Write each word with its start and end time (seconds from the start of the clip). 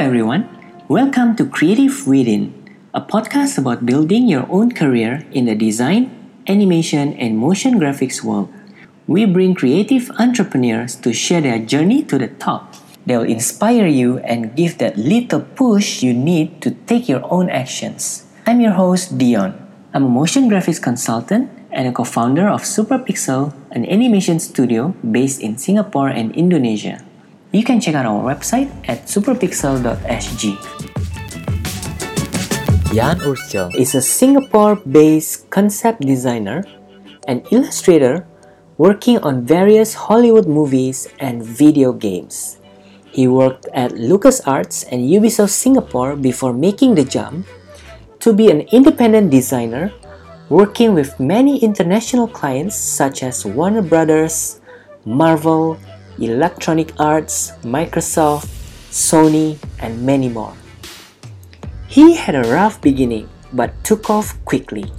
everyone. 0.00 0.48
Welcome 0.88 1.36
to 1.36 1.44
Creative 1.44 1.92
Within, 2.08 2.56
a 2.94 3.02
podcast 3.02 3.58
about 3.58 3.84
building 3.84 4.28
your 4.28 4.48
own 4.48 4.72
career 4.72 5.28
in 5.30 5.44
the 5.44 5.54
design, 5.54 6.08
animation, 6.48 7.12
and 7.20 7.36
motion 7.36 7.78
graphics 7.78 8.24
world. 8.24 8.48
We 9.06 9.26
bring 9.26 9.54
creative 9.54 10.10
entrepreneurs 10.18 10.96
to 11.04 11.12
share 11.12 11.42
their 11.42 11.58
journey 11.58 12.02
to 12.04 12.16
the 12.16 12.28
top. 12.28 12.76
They'll 13.04 13.28
inspire 13.28 13.86
you 13.86 14.24
and 14.24 14.56
give 14.56 14.78
that 14.78 14.96
little 14.96 15.42
push 15.42 16.02
you 16.02 16.14
need 16.14 16.62
to 16.62 16.70
take 16.88 17.06
your 17.06 17.20
own 17.30 17.50
actions. 17.50 18.24
I'm 18.46 18.62
your 18.62 18.72
host, 18.72 19.18
Dion. 19.18 19.52
I'm 19.92 20.04
a 20.04 20.08
motion 20.08 20.48
graphics 20.48 20.80
consultant 20.80 21.52
and 21.70 21.86
a 21.86 21.92
co 21.92 22.04
founder 22.04 22.48
of 22.48 22.62
Superpixel, 22.62 23.52
an 23.70 23.84
animation 23.84 24.40
studio 24.40 24.94
based 25.04 25.42
in 25.42 25.58
Singapore 25.58 26.08
and 26.08 26.34
Indonesia. 26.34 27.04
You 27.50 27.64
can 27.66 27.80
check 27.80 27.98
out 27.98 28.06
our 28.06 28.22
website 28.22 28.70
at 28.86 29.10
superpixel.sg. 29.10 30.54
Jan 32.94 33.18
Urschel 33.26 33.74
is 33.74 33.96
a 33.96 34.02
Singapore 34.02 34.76
based 34.86 35.50
concept 35.50 36.06
designer 36.06 36.62
and 37.26 37.42
illustrator 37.50 38.22
working 38.78 39.18
on 39.26 39.44
various 39.44 39.94
Hollywood 39.94 40.46
movies 40.46 41.08
and 41.18 41.42
video 41.42 41.92
games. 41.92 42.62
He 43.10 43.26
worked 43.26 43.66
at 43.74 43.98
LucasArts 43.98 44.86
and 44.86 45.02
Ubisoft 45.02 45.50
Singapore 45.50 46.14
before 46.14 46.52
making 46.52 46.94
the 46.94 47.04
jump 47.04 47.48
to 48.20 48.32
be 48.32 48.48
an 48.48 48.60
independent 48.70 49.32
designer 49.32 49.90
working 50.50 50.94
with 50.94 51.18
many 51.18 51.58
international 51.58 52.28
clients 52.28 52.76
such 52.76 53.24
as 53.24 53.44
Warner 53.44 53.82
Brothers, 53.82 54.60
Marvel, 55.04 55.78
Electronic 56.20 56.92
Arts, 57.00 57.52
Microsoft, 57.64 58.52
Sony, 58.92 59.56
and 59.80 60.04
many 60.04 60.28
more. 60.28 60.54
He 61.88 62.14
had 62.14 62.36
a 62.36 62.44
rough 62.52 62.80
beginning 62.80 63.28
but 63.52 63.72
took 63.82 64.10
off 64.10 64.36
quickly. 64.44 64.92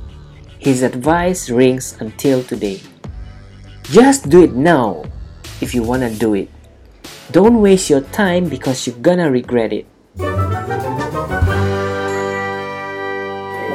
His 0.58 0.81
advice 0.81 1.49
rings 1.49 1.95
until 2.02 2.44
today. 2.44 2.81
Just 3.83 4.30
do 4.30 4.44
it 4.44 4.53
now 4.53 5.05
if 5.61 5.73
you 5.73 5.83
wanna 5.83 6.09
do 6.09 6.33
it. 6.33 6.49
Don't 7.31 7.61
waste 7.61 7.89
your 7.89 8.02
time 8.02 8.49
because 8.49 8.88
you're 8.88 8.97
gonna 8.99 9.30
regret 9.30 9.72
it. 9.72 9.86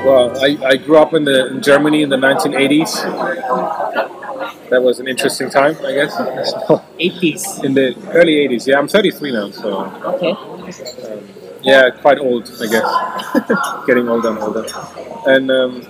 Well, 0.06 0.38
I, 0.38 0.58
I 0.62 0.76
grew 0.76 0.98
up 0.98 1.14
in 1.14 1.24
the 1.24 1.46
in 1.46 1.62
Germany 1.62 2.02
in 2.02 2.10
the 2.10 2.16
1980s. 2.16 3.02
That 4.70 4.82
was 4.82 4.98
an 4.98 5.06
interesting 5.08 5.48
time, 5.50 5.76
I 5.84 5.92
guess. 5.92 6.14
80s. 6.16 7.64
In 7.64 7.74
the 7.74 7.94
early 8.12 8.34
80s, 8.48 8.66
yeah. 8.66 8.78
I'm 8.78 8.88
33 8.88 9.32
now, 9.32 9.50
so 9.50 9.86
Okay. 10.14 10.34
yeah, 11.62 11.90
quite 11.90 12.18
old, 12.18 12.50
I 12.60 12.66
guess. 12.66 13.84
Getting 13.86 14.08
older 14.08 14.30
and 14.30 14.38
older. 14.38 14.66
And 15.26 15.50
um, 15.50 15.82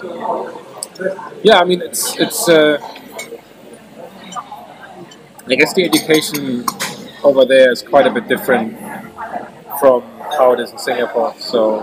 yeah, 1.42 1.58
I 1.60 1.64
mean, 1.64 1.80
it's 1.82 2.16
it's. 2.18 2.48
Uh, 2.48 2.78
I 5.48 5.54
guess 5.54 5.72
the 5.74 5.84
education 5.84 6.64
over 7.22 7.44
there 7.44 7.70
is 7.70 7.80
quite 7.82 8.06
a 8.06 8.10
bit 8.10 8.26
different 8.28 8.76
from 9.80 10.02
how 10.36 10.52
it 10.54 10.60
is 10.60 10.72
in 10.72 10.78
Singapore. 10.78 11.34
So 11.38 11.80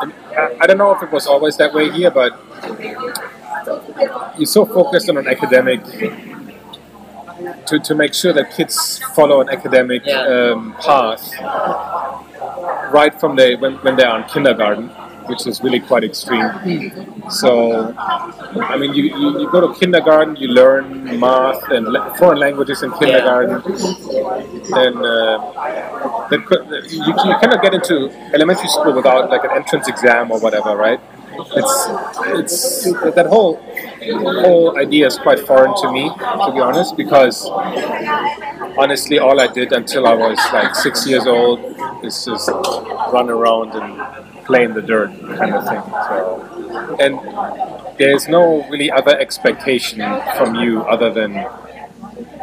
I, 0.00 0.12
I 0.60 0.66
don't 0.66 0.78
know 0.78 0.92
if 0.94 1.02
it 1.02 1.10
was 1.10 1.26
always 1.26 1.56
that 1.56 1.74
way 1.74 1.90
here, 1.90 2.10
but 2.10 2.32
you're 4.38 4.46
so 4.46 4.64
focused 4.64 5.08
on 5.10 5.16
an 5.18 5.26
academic 5.28 5.80
to, 7.66 7.78
to 7.78 7.94
make 7.94 8.14
sure 8.14 8.32
that 8.32 8.52
kids 8.56 8.98
follow 9.14 9.40
an 9.40 9.48
academic 9.48 10.02
Yeah. 10.06 10.20
um, 10.52 10.74
path 10.80 11.22
right 12.92 13.14
from 13.20 13.36
the 13.36 13.56
when, 13.56 13.74
when 13.84 13.96
they 13.96 14.04
are 14.04 14.18
in 14.20 14.24
kindergarten, 14.28 14.88
which 15.30 15.46
is 15.46 15.62
really 15.62 15.80
quite 15.80 16.04
extreme. 16.04 16.48
So, 17.30 17.92
I 17.96 18.76
mean, 18.76 18.94
you, 18.94 19.04
you, 19.04 19.40
you 19.40 19.50
go 19.50 19.60
to 19.66 19.78
kindergarten, 19.78 20.36
you 20.36 20.48
learn 20.48 21.18
math 21.18 21.62
and 21.70 21.86
la- 21.88 22.12
foreign 22.14 22.38
languages 22.38 22.82
in 22.82 22.92
kindergarten, 22.92 23.56
and 24.84 24.96
uh, 24.98 26.28
that 26.30 26.42
could, 26.46 26.62
you, 26.90 26.98
you 27.06 27.34
cannot 27.40 27.62
get 27.62 27.74
into 27.74 28.10
elementary 28.32 28.68
school 28.68 28.92
without 28.94 29.30
like 29.30 29.42
an 29.44 29.50
entrance 29.52 29.88
exam 29.88 30.30
or 30.30 30.38
whatever, 30.38 30.76
right? 30.76 31.00
It's 31.36 31.88
it's 32.40 32.84
that 33.18 33.26
whole 33.28 33.58
whole 34.12 34.78
idea 34.78 35.06
is 35.06 35.18
quite 35.18 35.40
foreign 35.40 35.74
to 35.82 35.92
me, 35.92 36.08
to 36.08 36.52
be 36.52 36.60
honest, 36.60 36.96
because 36.96 37.46
honestly, 38.78 39.18
all 39.18 39.40
I 39.40 39.46
did 39.46 39.72
until 39.72 40.06
I 40.06 40.14
was 40.14 40.38
like 40.52 40.74
six 40.74 41.06
years 41.06 41.26
old 41.26 41.60
is 42.04 42.24
just 42.24 42.48
run 42.48 43.30
around 43.30 43.74
and 43.74 44.44
play 44.44 44.64
in 44.64 44.74
the 44.74 44.82
dirt, 44.82 45.10
kind 45.38 45.54
of 45.54 45.64
thing. 45.66 45.82
So, 46.08 46.96
and 47.00 47.98
there's 47.98 48.28
no 48.28 48.68
really 48.68 48.90
other 48.90 49.16
expectation 49.18 50.00
from 50.36 50.54
you 50.56 50.82
other 50.82 51.12
than 51.12 51.32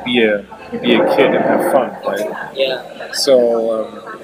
be 0.05 0.23
a 0.23 0.45
be 0.81 0.93
a 0.95 1.15
kid 1.15 1.35
and 1.35 1.43
have 1.43 1.71
fun, 1.71 1.89
right? 2.05 2.55
Yeah. 2.55 3.11
So, 3.11 3.85
um, 3.85 4.21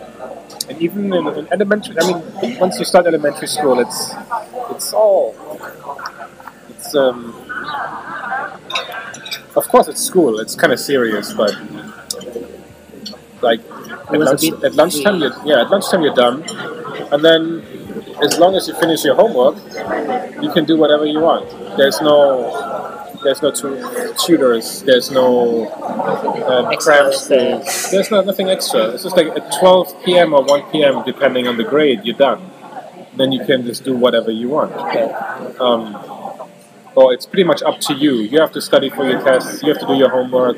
and 0.69 0.81
even 0.81 1.13
in, 1.13 1.27
in 1.27 1.47
elementary, 1.51 1.95
I 1.99 2.07
mean, 2.07 2.59
once 2.59 2.79
you 2.79 2.85
start 2.85 3.05
elementary 3.05 3.47
school, 3.47 3.79
it's 3.79 4.13
it's 4.71 4.93
all 4.93 5.35
it's 6.87 6.95
um, 6.95 7.33
of 9.55 9.67
course 9.67 9.87
it's 9.87 10.01
school. 10.01 10.39
It's 10.39 10.55
kind 10.55 10.71
of 10.71 10.79
serious, 10.79 11.33
but 11.33 11.51
like 13.41 13.59
at, 13.59 14.19
lunch, 14.19 14.43
at 14.63 14.73
lunchtime, 14.75 15.19
you're, 15.19 15.35
yeah, 15.45 15.61
at 15.61 15.69
lunchtime 15.69 16.01
you're 16.01 16.15
done, 16.15 16.43
and 17.11 17.23
then 17.23 17.63
as 18.23 18.39
long 18.39 18.55
as 18.55 18.67
you 18.67 18.73
finish 18.75 19.03
your 19.03 19.15
homework, 19.15 19.57
you 20.41 20.51
can 20.51 20.65
do 20.65 20.77
whatever 20.77 21.05
you 21.05 21.19
want. 21.19 21.49
There's 21.77 22.01
no 22.01 23.13
there's 23.23 23.41
no 23.41 23.51
tu- 23.51 24.13
tutors. 24.25 24.83
There's 24.83 25.11
no 25.11 25.67
um, 26.45 26.71
Extra 26.71 27.11
cram 27.11 27.61
There's 27.91 28.11
not 28.11 28.25
nothing 28.25 28.49
extra. 28.49 28.91
It's 28.91 29.03
just 29.03 29.17
like 29.17 29.27
at 29.27 29.51
12 29.59 30.03
p.m. 30.05 30.33
or 30.33 30.43
1 30.43 30.71
p.m. 30.71 31.03
depending 31.05 31.47
on 31.47 31.57
the 31.57 31.63
grade, 31.63 32.01
you're 32.03 32.15
done. 32.15 32.51
Then 33.15 33.31
you 33.31 33.43
can 33.43 33.65
just 33.65 33.83
do 33.83 33.95
whatever 33.95 34.29
you 34.29 34.49
want. 34.49 34.71
Okay. 34.73 35.11
Um, 35.59 36.16
or 36.97 37.13
it's 37.13 37.27
pretty 37.27 37.43
much 37.43 37.61
up 37.61 37.79
to 37.79 37.93
you. 37.93 38.15
You 38.15 38.39
have 38.41 38.51
to 38.53 38.61
study 38.61 38.89
for 38.89 39.07
your 39.07 39.21
tests. 39.21 39.61
You 39.61 39.69
have 39.69 39.79
to 39.81 39.85
do 39.85 39.93
your 39.93 40.09
homework. 40.09 40.57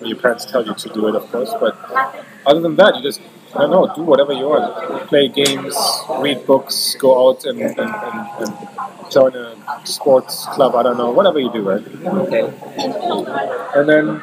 Your 0.00 0.18
parents 0.18 0.44
tell 0.44 0.66
you 0.66 0.74
to 0.74 0.88
do 0.88 1.06
it, 1.06 1.14
of 1.14 1.30
course. 1.30 1.54
But 1.60 1.74
other 2.44 2.60
than 2.60 2.74
that, 2.76 2.96
you 2.96 3.02
just 3.02 3.20
I 3.54 3.60
don't 3.60 3.70
know, 3.70 3.94
do 3.94 4.02
whatever 4.02 4.32
you 4.32 4.48
want. 4.48 5.08
Play 5.08 5.28
games, 5.28 5.76
read 6.18 6.44
books, 6.46 6.96
go 6.98 7.28
out 7.28 7.44
and, 7.44 7.60
and, 7.60 7.78
and, 7.78 7.90
and 8.40 8.52
join 9.10 9.36
a 9.36 9.54
sports 9.84 10.46
club. 10.46 10.74
I 10.74 10.82
don't 10.82 10.96
know, 10.96 11.12
whatever 11.12 11.38
you 11.38 11.52
do, 11.52 11.62
right? 11.62 11.86
Okay. 12.24 12.40
and 13.76 13.88
then 13.88 14.22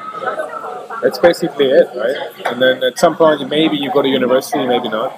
that's 1.01 1.19
basically 1.19 1.67
it, 1.67 1.87
right? 1.95 2.47
And 2.47 2.61
then 2.61 2.83
at 2.83 2.99
some 2.99 3.15
point, 3.15 3.47
maybe 3.47 3.77
you 3.77 3.93
go 3.93 4.01
to 4.01 4.09
university, 4.09 4.65
maybe 4.65 4.89
not. 4.89 5.13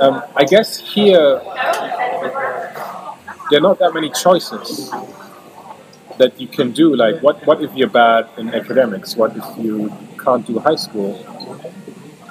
Um, 0.00 0.22
I 0.34 0.44
guess 0.44 0.78
here 0.78 1.40
there 3.50 3.58
are 3.58 3.60
not 3.60 3.78
that 3.80 3.92
many 3.92 4.10
choices 4.10 4.90
that 6.18 6.40
you 6.40 6.48
can 6.48 6.72
do. 6.72 6.94
Like, 6.94 7.22
what 7.22 7.46
what 7.46 7.62
if 7.62 7.74
you're 7.74 7.88
bad 7.88 8.28
in 8.36 8.54
academics? 8.54 9.16
What 9.16 9.36
if 9.36 9.44
you 9.58 9.92
can't 10.22 10.46
do 10.46 10.58
high 10.58 10.76
school? 10.76 11.14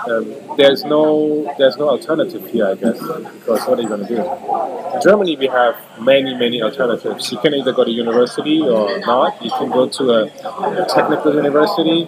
Um, 0.07 0.35
there's 0.57 0.83
no 0.83 1.51
there's 1.57 1.77
no 1.77 1.89
alternative 1.89 2.45
here, 2.47 2.67
I 2.67 2.75
guess, 2.75 2.99
because 2.99 3.67
what 3.67 3.79
are 3.79 3.81
you 3.81 3.87
going 3.87 4.05
to 4.05 4.07
do? 4.07 4.21
In 4.21 5.01
Germany, 5.01 5.35
we 5.35 5.47
have 5.47 5.75
many 5.99 6.35
many 6.35 6.61
alternatives. 6.61 7.31
You 7.31 7.39
can 7.39 7.53
either 7.55 7.73
go 7.73 7.83
to 7.83 7.91
university 7.91 8.61
or 8.61 8.99
not. 8.99 9.41
You 9.43 9.51
can 9.51 9.69
go 9.69 9.87
to 9.87 10.03
a, 10.11 10.21
a 10.25 10.85
technical 10.87 11.33
university, 11.33 12.05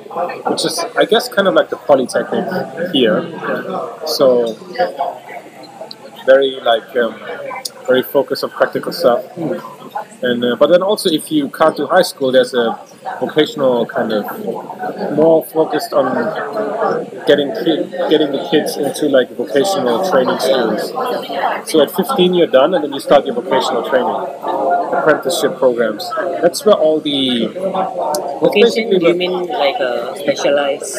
which 0.50 0.65
is 0.65 0.80
I 0.95 1.06
guess 1.06 1.27
kind 1.27 1.47
of 1.47 1.56
like 1.56 1.69
the 1.69 1.77
polytechnic 1.77 2.45
here. 2.94 3.23
So 4.06 4.53
very 6.27 6.59
like 6.62 6.95
um, 6.97 7.15
very 7.87 8.03
focused 8.03 8.43
on 8.43 8.49
practical 8.51 8.91
stuff. 8.91 9.25
And 10.21 10.43
uh, 10.43 10.55
but 10.55 10.67
then 10.67 10.81
also, 10.81 11.09
if 11.09 11.31
you 11.31 11.49
can't 11.49 11.75
do 11.77 11.87
high 11.87 12.01
school, 12.01 12.31
there's 12.31 12.53
a 12.53 12.79
vocational 13.19 13.85
kind 13.85 14.11
of 14.11 14.25
more 15.15 15.45
focused 15.45 15.93
on 15.93 16.07
getting 17.27 17.53
kid, 17.53 17.91
getting 18.09 18.31
the 18.31 18.47
kids 18.51 18.77
into 18.77 19.09
like 19.09 19.29
vocational 19.31 20.09
training 20.09 20.39
schools. 20.39 20.89
So 21.69 21.81
at 21.81 21.91
15, 21.91 22.33
you're 22.33 22.47
done, 22.47 22.73
and 22.73 22.83
then 22.83 22.93
you 22.93 22.99
start 22.99 23.25
your 23.25 23.35
vocational 23.35 23.87
training 23.89 24.15
apprenticeship 24.93 25.57
programs. 25.57 26.09
That's 26.41 26.65
where 26.65 26.75
all 26.75 26.99
the 26.99 27.47
Vocation, 28.39 28.89
do 28.89 29.07
you 29.07 29.15
mean 29.15 29.47
like 29.47 29.79
a 29.79 30.15
specialized? 30.17 30.95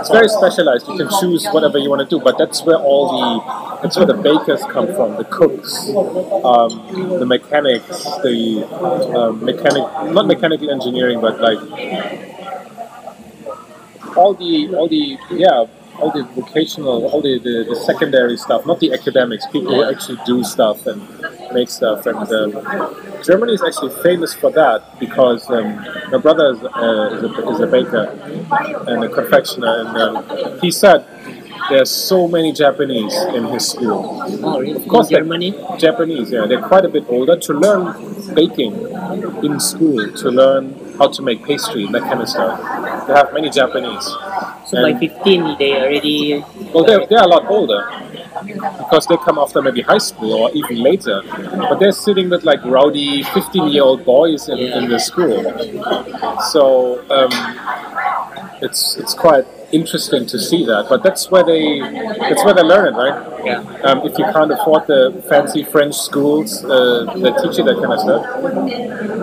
it's 0.00 0.10
very 0.10 0.28
specialized. 0.28 0.88
You 0.88 0.96
can 0.96 1.08
choose 1.20 1.46
whatever 1.48 1.78
you 1.78 1.90
want 1.90 2.00
to 2.00 2.08
do, 2.08 2.22
but 2.22 2.38
that's 2.38 2.64
where 2.64 2.76
all 2.78 3.04
the 3.12 3.69
that's 3.82 3.96
where 3.96 4.06
the 4.06 4.14
bakers 4.14 4.62
come 4.70 4.86
from, 4.94 5.16
the 5.16 5.24
cooks, 5.24 5.88
um, 6.44 7.18
the 7.18 7.26
mechanics, 7.26 8.04
the 8.22 8.64
um, 9.16 9.44
mechanic 9.44 9.84
not 10.12 10.26
mechanical 10.26 10.70
engineering, 10.70 11.20
but 11.20 11.40
like 11.40 11.58
all 14.16 14.34
the 14.34 14.74
all 14.74 14.88
the 14.88 15.18
yeah 15.30 15.66
all 16.00 16.10
the 16.10 16.24
vocational, 16.34 17.06
all 17.06 17.20
the, 17.20 17.38
the, 17.38 17.64
the 17.68 17.76
secondary 17.76 18.36
stuff, 18.36 18.66
not 18.66 18.80
the 18.80 18.92
academics, 18.92 19.46
people 19.46 19.74
who 19.74 19.84
actually 19.84 20.18
do 20.24 20.42
stuff 20.42 20.86
and 20.86 21.00
make 21.52 21.68
stuff. 21.68 22.06
And 22.06 22.16
um, 22.16 23.22
Germany 23.22 23.54
is 23.54 23.62
actually 23.62 23.92
famous 24.02 24.34
for 24.34 24.50
that 24.52 24.98
because 24.98 25.48
um, 25.50 25.76
my 26.10 26.18
brother 26.18 26.52
is, 26.52 26.62
uh, 26.64 27.10
is, 27.12 27.22
a, 27.22 27.48
is 27.50 27.60
a 27.60 27.66
baker 27.66 28.04
and 28.88 29.04
a 29.04 29.08
confectioner, 29.08 29.80
and 29.80 29.96
um, 29.98 30.60
he 30.60 30.70
said 30.70 31.04
there's 31.70 31.90
so 31.90 32.28
many 32.28 32.52
Japanese 32.52 33.14
in 33.34 33.44
his 33.44 33.68
school. 33.68 34.20
Oh, 34.42 34.60
really? 34.60 34.82
Of 34.82 34.88
course, 34.88 35.08
Germany? 35.08 35.52
Japanese, 35.78 36.30
yeah, 36.32 36.46
they're 36.46 36.60
quite 36.62 36.84
a 36.84 36.88
bit 36.88 37.04
older 37.08 37.36
to 37.36 37.52
learn 37.54 38.34
baking 38.34 38.74
in 39.44 39.58
school, 39.60 40.12
to 40.12 40.28
learn 40.30 40.74
how 40.98 41.08
to 41.08 41.22
make 41.22 41.44
pastry, 41.44 41.86
that 41.86 42.02
kind 42.02 42.20
of 42.20 42.28
stuff. 42.28 43.06
They 43.06 43.14
have 43.14 43.32
many 43.32 43.50
Japanese. 43.50 44.04
So 44.66 44.82
by 44.82 44.98
15, 44.98 45.56
they 45.58 45.72
already. 45.72 46.44
well, 46.74 46.84
they're, 46.84 47.06
they're 47.06 47.22
a 47.22 47.26
lot 47.26 47.46
older 47.46 47.88
because 48.78 49.06
they 49.06 49.16
come 49.16 49.38
after 49.38 49.62
maybe 49.62 49.82
high 49.82 49.98
school 49.98 50.32
or 50.32 50.50
even 50.52 50.82
later. 50.82 51.22
But 51.26 51.78
they're 51.78 51.92
sitting 51.92 52.30
with 52.30 52.44
like 52.44 52.64
rowdy 52.64 53.22
15 53.22 53.68
year 53.68 53.82
old 53.82 54.04
boys 54.04 54.48
in, 54.48 54.58
in 54.58 54.88
the 54.88 54.98
school. 54.98 55.42
So 56.52 57.00
um, 57.10 57.30
it's 58.62 58.96
it's 58.96 59.14
quite 59.14 59.46
interesting 59.72 60.26
to 60.26 60.38
see 60.38 60.64
that. 60.66 60.86
But 60.88 61.02
that's 61.02 61.30
where 61.30 61.44
they 61.44 61.80
that's 61.80 62.44
where 62.44 62.54
they 62.54 62.62
learn 62.62 62.94
it, 62.94 62.96
right? 62.96 63.44
Yeah. 63.44 63.60
Um, 63.84 63.98
if 64.04 64.18
you 64.18 64.24
can't 64.24 64.52
afford 64.52 64.86
the 64.86 65.24
fancy 65.28 65.64
French 65.64 65.94
schools 65.96 66.64
uh, 66.64 67.04
that 67.16 67.40
teach 67.42 67.58
you 67.58 67.64
that 67.64 67.76
kind 67.76 67.92
of 67.92 68.00
stuff, 68.00 68.22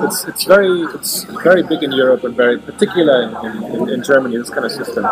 it's 0.05 0.25
it's 0.25 0.43
very 0.45 0.83
it's 0.95 1.23
very 1.43 1.63
big 1.63 1.83
in 1.83 1.91
Europe 1.91 2.23
and 2.23 2.35
very 2.35 2.57
particular 2.59 3.23
in, 3.23 3.63
in, 3.75 3.89
in 3.89 4.03
Germany. 4.03 4.37
This 4.37 4.49
kind 4.49 4.65
of 4.65 4.71
system. 4.71 5.05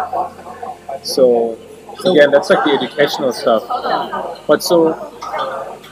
So 1.03 1.57
again, 2.05 2.31
that's 2.31 2.49
like 2.49 2.63
the 2.63 2.71
educational 2.71 3.31
stuff. 3.33 3.63
But 4.47 4.63
so 4.63 4.93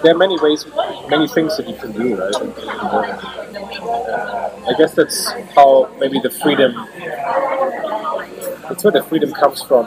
there 0.03 0.13
are 0.13 0.17
many 0.17 0.39
ways, 0.39 0.65
many 1.07 1.27
things 1.27 1.55
that 1.57 1.67
you 1.67 1.75
can 1.75 1.91
do, 1.93 2.15
right? 2.15 2.35
I 4.65 4.73
guess 4.77 4.93
that's 4.93 5.31
how 5.55 5.89
maybe 5.99 6.19
the 6.19 6.29
freedom. 6.29 6.73
That's 8.73 8.83
where 8.85 8.91
the 8.91 9.03
freedom 9.03 9.31
comes 9.33 9.61
from. 9.61 9.85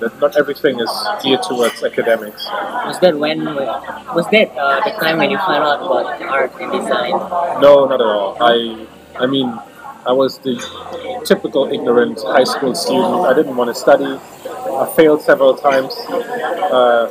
That 0.00 0.18
not 0.20 0.36
everything 0.36 0.80
is 0.80 0.90
geared 1.22 1.44
towards 1.44 1.80
academics. 1.84 2.44
Was 2.90 2.98
that 2.98 3.16
when? 3.16 3.44
Was 3.44 4.26
that 4.34 4.50
uh, 4.58 4.82
the 4.82 4.90
time 4.98 5.18
when 5.18 5.30
you 5.30 5.38
found 5.38 5.62
out 5.62 5.78
about 5.78 6.20
art 6.22 6.50
and 6.60 6.72
design? 6.72 7.12
No, 7.62 7.86
not 7.86 8.00
at 8.00 8.06
all. 8.06 8.36
I, 8.40 8.84
I 9.14 9.26
mean, 9.26 9.56
I 10.04 10.10
was 10.10 10.38
the 10.38 10.58
typical 11.24 11.72
ignorant 11.72 12.18
high 12.20 12.42
school 12.42 12.74
student. 12.74 13.26
I 13.30 13.32
didn't 13.32 13.54
want 13.54 13.70
to 13.70 13.78
study. 13.78 14.18
I 14.74 14.92
failed 14.96 15.22
several 15.22 15.54
times. 15.56 15.92
Uh, 15.94 17.08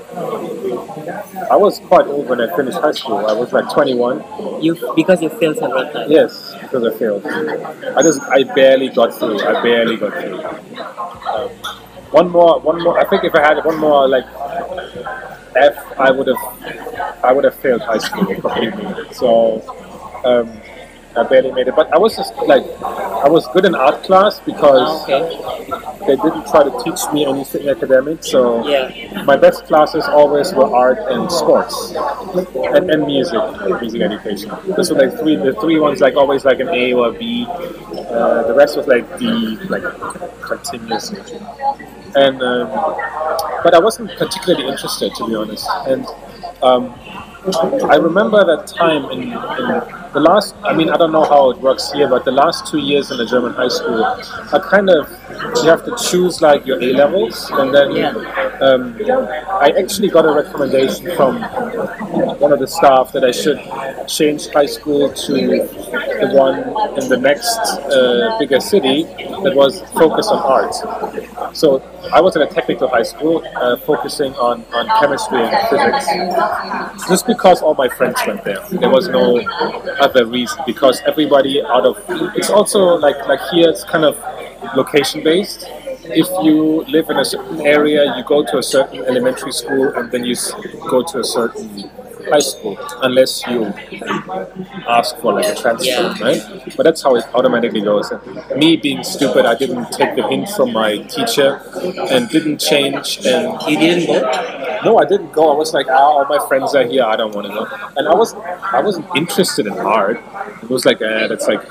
I 1.49 1.55
was 1.55 1.79
quite 1.79 2.07
old 2.07 2.27
when 2.27 2.41
I 2.41 2.55
finished 2.55 2.77
high 2.77 2.91
school. 2.91 3.25
I 3.25 3.33
was 3.33 3.53
like 3.53 3.71
21. 3.71 4.61
You 4.63 4.75
because 4.95 5.21
you 5.21 5.29
failed 5.29 5.57
several 5.57 5.91
times. 5.91 6.09
Yes, 6.09 6.55
because 6.61 6.83
I 6.83 6.97
failed. 6.97 7.25
I 7.25 8.01
just, 8.01 8.21
I 8.23 8.43
barely 8.43 8.89
got 8.89 9.13
through. 9.13 9.39
I 9.41 9.61
barely 9.61 9.97
got 9.97 10.13
through. 10.13 10.43
Um, 10.43 11.49
one 12.11 12.29
more, 12.29 12.59
one 12.59 12.83
more. 12.83 12.99
I 12.99 13.07
think 13.09 13.23
if 13.23 13.35
I 13.35 13.41
had 13.41 13.63
one 13.63 13.77
more 13.77 14.07
like 14.07 14.25
F, 15.55 15.99
I 15.99 16.11
would 16.11 16.27
have, 16.27 17.23
I 17.23 17.31
would 17.31 17.43
have 17.43 17.55
failed 17.55 17.81
high 17.81 17.99
school 17.99 18.25
completely. 18.25 19.13
So. 19.13 19.61
Um, 20.23 20.61
I 21.15 21.23
barely 21.23 21.51
made 21.51 21.67
it, 21.67 21.75
but 21.75 21.91
I 21.93 21.97
was 21.97 22.15
just 22.15 22.33
like, 22.47 22.63
I 22.83 23.27
was 23.27 23.45
good 23.53 23.65
in 23.65 23.75
art 23.75 24.03
class 24.03 24.39
because 24.39 25.03
Okay. 25.03 25.19
they 26.07 26.15
didn't 26.15 26.47
try 26.47 26.63
to 26.63 26.71
teach 26.83 26.99
me 27.13 27.25
anything 27.25 27.67
academic. 27.69 28.23
So 28.23 28.65
Yeah. 28.67 29.23
my 29.23 29.35
best 29.35 29.65
classes 29.65 30.05
always 30.07 30.53
were 30.53 30.73
art 30.73 30.99
and 31.09 31.29
sports 31.31 31.93
and, 32.75 32.89
and 32.89 33.05
music, 33.05 33.41
music 33.81 34.01
education. 34.01 34.51
This 34.77 34.89
was 34.89 34.97
like 35.03 35.17
three, 35.19 35.35
the 35.35 35.53
three 35.59 35.79
ones 35.79 35.99
like 35.99 36.15
always 36.15 36.45
like 36.45 36.59
an 36.61 36.69
A 36.69 36.93
or 36.93 37.09
a 37.09 37.11
B. 37.11 37.45
Uh, 37.49 38.43
the 38.47 38.53
rest 38.53 38.77
was 38.77 38.87
like 38.87 39.05
D, 39.19 39.25
like 39.69 39.83
continuous. 40.41 41.11
And 42.15 42.41
um, 42.41 42.67
but 43.63 43.73
I 43.73 43.79
wasn't 43.79 44.11
particularly 44.17 44.67
interested 44.67 45.13
to 45.15 45.27
be 45.27 45.35
honest. 45.35 45.67
And 45.87 46.05
um, 46.61 46.93
I 47.43 47.95
remember 47.95 48.45
that 48.45 48.67
time 48.67 49.05
in, 49.05 49.23
in 49.23 49.31
the 50.13 50.19
last. 50.19 50.53
I 50.63 50.73
mean, 50.73 50.89
I 50.89 50.97
don't 50.97 51.11
know 51.11 51.23
how 51.23 51.49
it 51.49 51.57
works 51.57 51.91
here, 51.91 52.07
but 52.07 52.23
the 52.23 52.31
last 52.31 52.67
two 52.67 52.77
years 52.77 53.09
in 53.09 53.19
a 53.19 53.25
German 53.25 53.53
high 53.53 53.67
school 53.67 54.03
are 54.03 54.69
kind 54.69 54.91
of 54.91 55.09
you 55.63 55.69
have 55.69 55.83
to 55.85 55.97
choose 56.07 56.39
like 56.41 56.67
your 56.67 56.79
A 56.79 56.93
levels, 56.93 57.49
and 57.53 57.73
then 57.73 58.15
um, 58.61 58.95
I 59.49 59.73
actually 59.75 60.09
got 60.09 60.25
a 60.25 60.31
recommendation 60.31 61.15
from 61.15 61.41
one 62.39 62.53
of 62.53 62.59
the 62.59 62.67
staff 62.67 63.11
that 63.13 63.23
I 63.23 63.31
should 63.31 63.59
change 64.07 64.49
high 64.49 64.67
school 64.67 65.11
to 65.11 65.33
the 65.33 66.29
one 66.33 66.59
in 67.01 67.09
the 67.09 67.17
next 67.17 67.57
uh, 67.57 68.37
bigger 68.37 68.59
city 68.59 69.03
that 69.43 69.53
was 69.55 69.81
focused 69.93 70.29
on 70.29 70.43
art. 70.43 70.75
So 71.53 71.81
I 72.13 72.21
was 72.21 72.35
in 72.35 72.41
a 72.41 72.47
technical 72.47 72.87
high 72.87 73.03
school 73.03 73.43
uh, 73.55 73.77
focusing 73.77 74.33
on, 74.35 74.63
on 74.73 74.87
chemistry 74.99 75.41
and 75.41 75.69
physics. 75.69 77.07
Just 77.07 77.27
because 77.27 77.61
all 77.61 77.75
my 77.75 77.89
friends 77.89 78.19
went 78.25 78.43
there, 78.43 78.61
there 78.69 78.89
was 78.89 79.07
no 79.07 79.39
other 79.99 80.25
reason. 80.25 80.59
Because 80.65 81.01
everybody 81.05 81.61
out 81.61 81.85
of 81.85 81.97
it's 82.35 82.49
also 82.49 82.95
like 82.97 83.17
like 83.27 83.41
here 83.51 83.69
it's 83.69 83.83
kind 83.83 84.05
of 84.05 84.17
location 84.75 85.23
based. 85.23 85.65
If 86.03 86.27
you 86.43 86.83
live 86.85 87.09
in 87.09 87.17
a 87.17 87.25
certain 87.25 87.61
area, 87.61 88.15
you 88.17 88.23
go 88.23 88.43
to 88.43 88.57
a 88.57 88.63
certain 88.63 89.03
elementary 89.05 89.51
school, 89.51 89.93
and 89.95 90.11
then 90.11 90.25
you 90.25 90.35
go 90.89 91.03
to 91.03 91.19
a 91.19 91.23
certain 91.23 91.89
high 92.31 92.39
school, 92.39 92.77
unless 93.01 93.45
you 93.47 93.65
ask 94.87 95.17
for 95.17 95.33
like 95.33 95.45
a 95.45 95.55
transfer, 95.55 95.89
Yeah. 95.89 96.23
right? 96.27 96.41
But 96.77 96.83
that's 96.83 97.01
how 97.03 97.15
it 97.15 97.25
automatically 97.33 97.81
goes. 97.81 98.11
And 98.11 98.23
me 98.57 98.77
being 98.77 99.03
stupid, 99.03 99.45
I 99.45 99.55
didn't 99.55 99.91
take 99.91 100.15
the 100.15 100.27
hint 100.27 100.49
from 100.49 100.73
my 100.73 100.97
teacher 101.15 101.61
and 102.13 102.29
didn't 102.29 102.59
change. 102.59 103.19
And 103.25 103.61
he 103.63 103.75
didn't 103.75 104.07
go. 104.07 104.19
no, 104.85 104.97
I 104.97 105.05
didn't 105.05 105.31
go. 105.31 105.51
I 105.53 105.55
was 105.55 105.73
like, 105.73 105.87
ah, 105.89 105.93
all 106.15 106.25
my 106.25 106.39
friends 106.47 106.73
are 106.75 106.85
here. 106.85 107.03
I 107.03 107.15
don't 107.15 107.33
want 107.35 107.47
to 107.47 107.53
go. 107.53 107.63
And 107.97 108.07
I 108.07 108.15
wasn't, 108.15 108.43
I 108.45 108.81
wasn't 108.81 109.05
interested 109.15 109.67
in 109.67 109.73
art. 109.73 110.19
It 110.63 110.69
was 110.69 110.85
like, 110.85 111.01
ah, 111.01 111.27
that's 111.27 111.47
like 111.47 111.61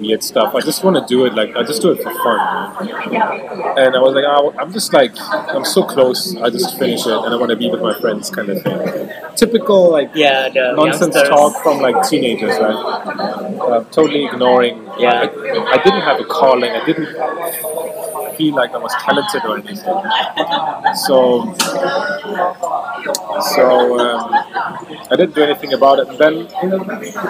weird 0.00 0.22
stuff. 0.24 0.54
I 0.54 0.60
just 0.60 0.82
want 0.84 0.96
to 0.96 1.04
do 1.06 1.24
it. 1.26 1.34
Like, 1.34 1.54
I 1.56 1.62
just 1.62 1.82
do 1.82 1.90
it 1.92 2.02
for 2.02 2.12
fun. 2.12 2.88
And 3.78 3.94
I 3.96 4.00
was 4.00 4.14
like, 4.14 4.24
ah, 4.26 4.50
I'm 4.60 4.72
just 4.72 4.92
like, 4.92 5.12
I'm 5.54 5.64
so 5.64 5.82
close. 5.84 6.36
I 6.36 6.50
just 6.50 6.78
finish 6.78 7.06
it, 7.06 7.12
and 7.12 7.32
I 7.34 7.36
want 7.36 7.50
to 7.50 7.56
be 7.56 7.70
with 7.70 7.80
my 7.82 7.98
friends, 8.00 8.30
kind 8.30 8.48
of 8.48 8.62
thing. 8.62 9.10
Typical 9.36 9.90
like 9.90 10.10
Yeah, 10.14 10.48
nonsense 10.74 11.14
youngsters. 11.14 11.28
talk 11.28 11.62
from 11.62 11.78
like 11.80 12.08
teenagers, 12.08 12.58
right? 12.58 12.74
Uh, 12.74 13.84
totally 13.90 14.24
ignoring. 14.26 14.86
Yeah. 14.98 15.20
I, 15.22 15.24
I 15.74 15.82
didn't 15.82 16.02
have 16.02 16.20
a 16.20 16.24
calling. 16.24 16.72
I 16.72 16.84
didn't 16.84 17.06
feel 18.36 18.54
like 18.54 18.72
I 18.72 18.78
was 18.78 18.94
talented 18.94 19.42
or 19.44 19.58
anything. 19.58 19.76
So, 21.06 21.54
so 23.54 23.98
um, 23.98 24.32
I 25.10 25.16
didn't 25.16 25.34
do 25.34 25.42
anything 25.42 25.72
about 25.72 25.98
it. 26.00 26.08
And 26.08 26.18
then 26.18 26.34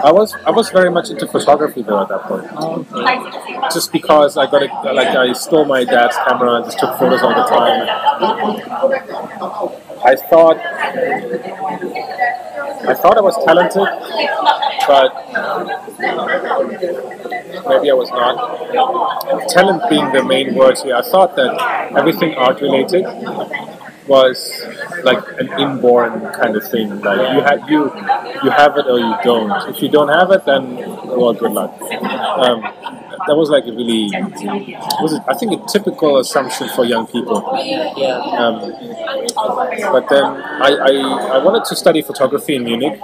I 0.04 0.12
was 0.12 0.34
I 0.46 0.50
was 0.50 0.70
very 0.70 0.90
much 0.90 1.10
into 1.10 1.26
photography 1.26 1.82
though 1.82 2.02
at 2.02 2.08
that 2.08 2.22
point. 2.22 2.46
Just 3.72 3.92
because 3.92 4.36
I 4.36 4.50
got 4.50 4.62
it, 4.62 4.70
like 4.94 5.08
I 5.08 5.32
stole 5.32 5.64
my 5.64 5.84
dad's 5.84 6.16
camera 6.26 6.54
and 6.56 6.64
just 6.64 6.78
took 6.78 6.98
photos 6.98 7.22
all 7.22 7.34
the 7.34 7.48
time. 7.56 7.88
I 10.02 10.16
thought 10.16 10.58
I 12.90 12.94
thought 12.94 13.16
I 13.18 13.20
was 13.20 13.36
talented, 13.44 13.88
but 14.88 15.10
maybe 17.68 17.90
I 17.90 17.94
was 17.94 18.10
not. 18.10 19.48
Talent 19.48 19.82
being 19.90 20.12
the 20.12 20.22
main 20.24 20.54
word 20.54 20.78
here, 20.78 20.94
I 20.94 21.02
thought 21.02 21.36
that 21.36 21.92
everything 21.96 22.34
art 22.34 22.60
related 22.60 23.04
was 24.10 24.38
like 25.04 25.22
an 25.38 25.48
inborn 25.60 26.12
kind 26.32 26.56
of 26.56 26.68
thing. 26.68 26.88
Like 27.00 27.22
you 27.34 27.40
have 27.48 27.70
you 27.70 27.80
you 28.44 28.50
have 28.50 28.76
it 28.76 28.86
or 28.86 28.98
you 28.98 29.14
don't. 29.22 29.52
If 29.70 29.80
you 29.82 29.88
don't 29.88 30.08
have 30.08 30.30
it, 30.32 30.44
then 30.44 30.76
well, 31.18 31.32
good 31.32 31.52
luck. 31.52 31.72
Um, 31.80 32.58
that 33.26 33.36
was 33.36 33.50
like 33.50 33.66
a 33.66 33.72
really 33.72 34.10
was 35.02 35.12
it, 35.12 35.22
I 35.28 35.34
think 35.34 35.52
a 35.52 35.64
typical 35.66 36.18
assumption 36.18 36.68
for 36.70 36.84
young 36.84 37.06
people. 37.06 37.36
Um, 37.36 38.54
but 39.94 40.08
then 40.08 40.24
I, 40.68 40.70
I, 40.88 40.92
I 41.36 41.44
wanted 41.44 41.64
to 41.66 41.76
study 41.76 42.02
photography 42.02 42.56
in 42.56 42.64
Munich, 42.64 42.98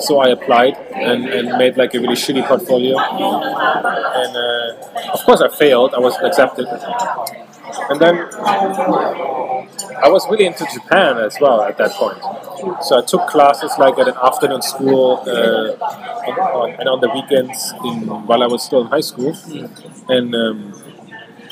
so 0.00 0.20
I 0.20 0.28
applied 0.28 0.76
and, 0.94 1.26
and 1.26 1.58
made 1.58 1.76
like 1.76 1.92
a 1.94 2.00
really 2.00 2.14
shitty 2.14 2.46
portfolio. 2.46 2.96
And 2.98 4.32
uh, 4.36 5.12
of 5.12 5.20
course, 5.24 5.42
I 5.42 5.48
failed. 5.48 5.92
I 5.94 5.98
wasn't 5.98 6.26
accepted. 6.26 6.66
And 7.90 8.00
then 8.00 8.16
I 10.02 10.08
was 10.08 10.26
really 10.30 10.46
into 10.46 10.66
Japan 10.72 11.18
as 11.18 11.36
well 11.40 11.62
at 11.62 11.76
that 11.78 11.92
point. 11.92 12.18
So 12.84 12.98
I 12.98 13.02
took 13.04 13.26
classes 13.28 13.72
like 13.78 13.98
at 13.98 14.08
an 14.08 14.16
afternoon 14.22 14.62
school 14.62 15.22
uh, 15.26 15.72
on, 15.72 16.38
on, 16.38 16.70
and 16.80 16.88
on 16.88 17.00
the 17.00 17.08
weekends 17.10 17.72
in, 17.84 18.06
while 18.26 18.42
I 18.42 18.46
was 18.46 18.62
still 18.62 18.80
in 18.82 18.86
high 18.88 19.00
school. 19.00 19.36
And 20.08 20.34
um, 20.34 20.74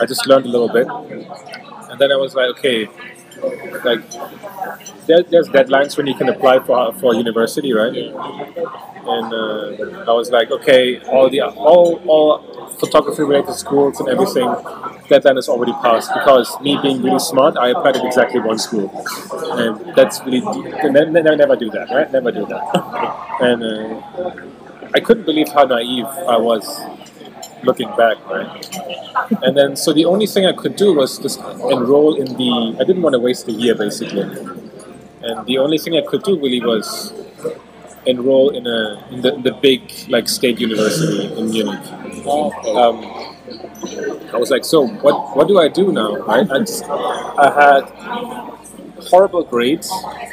I 0.00 0.06
just 0.06 0.26
learned 0.26 0.46
a 0.46 0.48
little 0.48 0.68
bit, 0.68 0.86
and 1.90 1.98
then 2.00 2.12
I 2.12 2.16
was 2.16 2.34
like, 2.34 2.48
okay, 2.58 2.88
like 3.84 4.02
there, 5.06 5.22
there's 5.22 5.48
deadlines 5.48 5.96
when 5.96 6.06
you 6.06 6.14
can 6.14 6.28
apply 6.28 6.58
for 6.60 6.92
for 6.94 7.14
university, 7.14 7.72
right? 7.72 7.94
And 7.94 9.32
uh, 9.32 10.04
I 10.10 10.12
was 10.12 10.30
like, 10.30 10.50
okay, 10.50 11.00
all 11.04 11.30
the 11.30 11.42
all 11.42 12.00
all 12.06 12.68
photography 12.78 13.22
related 13.22 13.54
schools 13.54 14.00
and 14.00 14.08
everything, 14.08 14.48
deadline 15.08 15.38
is 15.38 15.48
already 15.48 15.72
passed 15.72 16.12
because 16.12 16.60
me 16.60 16.78
being 16.82 17.02
really 17.02 17.18
smart, 17.20 17.56
I 17.56 17.68
applied 17.70 17.96
at 17.96 18.04
exactly 18.04 18.40
one 18.40 18.58
school, 18.58 18.90
and 19.52 19.94
that's 19.94 20.20
really 20.24 20.40
never, 20.90 21.36
never 21.36 21.56
do 21.56 21.70
that, 21.70 21.90
right? 21.90 22.10
Never 22.12 22.32
do 22.32 22.46
that, 22.46 23.36
and. 23.40 23.62
Uh, 23.62 24.52
I 24.94 25.00
couldn't 25.00 25.24
believe 25.24 25.48
how 25.48 25.64
naive 25.64 26.06
I 26.06 26.38
was 26.38 26.64
looking 27.66 27.88
back, 27.96 28.16
right? 28.26 28.48
And 29.42 29.56
then, 29.56 29.76
so 29.76 29.92
the 29.92 30.04
only 30.04 30.26
thing 30.26 30.46
I 30.46 30.52
could 30.52 30.76
do 30.76 30.94
was 30.94 31.18
just 31.18 31.40
enroll 31.74 32.14
in 32.14 32.28
the. 32.40 32.76
I 32.80 32.84
didn't 32.84 33.02
want 33.02 33.14
to 33.14 33.18
waste 33.18 33.48
a 33.48 33.52
year, 33.52 33.74
basically. 33.74 34.22
And 35.22 35.44
the 35.46 35.58
only 35.58 35.78
thing 35.78 35.96
I 35.96 36.02
could 36.02 36.22
do 36.22 36.38
really 36.38 36.60
was 36.60 37.12
enroll 38.06 38.50
in 38.50 38.66
a 38.66 38.80
in 39.10 39.20
the, 39.22 39.32
the 39.42 39.52
big 39.60 39.80
like 40.08 40.28
state 40.28 40.60
university 40.60 41.32
in 41.38 41.50
Munich. 41.50 41.86
Um, 42.82 42.96
I 44.32 44.38
was 44.38 44.50
like, 44.50 44.64
so 44.64 44.86
what? 44.86 45.36
What 45.36 45.48
do 45.48 45.58
I 45.58 45.68
do 45.68 45.92
now? 45.92 46.16
Right? 46.16 46.48
I, 46.50 46.58
just, 46.60 46.84
I 46.84 47.48
had 47.62 47.82
horrible 49.10 49.44
grades. 49.44 49.90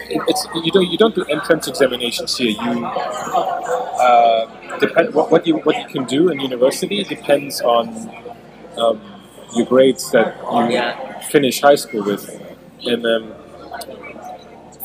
It, 0.10 0.22
it's 0.28 0.48
you 0.64 0.72
don't 0.72 0.88
you 0.88 0.98
don't 0.98 1.16
do 1.16 1.24
entrance 1.26 1.68
examinations 1.68 2.38
here. 2.38 2.52
You 2.52 2.86
uh, 2.86 4.50
depend 4.86 5.14
what, 5.14 5.32
what 5.32 5.46
you 5.48 5.58
what 5.58 5.76
you 5.78 5.88
can 5.88 6.06
do 6.06 6.30
in 6.30 6.40
university 6.40 7.04
depends 7.04 7.62
on 7.62 7.88
um, 8.78 9.02
your 9.56 9.66
grades 9.66 10.12
that 10.12 10.36
you 10.72 11.28
finish 11.30 11.62
high 11.62 11.76
school 11.76 12.04
with, 12.04 12.24
and 12.86 13.06
um, 13.06 13.34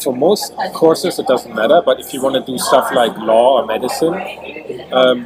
for 0.03 0.15
most 0.15 0.55
courses 0.75 1.19
it 1.19 1.27
doesn't 1.27 1.55
matter. 1.55 1.81
But 1.85 2.01
if 2.01 2.13
you 2.13 2.23
want 2.23 2.35
to 2.37 2.53
do 2.53 2.59
stuff 2.59 2.93
like 2.93 3.17
law 3.17 3.61
or 3.61 3.67
medicine. 3.67 4.15
Um, 4.93 5.19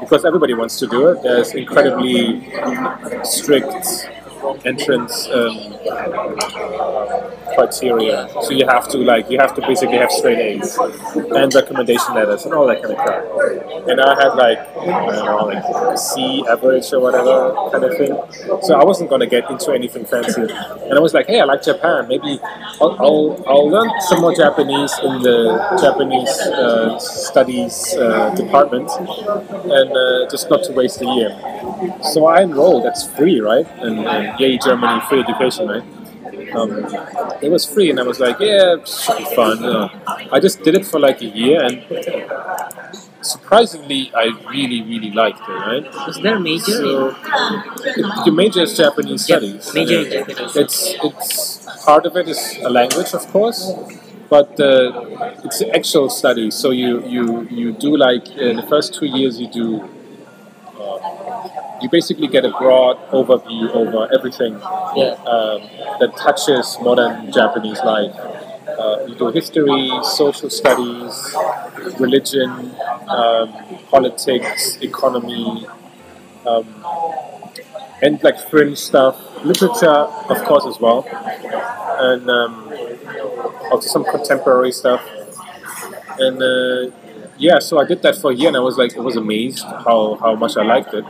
because 0.00 0.24
everybody 0.24 0.54
wants 0.54 0.78
to 0.78 0.86
do 0.86 1.08
it, 1.08 1.22
there's 1.22 1.54
incredibly 1.54 2.40
strict 3.24 4.08
entrance 4.64 5.28
um, 5.28 5.54
criteria. 7.54 8.28
So 8.42 8.50
you 8.50 8.66
have 8.66 8.88
to 8.88 8.98
like 8.98 9.30
you 9.30 9.38
have 9.38 9.54
to 9.54 9.60
basically 9.60 9.98
have 9.98 10.10
straight 10.10 10.38
A's 10.38 10.78
and 10.78 11.54
recommendation 11.54 12.14
letters 12.14 12.44
and 12.44 12.54
all 12.54 12.66
that 12.66 12.82
kind 12.82 12.94
of 12.94 12.98
crap. 12.98 13.24
And 13.88 14.00
I 14.00 14.14
had 14.22 14.34
like 14.34 14.58
I 14.58 15.16
don't 15.16 15.24
know 15.24 15.46
like 15.46 15.98
C 15.98 16.44
average 16.48 16.92
or 16.92 17.00
whatever 17.00 17.54
kind 17.72 17.84
of 17.84 17.96
thing. 17.96 18.14
So 18.62 18.74
I 18.74 18.84
wasn't 18.84 19.10
gonna 19.10 19.26
get 19.26 19.50
into 19.50 19.72
anything 19.72 20.04
fancy. 20.04 20.42
And 20.42 20.94
I 20.94 21.00
was 21.00 21.14
like, 21.14 21.26
hey, 21.26 21.40
I 21.40 21.44
like 21.44 21.62
Japan. 21.62 22.08
Maybe 22.08 22.38
I'll 22.80 22.96
I'll, 23.00 23.44
I'll 23.46 23.68
learn 23.68 23.90
some 24.02 24.20
more 24.20 24.34
Japanese 24.34 24.92
in 25.02 25.22
the 25.22 25.38
Japanese 25.80 26.28
uh, 26.28 26.98
studies 26.98 27.94
uh, 27.96 28.34
department, 28.34 28.90
and 28.98 29.90
uh, 29.96 30.28
just 30.30 30.48
not 30.50 30.62
to 30.64 30.72
waste 30.72 31.00
a 31.02 31.06
year. 31.06 31.30
So 32.02 32.26
I 32.26 32.42
enrolled. 32.42 32.84
That's 32.84 33.06
free, 33.16 33.40
right? 33.40 33.66
And, 33.78 34.00
and 34.06 34.40
yay, 34.40 34.58
Germany, 34.58 35.00
free 35.08 35.20
education, 35.20 35.68
right? 35.68 35.84
Um, 36.54 36.70
it 37.42 37.50
was 37.50 37.64
free, 37.66 37.90
and 37.90 38.00
I 38.00 38.02
was 38.04 38.20
like, 38.20 38.40
yeah, 38.40 38.76
it 38.76 38.88
should 38.88 39.18
be 39.18 39.24
fun. 39.34 39.62
You 39.62 39.72
know. 39.72 39.90
I 40.32 40.40
just 40.40 40.62
did 40.62 40.74
it 40.74 40.86
for 40.86 40.98
like 40.98 41.20
a 41.20 41.26
year, 41.26 41.62
and 41.62 41.84
surprisingly, 43.20 44.10
I 44.14 44.26
really, 44.50 44.82
really 44.82 45.10
liked 45.10 45.40
it. 45.40 45.52
Right? 45.52 46.08
Is 46.08 46.16
there 46.22 46.36
a 46.36 46.40
major? 46.40 46.64
So, 46.64 47.16
your 48.24 48.34
major 48.34 48.62
is 48.62 48.76
Japanese 48.76 49.24
studies. 49.24 49.74
major 49.74 50.00
in 50.00 50.10
Japanese. 50.10 50.56
It's 50.56 50.94
it's 51.02 51.84
part 51.84 52.06
of 52.06 52.16
it 52.16 52.28
is 52.28 52.58
a 52.62 52.70
language, 52.70 53.12
of 53.12 53.26
course, 53.28 53.72
but 54.30 54.58
uh, 54.58 55.34
it's 55.44 55.62
actual 55.74 56.08
study. 56.08 56.50
So 56.50 56.70
you 56.70 57.04
you 57.06 57.42
you 57.50 57.72
do 57.72 57.96
like 57.96 58.28
in 58.28 58.56
the 58.56 58.66
first 58.66 58.94
two 58.94 59.06
years 59.06 59.38
you 59.40 59.48
do 59.48 59.88
you 61.80 61.88
basically 61.88 62.28
get 62.28 62.44
a 62.44 62.50
broad 62.50 62.96
overview 63.10 63.70
over 63.74 64.08
everything 64.14 64.54
Yeah. 64.96 65.14
um, 65.34 65.60
that 66.00 66.12
touches 66.16 66.76
modern 66.80 67.30
Japanese 67.32 67.80
life. 67.84 68.14
Uh, 68.78 69.04
you 69.06 69.14
do 69.14 69.28
history, 69.30 69.90
social 70.02 70.50
studies, 70.50 71.34
religion, 71.98 72.50
um, 73.08 73.52
politics, 73.90 74.78
economy, 74.82 75.66
um, 76.46 76.66
and 78.02 78.22
like 78.22 78.38
fringe 78.50 78.78
stuff, 78.78 79.16
literature, 79.44 79.88
of 79.88 80.38
course, 80.44 80.64
as 80.66 80.78
well, 80.80 81.04
and 81.98 82.28
um, 82.30 82.72
also 83.72 83.88
some 83.88 84.04
contemporary 84.04 84.70
stuff. 84.72 85.02
And 86.18 86.42
uh, 86.42 86.94
yeah, 87.38 87.58
so 87.58 87.78
I 87.80 87.84
did 87.84 88.02
that 88.02 88.16
for 88.16 88.30
a 88.30 88.34
year, 88.34 88.48
and 88.48 88.56
I 88.56 88.60
was 88.60 88.76
like, 88.78 88.96
I 88.96 89.00
was 89.00 89.16
amazed 89.16 89.64
how, 89.64 90.16
how 90.20 90.34
much 90.34 90.56
I 90.56 90.62
liked 90.64 90.94
it. 90.94 91.04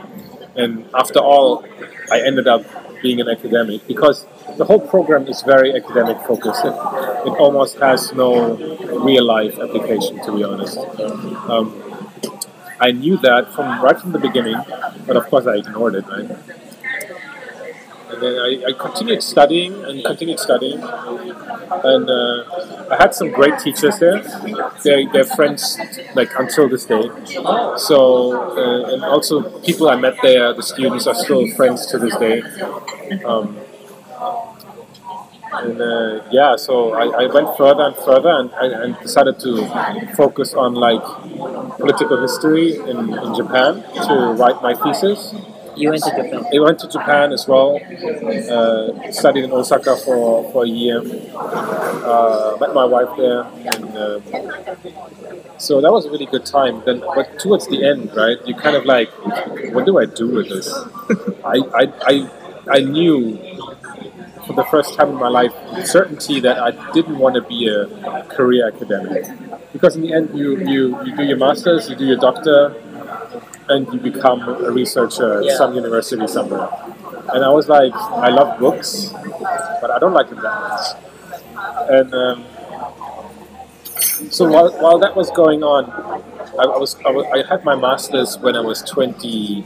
And 0.59 0.71
after 0.93 1.19
all, 1.19 1.65
I 2.11 2.21
ended 2.21 2.47
up 2.47 2.63
being 3.01 3.21
an 3.21 3.29
academic 3.29 3.87
because 3.87 4.25
the 4.57 4.65
whole 4.65 4.79
program 4.79 5.27
is 5.27 5.41
very 5.41 5.73
academic 5.73 6.17
focused. 6.27 6.65
It, 6.65 6.75
it 7.27 7.33
almost 7.43 7.77
has 7.79 8.11
no 8.13 8.55
real 9.07 9.23
life 9.23 9.57
application, 9.57 10.21
to 10.25 10.35
be 10.35 10.43
honest. 10.43 10.77
Um, 11.49 11.67
I 12.79 12.91
knew 12.91 13.17
that 13.17 13.53
from 13.53 13.81
right 13.81 13.97
from 13.99 14.11
the 14.11 14.19
beginning, 14.19 14.59
but 15.07 15.15
of 15.15 15.25
course 15.27 15.45
I 15.47 15.55
ignored 15.55 15.95
it, 15.95 16.05
right? 16.07 16.29
And 18.19 18.35
then 18.35 18.41
I, 18.41 18.63
I 18.67 18.73
continued 18.73 19.23
studying 19.23 19.73
and 19.85 20.03
continued 20.03 20.39
studying, 20.39 20.81
and 20.81 22.09
uh, 22.09 22.43
I 22.91 22.97
had 22.99 23.15
some 23.15 23.31
great 23.31 23.57
teachers 23.59 23.97
there. 23.99 24.21
They're, 24.83 25.09
they're 25.09 25.23
friends 25.23 25.79
like 26.15 26.29
until 26.37 26.67
this 26.67 26.83
day. 26.83 27.09
So 27.77 28.57
uh, 28.57 28.93
and 28.93 29.05
also 29.05 29.59
people 29.61 29.87
I 29.87 29.95
met 29.95 30.15
there, 30.21 30.53
the 30.53 30.63
students 30.63 31.07
are 31.07 31.15
still 31.15 31.47
friends 31.55 31.85
to 31.87 31.97
this 31.97 32.13
day. 32.17 32.41
Um, 33.23 33.57
and 35.53 35.81
uh, 35.81 36.23
yeah, 36.29 36.57
so 36.57 36.93
I, 36.93 37.23
I 37.23 37.25
went 37.27 37.55
further 37.55 37.83
and 37.83 37.95
further 37.95 38.29
and, 38.29 38.51
and, 38.53 38.99
decided 38.99 39.39
to 39.39 39.65
focus 40.15 40.53
on 40.53 40.75
like 40.75 41.03
political 41.77 42.21
history 42.21 42.75
in, 42.75 43.17
in 43.17 43.35
Japan 43.35 43.81
to 44.07 44.35
write 44.37 44.61
my 44.61 44.75
thesis. 44.75 45.33
You 45.79 45.91
went 45.91 46.03
to 46.03 46.11
Japan. 46.11 46.45
I 46.53 46.59
went 46.59 46.79
to 46.79 46.87
Japan 46.89 47.31
as 47.31 47.47
well. 47.47 47.79
Uh, 47.79 49.11
studied 49.11 49.45
in 49.45 49.51
Osaka 49.53 49.95
for, 49.95 50.51
for 50.51 50.65
a 50.65 50.67
year. 50.67 50.99
Uh, 50.99 52.57
met 52.59 52.73
my 52.73 52.83
wife 52.83 53.07
there, 53.15 53.43
and 53.73 53.85
uh, 53.97 54.19
so 55.57 55.79
that 55.79 55.89
was 55.89 56.05
a 56.05 56.11
really 56.11 56.25
good 56.25 56.45
time. 56.45 56.83
Then, 56.85 56.99
but 56.99 57.39
towards 57.39 57.67
the 57.67 57.85
end, 57.85 58.11
right, 58.13 58.37
you 58.45 58.55
kind 58.55 58.75
of 58.75 58.83
like, 58.83 59.09
what 59.73 59.85
do 59.85 59.99
I 59.99 60.05
do 60.05 60.27
with 60.27 60.49
this? 60.49 60.67
I, 61.45 61.57
I, 61.81 61.83
I, 62.11 62.29
I 62.69 62.79
knew 62.81 63.37
for 64.45 64.53
the 64.53 64.65
first 64.69 64.95
time 64.95 65.09
in 65.09 65.15
my 65.15 65.29
life 65.29 65.53
certainty 65.85 66.41
that 66.41 66.59
I 66.59 66.71
didn't 66.91 67.19
want 67.19 67.35
to 67.35 67.41
be 67.41 67.69
a 67.69 68.23
career 68.23 68.67
academic 68.67 69.27
because 69.71 69.95
in 69.95 70.01
the 70.01 70.13
end, 70.13 70.37
you 70.37 70.57
you, 70.67 71.03
you 71.05 71.15
do 71.15 71.23
your 71.23 71.37
masters, 71.37 71.89
you 71.89 71.95
do 71.95 72.05
your 72.05 72.17
doctor, 72.17 72.75
and 73.69 73.91
you 73.93 73.99
become 73.99 74.41
a 74.65 74.71
researcher 74.71 75.41
Yeah. 75.41 75.51
at 75.51 75.57
some 75.57 75.73
university 75.73 76.27
somewhere. 76.27 76.67
And 77.33 77.43
I 77.45 77.49
was 77.49 77.67
like, 77.69 77.93
I 77.93 78.29
love 78.29 78.59
books, 78.59 79.11
but 79.81 79.91
I 79.91 79.99
don't 79.99 80.13
like 80.13 80.29
them 80.29 80.41
that 80.41 80.59
much. 80.69 80.85
And 81.89 82.13
um, 82.13 82.45
so 84.31 84.49
while, 84.49 84.71
while 84.81 84.99
that 84.99 85.15
was 85.15 85.29
going 85.31 85.63
on, 85.63 85.85
I, 86.59 86.63
I 86.63 86.77
was, 86.77 86.95
I 87.05 87.11
was 87.11 87.25
I 87.33 87.47
had 87.47 87.63
my 87.63 87.75
masters 87.75 88.37
when 88.39 88.55
I 88.55 88.61
was 88.61 88.81
twenty. 88.83 89.61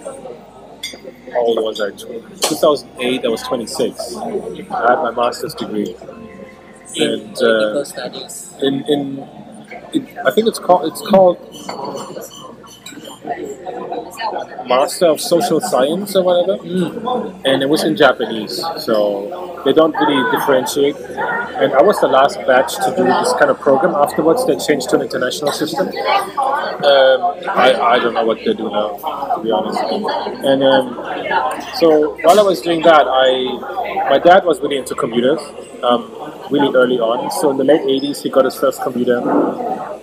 How 1.32 1.40
old 1.40 1.58
was 1.64 1.82
I? 1.82 1.90
2008. 1.90 3.26
I 3.26 3.28
was 3.28 3.42
26. 3.42 4.16
I 4.18 4.26
had 4.92 5.02
my 5.02 5.10
master's 5.12 5.56
degree, 5.56 5.96
And, 7.00 7.36
uh, 7.42 7.84
studies. 7.84 8.54
in 8.62 8.84
in 8.86 9.20
it, 9.94 10.18
I 10.28 10.32
think 10.32 10.48
it's 10.48 10.60
called 10.60 10.92
it's 10.92 11.02
called 11.02 11.38
Master 14.68 15.08
of 15.08 15.22
Social 15.22 15.62
Science 15.62 16.16
or 16.16 16.24
whatever, 16.24 16.62
and 17.46 17.62
it 17.62 17.70
was 17.70 17.84
in 17.84 17.96
Japanese, 17.96 18.58
so 18.80 19.62
they 19.64 19.74
don't 19.74 19.94
really 19.96 20.32
differentiate. 20.32 20.96
And 20.98 21.74
I 21.74 21.82
was 21.82 22.00
the 22.02 22.08
last 22.08 22.36
batch 22.48 22.76
to 22.76 22.94
do 22.96 23.04
this 23.04 23.34
kind 23.34 23.50
of 23.50 23.60
program. 23.60 23.96
Afterwards, 23.96 24.46
they 24.46 24.58
changed 24.58 24.90
to 24.90 24.98
an 24.98 25.04
international 25.04 25.52
system. 25.52 25.88
Um, 25.88 27.20
I, 27.48 27.80
I 27.96 28.00
don't 28.00 28.14
know 28.14 28.26
what 28.26 28.40
they 28.40 28.54
do 28.54 28.70
now, 28.70 28.98
to 29.36 29.42
be 29.42 29.52
honest. 29.52 29.80
And 30.44 30.64
um, 30.64 30.96
so 31.76 32.18
while 32.24 32.40
I 32.40 32.44
was 32.44 32.62
doing 32.62 32.82
that, 32.82 33.06
I 33.08 34.10
my 34.10 34.20
dad 34.20 34.44
was 34.44 34.60
really 34.60 34.78
into 34.78 34.96
computers. 34.96 35.40
Um, 35.84 36.12
really 36.50 36.74
early 36.76 37.00
on. 37.00 37.32
So 37.32 37.52
in 37.52 37.58
the 37.58 37.64
late 37.64 37.82
80s, 37.82 38.22
he 38.22 38.30
got 38.30 38.46
his 38.46 38.56
first 38.56 38.82
computer, 38.82 39.18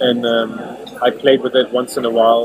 and 0.00 0.26
um, 0.26 0.79
I 1.02 1.10
played 1.10 1.42
with 1.42 1.54
it 1.56 1.70
once 1.72 1.96
in 1.96 2.04
a 2.04 2.10
while, 2.10 2.44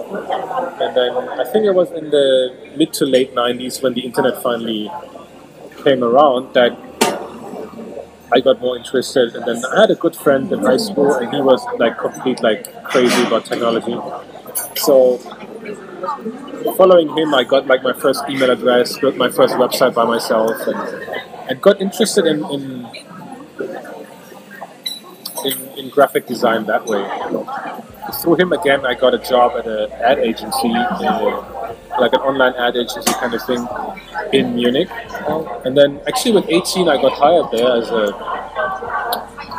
and 0.82 0.96
then 0.96 1.12
I 1.40 1.44
think 1.52 1.66
it 1.66 1.74
was 1.74 1.92
in 1.92 2.10
the 2.10 2.56
mid 2.78 2.94
to 2.94 3.06
late 3.06 3.34
'90s 3.36 3.84
when 3.84 3.94
the 3.94 4.02
internet 4.02 4.42
finally 4.42 4.90
came 5.84 6.04
around 6.04 6.54
that 6.54 6.78
I 8.32 8.40
got 8.40 8.60
more 8.60 8.78
interested. 8.78 9.36
And 9.36 9.46
then 9.46 9.64
I 9.66 9.82
had 9.82 9.92
a 9.92 9.96
good 9.96 10.16
friend 10.16 10.52
in 10.52 10.60
high 10.60 10.78
school, 10.78 11.14
and 11.14 11.34
he 11.34 11.42
was 11.42 11.64
like 11.78 11.98
complete 11.98 12.42
like 12.42 12.84
crazy 12.84 13.24
about 13.24 13.46
technology. 13.46 13.98
So 14.76 15.18
following 16.78 17.16
him, 17.18 17.34
I 17.34 17.44
got 17.44 17.68
like 17.68 17.84
my 17.84 17.94
first 17.94 18.24
email 18.30 18.52
address, 18.52 18.98
built 18.98 19.16
my 19.16 19.30
first 19.30 19.56
website 19.56 19.94
by 19.94 20.06
myself, 20.06 20.56
and, 20.68 21.50
and 21.50 21.62
got 21.62 21.82
interested 21.82 22.26
in, 22.26 22.44
in 22.46 22.88
in, 25.46 25.58
in 25.78 25.90
graphic 25.90 26.26
design 26.28 26.66
that 26.66 26.86
way. 26.86 27.04
Through 28.22 28.36
him 28.36 28.54
again, 28.54 28.86
I 28.86 28.94
got 28.94 29.14
a 29.14 29.20
job 29.20 29.54
at 29.58 29.68
an 29.68 29.92
ad 29.94 30.20
agency, 30.20 30.72
uh, 30.74 31.74
like 32.00 32.14
an 32.14 32.22
online 32.22 32.54
ad 32.56 32.76
agency 32.76 33.14
kind 33.14 33.34
of 33.34 33.42
thing 33.44 33.68
in 34.34 34.56
Munich. 34.56 34.90
And 35.66 35.78
then 35.78 36.00
actually 36.08 36.34
with 36.34 36.46
18, 36.50 36.88
I 36.90 37.02
got 37.02 37.14
hired 37.14 37.52
there 37.52 37.76
as 37.78 37.90
a 37.90 38.36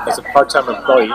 as 0.09 0.19
a 0.19 0.23
part-time 0.23 0.69
employee. 0.69 1.13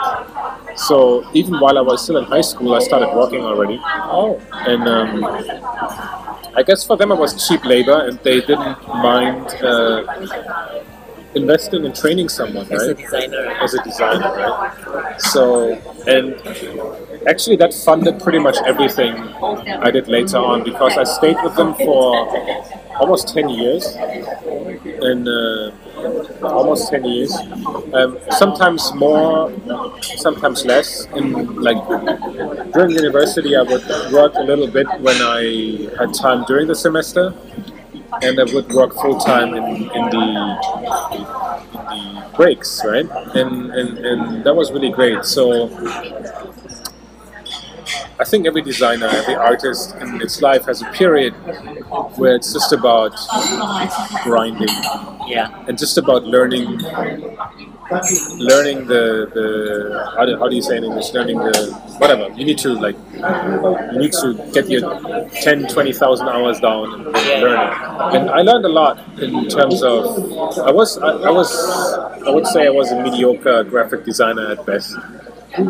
So 0.75 1.24
even 1.33 1.60
while 1.60 1.77
I 1.77 1.81
was 1.81 2.03
still 2.03 2.17
in 2.17 2.25
high 2.25 2.41
school, 2.41 2.75
I 2.75 2.79
started 2.79 3.15
working 3.15 3.43
already. 3.43 3.79
Oh, 3.83 4.39
And 4.51 4.88
um, 4.88 5.24
I 6.55 6.63
guess 6.63 6.83
for 6.86 6.98
them 6.98 7.12
it 7.12 7.17
was 7.17 7.48
cheap 7.48 7.63
labor, 7.63 8.07
and 8.07 8.19
they 8.19 8.41
didn't 8.41 8.77
mind 8.88 9.48
uh, 9.63 10.03
investing 11.35 11.85
in 11.85 11.93
training 11.93 12.29
someone, 12.29 12.71
as 12.71 12.83
a 12.83 12.93
designer. 12.93 13.45
as 13.61 13.73
a 13.73 13.83
designer, 13.83 14.31
right? 14.35 15.21
So, 15.21 15.73
and 16.07 16.35
actually, 17.27 17.55
that 17.57 17.73
funded 17.73 18.19
pretty 18.19 18.39
much 18.39 18.57
everything 18.65 19.15
I 19.15 19.91
did 19.91 20.07
later 20.07 20.38
on 20.38 20.63
because 20.63 20.97
I 20.97 21.03
stayed 21.03 21.38
with 21.43 21.55
them 21.55 21.73
for 21.75 22.27
almost 23.00 23.33
10 23.33 23.50
years. 23.50 23.85
And 25.03 25.27
uh, 25.27 25.71
almost 26.43 26.89
10 26.89 27.03
years. 27.05 27.33
Um, 27.93 28.17
sometimes 28.31 28.93
more, 28.93 29.51
sometimes 30.01 30.65
less. 30.65 31.05
In 31.15 31.55
like 31.61 31.77
during 32.73 32.91
university, 32.91 33.55
I 33.55 33.61
would 33.61 33.85
work 34.11 34.33
a 34.35 34.43
little 34.43 34.67
bit 34.67 34.88
when 35.00 35.17
I 35.21 35.89
had 36.00 36.13
time 36.13 36.45
during 36.47 36.67
the 36.67 36.75
semester, 36.75 37.33
and 38.21 38.39
I 38.39 38.43
would 38.53 38.71
work 38.71 38.93
full 38.93 39.17
time 39.19 39.53
in, 39.53 39.65
in 39.65 40.09
the 40.09 40.25
in 40.77 42.15
the 42.15 42.31
breaks, 42.35 42.81
right? 42.85 43.09
And, 43.35 43.71
and 43.71 43.97
and 43.99 44.43
that 44.43 44.55
was 44.55 44.71
really 44.71 44.89
great. 44.91 45.25
So 45.25 45.67
I 48.21 48.23
think 48.23 48.45
every 48.45 48.61
designer, 48.61 49.07
every 49.07 49.33
artist 49.33 49.95
in 49.95 50.21
its 50.21 50.43
life 50.43 50.65
has 50.65 50.83
a 50.83 50.89
period 50.91 51.33
where 52.17 52.35
it's 52.35 52.53
just 52.53 52.71
about 52.71 53.13
grinding. 54.23 54.69
Yeah. 55.27 55.65
and 55.67 55.77
just 55.77 55.97
about 55.97 56.23
learning 56.23 56.67
learning 58.37 58.87
the, 58.87 59.03
the 59.35 60.13
how, 60.15 60.25
do, 60.25 60.37
how 60.37 60.47
do 60.49 60.55
you 60.55 60.61
say 60.61 60.77
in 60.77 60.83
English? 60.83 61.11
Learning 61.13 61.37
the 61.37 61.73
whatever. 61.97 62.29
You 62.37 62.45
need 62.45 62.57
to 62.59 62.73
like 62.73 62.95
you 63.93 63.99
need 63.99 64.13
to 64.13 64.51
get 64.53 64.69
your 64.69 64.81
10 65.29 65.67
20,000 65.67 66.27
hours 66.27 66.59
down 66.59 66.93
and, 66.93 67.05
learn. 67.05 67.59
It 68.13 68.15
and 68.15 68.29
I 68.29 68.41
learned 68.41 68.65
a 68.65 68.69
lot 68.69 68.99
in 69.19 69.47
terms 69.49 69.81
of 69.81 70.03
I 70.59 70.71
was 70.71 70.97
I, 70.99 71.09
I 71.09 71.31
was 71.31 71.51
I 72.27 72.29
would 72.29 72.47
say 72.47 72.67
I 72.67 72.69
was 72.69 72.91
a 72.91 73.01
mediocre 73.01 73.63
graphic 73.63 74.05
designer 74.05 74.51
at 74.51 74.65
best 74.65 74.95
but 75.53 75.67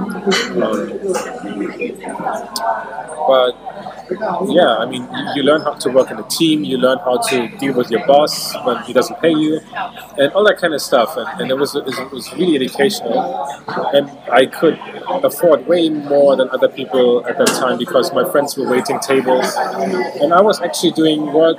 yeah, 4.49 4.77
I 4.77 4.85
mean, 4.85 5.07
you, 5.35 5.43
learn 5.43 5.61
how 5.61 5.73
to 5.73 5.89
work 5.89 6.11
in 6.11 6.19
a 6.19 6.27
team, 6.27 6.63
you 6.63 6.77
learn 6.77 6.99
how 6.99 7.17
to 7.29 7.47
deal 7.57 7.73
with 7.73 7.89
your 7.89 8.05
boss 8.05 8.53
when 8.65 8.83
he 8.83 8.93
doesn't 8.93 9.19
pay 9.21 9.31
you, 9.31 9.59
and 10.17 10.31
all 10.33 10.43
that 10.45 10.57
kind 10.59 10.73
of 10.73 10.81
stuff. 10.81 11.17
And, 11.17 11.41
and 11.41 11.51
it, 11.51 11.57
was, 11.57 11.75
it 11.75 12.11
was 12.11 12.31
really 12.33 12.55
educational. 12.55 13.47
And 13.93 14.09
I 14.31 14.45
could 14.45 14.77
afford 15.23 15.65
way 15.67 15.89
more 15.89 16.35
than 16.35 16.49
other 16.49 16.67
people 16.67 17.25
at 17.25 17.37
that 17.37 17.47
time 17.47 17.77
because 17.79 18.13
my 18.13 18.29
friends 18.29 18.55
were 18.57 18.69
waiting 18.69 18.99
tables. 18.99 19.55
And 20.21 20.33
I 20.33 20.41
was 20.41 20.61
actually 20.61 20.91
doing 20.91 21.33
work 21.33 21.57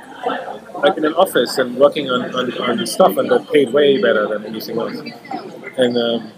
like 0.75 0.97
in 0.97 1.05
an 1.05 1.13
office 1.13 1.57
and 1.57 1.77
working 1.77 2.09
on, 2.09 2.33
on, 2.35 2.51
on 2.61 2.85
stuff, 2.85 3.17
and 3.17 3.29
that 3.31 3.51
paid 3.51 3.73
way 3.73 4.01
better 4.01 4.27
than 4.27 4.45
anything 4.45 4.77
else. 4.77 4.97
And 5.77 5.97
um, 5.97 6.31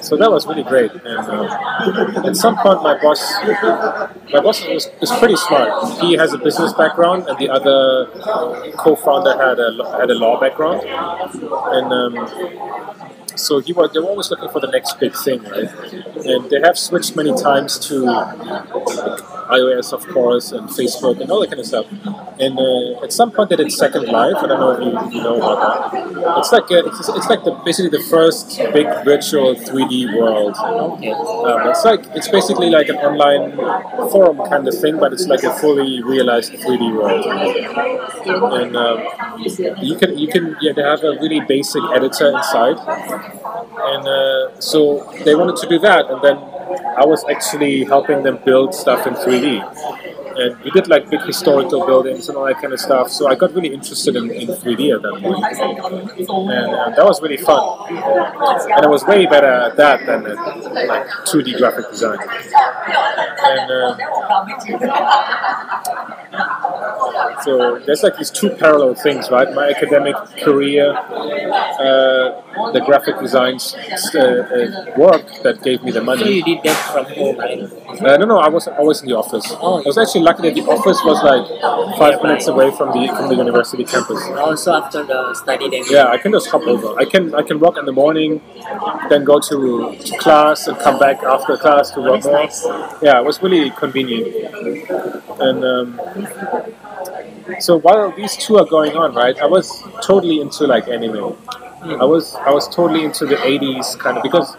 so 0.00 0.16
that 0.16 0.30
was 0.30 0.46
really 0.46 0.62
great. 0.62 0.92
And 0.92 1.04
uh, 1.06 2.28
at 2.28 2.36
some 2.36 2.56
point, 2.56 2.82
my 2.82 3.00
boss, 3.00 3.20
my 4.32 4.40
boss 4.40 4.66
was, 4.66 4.88
was 5.00 5.10
pretty 5.18 5.36
smart. 5.36 6.00
He 6.00 6.14
has 6.14 6.32
a 6.32 6.38
business 6.38 6.72
background, 6.72 7.26
and 7.28 7.38
the 7.38 7.50
other 7.50 8.06
co-founder 8.76 9.32
had 9.36 9.58
a 9.58 9.98
had 9.98 10.10
a 10.10 10.14
law 10.14 10.40
background, 10.40 10.82
and. 10.84 11.92
Um, 11.92 12.64
so 13.36 13.58
he 13.58 13.72
was, 13.72 13.92
they 13.92 13.98
were 13.98 14.06
always 14.06 14.30
looking 14.30 14.48
for 14.48 14.60
the 14.60 14.68
next 14.68 15.00
big 15.00 15.12
thing, 15.12 15.42
right? 15.42 15.68
And 16.24 16.48
they 16.50 16.60
have 16.60 16.78
switched 16.78 17.16
many 17.16 17.34
times 17.34 17.80
to 17.88 18.06
iOS, 19.48 19.92
of 19.92 20.06
course, 20.08 20.52
and 20.52 20.68
Facebook 20.68 21.20
and 21.20 21.30
all 21.30 21.40
that 21.40 21.48
kind 21.48 21.60
of 21.60 21.66
stuff. 21.66 21.86
And 22.38 22.58
uh, 22.58 23.04
at 23.04 23.12
some 23.12 23.30
point 23.30 23.50
they 23.50 23.56
did 23.56 23.70
Second 23.72 24.06
Life. 24.06 24.36
I 24.38 24.46
don't 24.46 24.60
know 24.60 24.72
if 24.72 24.80
you, 24.80 25.18
you 25.18 25.22
know 25.22 25.36
about 25.36 25.92
that. 25.92 26.38
It's 26.38 26.52
like 26.52 26.70
a, 26.70 26.86
it's, 26.86 27.08
it's 27.08 27.28
like 27.28 27.44
the 27.44 27.52
basically 27.64 27.90
the 27.96 28.04
first 28.04 28.58
big 28.72 28.86
virtual 29.04 29.54
3D 29.54 30.18
world. 30.18 30.56
Okay. 30.58 31.10
Um, 31.10 31.68
it's 31.68 31.84
like 31.84 32.04
it's 32.14 32.28
basically 32.28 32.70
like 32.70 32.88
an 32.88 32.96
online 32.96 33.56
forum 34.10 34.38
kind 34.48 34.66
of 34.66 34.78
thing, 34.78 34.98
but 34.98 35.12
it's 35.12 35.26
like 35.26 35.42
a 35.44 35.52
fully 35.58 36.02
realized 36.02 36.52
3D 36.52 36.94
world. 36.94 37.24
And 38.58 38.76
um, 38.76 38.98
you 39.38 39.96
can 39.96 40.18
you 40.18 40.28
can 40.28 40.56
yeah, 40.60 40.72
they 40.72 40.82
have 40.82 41.02
a 41.04 41.12
really 41.20 41.40
basic 41.40 41.82
editor 41.94 42.28
inside, 42.30 42.78
and 42.78 44.08
uh, 44.08 44.60
so 44.60 45.04
they 45.24 45.34
wanted 45.34 45.56
to 45.56 45.68
do 45.68 45.78
that, 45.80 46.10
and 46.10 46.22
then 46.22 46.36
I 46.96 47.04
was 47.04 47.24
actually 47.28 47.84
helping 47.84 48.22
them 48.22 48.38
build 48.44 48.74
stuff 48.74 49.06
in 49.06 49.14
3D. 49.14 50.03
And 50.36 50.60
we 50.64 50.70
did 50.70 50.88
like 50.88 51.08
big 51.10 51.20
historical 51.22 51.86
buildings 51.86 52.28
and 52.28 52.36
all 52.36 52.44
that 52.46 52.60
kind 52.60 52.72
of 52.72 52.80
stuff. 52.80 53.10
So 53.10 53.28
I 53.28 53.34
got 53.34 53.52
really 53.54 53.72
interested 53.72 54.16
in, 54.16 54.30
in 54.30 54.48
3D 54.48 54.94
at 54.96 55.02
that 55.02 55.14
point. 55.22 55.44
And 55.44 56.96
that 56.96 57.04
was 57.04 57.20
really 57.22 57.36
fun. 57.36 57.62
And 57.90 58.84
I 58.84 58.88
was 58.88 59.04
way 59.04 59.26
better 59.26 59.46
at 59.68 59.76
that 59.76 60.04
than 60.06 60.26
at 60.26 60.36
like 60.88 61.06
2D 61.30 61.56
graphic 61.58 61.90
design. 61.90 62.18
And 63.46 63.70
uh, 63.70 63.96
so 67.42 67.78
there's 67.86 68.02
like 68.02 68.16
these 68.16 68.30
two 68.30 68.50
parallel 68.50 68.94
things, 68.94 69.30
right? 69.30 69.52
My 69.54 69.68
academic 69.70 70.16
career, 70.42 70.92
uh, 70.92 72.72
the 72.72 72.82
graphic 72.84 73.18
design 73.20 73.58
uh, 74.14 74.18
uh, 74.18 74.92
work 74.96 75.26
that 75.42 75.62
gave 75.62 75.82
me 75.82 75.90
the 75.90 76.00
So 76.00 76.04
money. 76.04 76.32
you 76.38 76.44
did 76.44 76.62
that 76.64 76.92
from 76.92 77.04
home, 77.06 77.36
right? 77.38 77.60
Uh, 78.02 78.16
no, 78.16 78.24
no, 78.26 78.38
I 78.38 78.48
was 78.48 78.66
I 78.68 78.80
was 78.80 79.02
in 79.02 79.08
the 79.08 79.16
office. 79.16 79.46
Oh, 79.60 79.80
I 79.80 79.86
was 79.86 79.98
actually 79.98 80.22
lucky 80.24 80.42
that 80.48 80.54
the 80.54 80.62
office 80.62 81.00
was 81.04 81.22
like 81.22 81.46
five 81.98 82.22
minutes 82.22 82.46
away 82.48 82.70
from 82.76 82.88
the 82.96 83.06
from 83.16 83.28
the 83.28 83.36
university 83.36 83.84
campus. 83.84 84.22
Also 84.48 84.72
after 84.72 85.04
the 85.04 85.34
study, 85.34 85.68
day. 85.68 85.82
Yeah, 85.88 86.06
I 86.08 86.18
can 86.18 86.32
just 86.32 86.48
hop 86.48 86.62
over. 86.62 86.98
I 86.98 87.04
can 87.04 87.34
I 87.34 87.42
can 87.42 87.60
work 87.60 87.76
in 87.78 87.84
the 87.84 87.92
morning, 87.92 88.40
then 89.10 89.24
go 89.24 89.38
to, 89.40 89.96
to 89.96 90.18
class 90.18 90.66
and 90.66 90.78
come 90.78 90.98
back 90.98 91.22
after 91.22 91.56
class 91.56 91.90
to 91.92 92.00
work 92.00 92.24
more. 92.24 92.32
nice. 92.32 92.64
Yeah, 93.02 93.20
it 93.20 93.24
was 93.24 93.42
really 93.42 93.70
convenient. 93.70 94.26
And 95.46 95.64
um, 95.64 96.00
so 97.60 97.76
while 97.76 98.10
these 98.12 98.36
two 98.36 98.56
are 98.56 98.66
going 98.66 98.96
on, 98.96 99.14
right, 99.14 99.38
I 99.38 99.46
was 99.46 99.82
totally 100.02 100.40
into 100.40 100.66
like 100.66 100.88
anime. 100.88 101.36
I 101.84 102.04
was 102.04 102.34
I 102.36 102.50
was 102.50 102.66
totally 102.68 103.04
into 103.04 103.26
the 103.26 103.36
80s 103.36 103.98
kind 103.98 104.16
of 104.16 104.22
because 104.22 104.56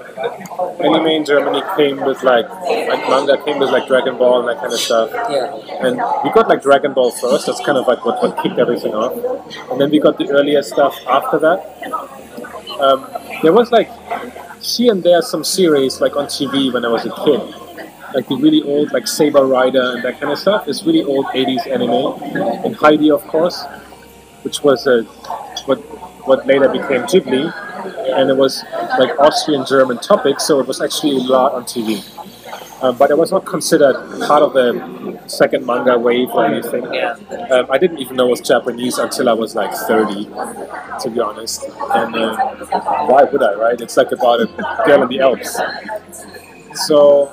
anime 0.86 1.08
in 1.08 1.26
Germany 1.26 1.62
came 1.76 1.98
with 2.06 2.24
like, 2.24 2.50
like 2.50 3.10
manga 3.10 3.43
came 3.43 3.60
with 3.60 3.69
like 3.69 3.88
Dragon 3.88 4.17
Ball 4.17 4.39
and 4.39 4.50
that 4.50 4.58
kind 4.62 4.74
of 4.74 4.80
stuff. 4.80 5.10
Yeah. 5.13 5.88
And 5.88 5.98
we 6.24 6.32
got 6.32 6.48
like 6.48 6.62
Dragon 6.62 6.93
Ball 6.93 7.12
first. 7.12 7.48
That's 7.48 7.63
kind 7.65 7.78
of 7.78 7.88
like 7.88 8.06
what, 8.06 8.21
what 8.21 8.41
kicked 8.43 8.60
everything 8.60 8.93
off. 8.93 9.13
And 9.71 9.80
then 9.80 9.89
we 9.89 10.00
got 10.00 10.17
the 10.17 10.30
earlier 10.30 10.62
stuff 10.63 10.95
after 11.08 11.39
that. 11.39 11.60
Um, 12.80 13.08
there 13.41 13.54
was 13.54 13.71
like 13.71 13.89
here 14.62 14.91
and 14.91 15.04
there 15.04 15.21
some 15.21 15.43
series 15.43 16.02
like 16.02 16.15
on 16.15 16.26
TV 16.26 16.71
when 16.74 16.86
I 16.86 16.89
was 16.89 17.06
a 17.06 17.13
kid. 17.24 17.41
Like 18.13 18.28
the 18.28 18.38
really 18.38 18.63
old 18.63 18.93
like 18.93 19.08
Saber 19.08 19.45
Rider 19.45 19.93
and 19.95 20.04
that 20.04 20.19
kind 20.19 20.32
of 20.32 20.39
stuff. 20.39 20.67
It's 20.67 20.84
really 20.84 21.04
old 21.04 21.26
80s 21.28 21.67
anime. 21.67 22.21
And 22.65 22.76
Heidi, 22.76 23.12
of 23.12 23.26
course, 23.28 23.63
which 24.43 24.62
was 24.63 24.88
a, 24.88 25.04
what 25.65 25.80
what 26.28 26.45
later 26.48 26.69
became 26.69 27.02
Ghibli. 27.04 27.64
And 28.17 28.30
it 28.30 28.38
was 28.38 28.63
like 29.00 29.17
Austrian 29.19 29.65
German 29.65 29.98
topics, 29.98 30.45
so 30.45 30.60
it 30.60 30.67
was 30.67 30.82
actually 30.82 31.17
a 31.17 31.21
lot 31.21 31.54
on 31.54 31.63
TV. 31.63 32.04
Um, 32.84 32.98
but 32.98 33.10
it 33.10 33.17
was 33.17 33.32
not 33.32 33.45
considered 33.45 33.95
part 34.28 34.43
of 34.43 34.54
the 34.54 35.19
second 35.28 35.65
manga 35.65 35.98
wave 35.98 36.30
or 36.30 36.45
anything. 36.45 36.86
Um, 37.52 37.67
I 37.69 37.78
didn't 37.78 38.00
even 38.00 38.17
know 38.17 38.28
it 38.28 38.32
was 38.32 38.41
Japanese 38.41 38.98
until 38.98 39.30
I 39.30 39.34
was 39.34 39.56
like 39.56 39.74
30, 39.74 40.26
to 40.26 41.10
be 41.12 41.19
honest. 41.19 41.63
And 41.63 42.15
uh, 42.15 42.36
why 43.08 43.24
would 43.24 43.41
I, 43.41 43.54
right? 43.56 43.80
It's 43.80 43.98
like 43.98 44.12
about 44.12 44.41
a 44.41 44.84
girl 44.86 45.04
in 45.04 45.10
the 45.10 45.21
Alps. 45.21 45.58
So 46.76 47.32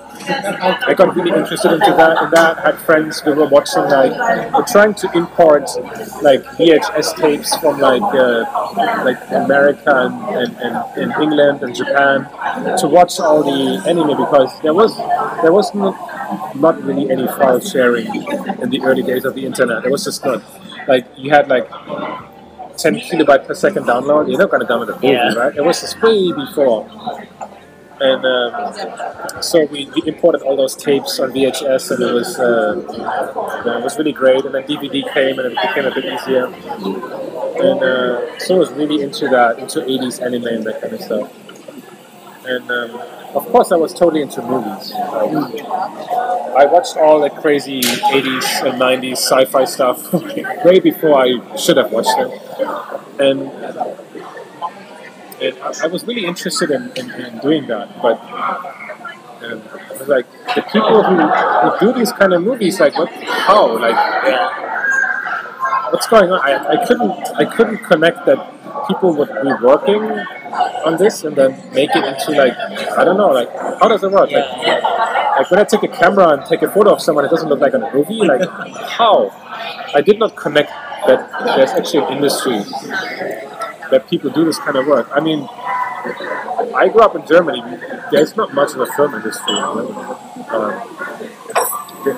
I 0.87 0.94
got 0.96 1.14
really 1.16 1.31
interested 1.37 1.72
into 1.72 1.90
that. 1.90 2.22
In 2.24 2.31
that, 2.31 2.59
had 2.64 2.76
friends 2.81 3.20
who 3.20 3.35
were 3.35 3.46
watching 3.46 3.83
like 3.85 4.12
we're 4.52 4.66
trying 4.66 4.94
to 4.94 5.11
import 5.14 5.62
like 6.22 6.42
VHS 6.59 7.16
tapes 7.16 7.57
from 7.59 7.78
like 7.81 8.02
uh, 8.14 8.44
like 9.05 9.18
America 9.31 9.92
and, 10.07 10.37
and, 10.37 10.57
and, 10.59 10.76
and 11.12 11.22
England 11.22 11.62
and 11.62 11.74
Japan 11.74 12.24
to 12.78 12.88
watch 12.88 13.18
all 13.20 13.42
the 13.42 13.83
anime 13.88 14.16
because 14.16 14.50
there 14.62 14.74
was 14.74 14.96
there 15.42 15.52
was 15.52 15.74
not, 15.74 16.55
not 16.57 16.83
really 16.83 17.11
any 17.11 17.26
file 17.26 17.61
sharing 17.61 18.07
in 18.62 18.70
the 18.70 18.81
early 18.83 19.02
days 19.02 19.24
of 19.24 19.35
the 19.35 19.44
internet. 19.44 19.83
There 19.83 19.90
was 19.92 20.05
just 20.05 20.24
not 20.24 20.42
like 20.88 21.07
you 21.16 21.31
had 21.31 21.48
like 21.48 21.68
10 22.78 22.96
kilobyte 23.00 23.46
per 23.46 23.55
second 23.55 23.85
download. 23.85 24.28
You're 24.28 24.38
not 24.38 24.50
going 24.50 24.66
to 24.66 24.72
download 24.72 24.88
a 24.88 24.94
movie, 24.94 25.09
Yeah. 25.09 25.35
right? 25.35 25.55
It 25.55 25.62
was 25.64 25.81
just 25.81 26.00
way 26.02 26.33
before. 26.33 26.88
And 28.02 28.26
um, 28.26 29.42
so 29.42 29.64
we, 29.66 29.88
imported 30.06 30.42
all 30.42 30.56
those 30.56 30.74
tapes 30.74 31.20
on 31.20 31.30
VHS, 31.30 31.92
and 31.92 32.02
it 32.02 32.12
was 32.12 32.36
uh, 32.36 32.74
it 33.78 33.84
was 33.84 33.96
really 33.96 34.10
great. 34.10 34.44
And 34.44 34.54
then 34.54 34.64
DVD 34.64 35.12
came, 35.14 35.38
and 35.38 35.52
it 35.52 35.58
became 35.62 35.84
a 35.84 35.94
bit 35.94 36.04
easier. 36.06 36.46
And 36.46 37.80
uh, 37.80 38.38
so 38.40 38.56
I 38.56 38.58
was 38.58 38.72
really 38.72 39.02
into 39.02 39.28
that, 39.28 39.60
into 39.60 39.80
80s 39.80 40.20
anime 40.20 40.46
and 40.46 40.64
that 40.64 40.80
kind 40.80 40.94
of 40.94 41.00
stuff. 41.00 41.32
And 42.44 42.68
um, 42.70 42.90
of 43.36 43.46
course, 43.52 43.70
I 43.70 43.76
was 43.76 43.94
totally 43.94 44.22
into 44.22 44.42
movies. 44.42 44.90
Like, 44.90 45.64
I 46.56 46.66
watched 46.66 46.96
all 46.96 47.20
the 47.20 47.30
crazy 47.30 47.82
80s 47.82 48.68
and 48.68 48.80
90s 48.80 49.12
sci-fi 49.12 49.64
stuff 49.64 50.12
way 50.64 50.80
before 50.80 51.22
I 51.22 51.56
should 51.56 51.76
have 51.76 51.92
watched 51.92 52.16
them. 52.16 52.30
And, 53.20 53.50
and 55.42 55.59
I, 55.59 55.87
was 55.87 56.05
really 56.05 56.24
interested 56.24 56.70
in, 56.70 56.92
in, 56.96 57.11
in 57.11 57.38
doing 57.38 57.66
that, 57.66 58.00
but 58.00 58.18
um, 59.42 59.62
I 59.90 59.98
was 59.98 60.09
like 60.09 60.26
the 60.55 60.62
people 60.62 61.02
who, 61.02 61.16
who 61.16 61.92
do 61.92 61.98
these 61.98 62.12
kind 62.12 62.33
of 62.33 62.42
movies, 62.42 62.78
like 62.78 62.96
what, 62.96 63.11
how, 63.11 63.78
like, 63.78 63.96
what's 65.92 66.07
going 66.07 66.31
on? 66.31 66.40
I, 66.40 66.81
I 66.81 66.87
couldn't 66.87 67.12
I 67.37 67.44
couldn't 67.44 67.78
connect 67.78 68.24
that 68.26 68.38
people 68.88 69.14
would 69.14 69.28
be 69.28 69.52
working 69.64 70.02
on 70.87 70.96
this 70.96 71.24
and 71.24 71.37
then 71.37 71.50
make 71.72 71.90
it 71.94 72.05
into 72.05 72.33
like 72.33 72.57
I 72.98 73.05
don't 73.05 73.16
know, 73.16 73.31
like 73.31 73.50
how 73.81 73.88
does 73.88 74.02
it 74.02 74.11
work? 74.11 74.31
Like, 74.31 74.62
like 74.62 75.50
when 75.50 75.61
I 75.61 75.64
take 75.64 75.83
a 75.83 75.88
camera 75.88 76.28
and 76.28 76.46
take 76.46 76.62
a 76.62 76.70
photo 76.70 76.92
of 76.92 77.00
someone, 77.00 77.24
it 77.24 77.31
doesn't 77.31 77.48
look 77.48 77.61
like 77.61 77.74
a 77.74 77.90
movie. 77.92 78.20
Like 78.20 78.48
how? 78.48 79.31
I 79.94 80.00
did 80.00 80.18
not 80.18 80.37
connect 80.37 80.70
that 81.07 81.31
there's 81.57 81.70
actually 81.70 82.05
an 82.05 82.12
industry 82.14 82.62
that 83.92 84.09
people 84.09 84.31
do 84.31 84.44
this 84.44 84.59
kind 84.59 84.76
of 84.76 84.87
work. 84.87 85.09
I 85.14 85.20
mean, 85.20 85.46
I 86.74 86.88
grew 86.90 87.02
up 87.02 87.14
in 87.14 87.24
Germany. 87.26 87.62
There's 88.11 88.35
not 88.37 88.52
much 88.55 88.72
of 88.74 88.81
a 88.81 88.87
film 88.87 89.14
industry. 89.14 89.52
Um, 89.55 90.83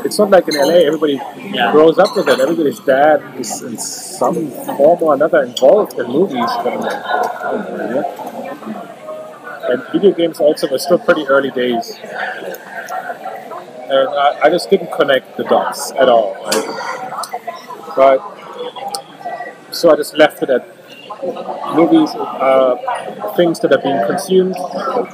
it's 0.07 0.19
not 0.19 0.31
like 0.31 0.49
in 0.49 0.55
LA. 0.55 0.79
Everybody 0.91 1.21
Yeah. 1.53 1.73
grows 1.73 1.99
up 1.99 2.17
with 2.17 2.29
it. 2.29 2.41
Everybody's 2.41 2.81
dad 2.81 3.23
is 3.39 3.61
in 3.63 3.77
some 3.77 4.51
form 4.77 5.03
or 5.03 5.15
another 5.15 5.43
involved 5.43 5.99
in 5.99 6.07
movies. 6.07 6.51
But 6.63 6.73
I'm 6.73 6.81
like, 6.81 7.03
yeah. 7.95 9.71
And 9.71 9.83
video 9.93 10.13
games 10.13 10.39
also 10.41 10.69
were 10.71 10.79
still 10.79 10.99
pretty 10.99 11.27
early 11.27 11.51
days. 11.51 11.99
And 13.95 14.09
I, 14.09 14.41
I 14.45 14.49
just 14.49 14.71
didn't 14.71 14.93
connect 14.93 15.37
the 15.37 15.45
dots 15.45 15.91
at 15.93 16.09
all. 16.09 16.35
Right? 16.45 16.67
But 17.97 18.19
so 19.73 19.91
I 19.93 19.97
just 19.97 20.15
left 20.17 20.43
it 20.43 20.51
at 20.51 20.74
movies 21.75 22.11
are 22.15 22.79
things 23.37 23.61
that 23.61 23.73
are 23.73 23.83
being 23.83 24.01
consumed. 24.07 24.57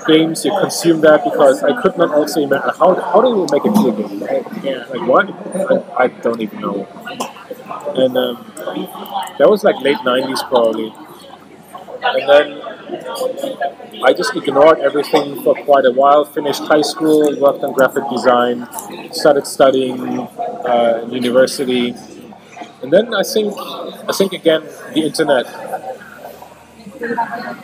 Games, 0.07 0.45
you 0.45 0.53
consume 0.61 1.01
that 1.03 1.25
because 1.25 1.63
I 1.63 1.81
could 1.81 1.97
not 1.97 2.11
also 2.15 2.41
imagine 2.41 2.71
how, 2.79 2.95
how 2.95 3.21
do 3.21 3.29
you 3.29 3.47
make 3.51 3.65
a 3.65 3.71
video 3.71 3.93
game? 3.93 4.65
Yeah. 4.65 4.85
Like 4.87 5.07
what? 5.09 5.27
I, 5.99 6.05
I 6.05 6.07
don't 6.09 6.41
even 6.41 6.61
know. 6.61 6.87
And 7.95 8.17
um, 8.17 8.53
that 9.39 9.49
was 9.49 9.65
like 9.65 9.81
late 9.81 9.99
'90s 9.99 10.47
probably. 10.49 10.93
And 12.03 12.29
then 12.29 12.81
I 14.03 14.13
just 14.13 14.35
ignored 14.35 14.79
everything 14.81 15.43
for 15.43 15.55
quite 15.65 15.85
a 15.85 15.93
while. 15.93 16.25
Finished 16.25 16.63
high 16.63 16.81
school, 16.83 17.39
worked 17.39 17.63
on 17.63 17.73
graphic 17.73 18.05
design, 18.11 18.67
started 19.13 19.47
studying 19.47 20.01
uh, 20.21 21.03
in 21.05 21.13
university, 21.13 21.95
and 22.83 22.93
then 22.93 23.13
I 23.15 23.23
think 23.23 23.55
I 23.57 24.13
think 24.13 24.33
again 24.33 24.63
the 24.95 25.03
internet 25.03 25.47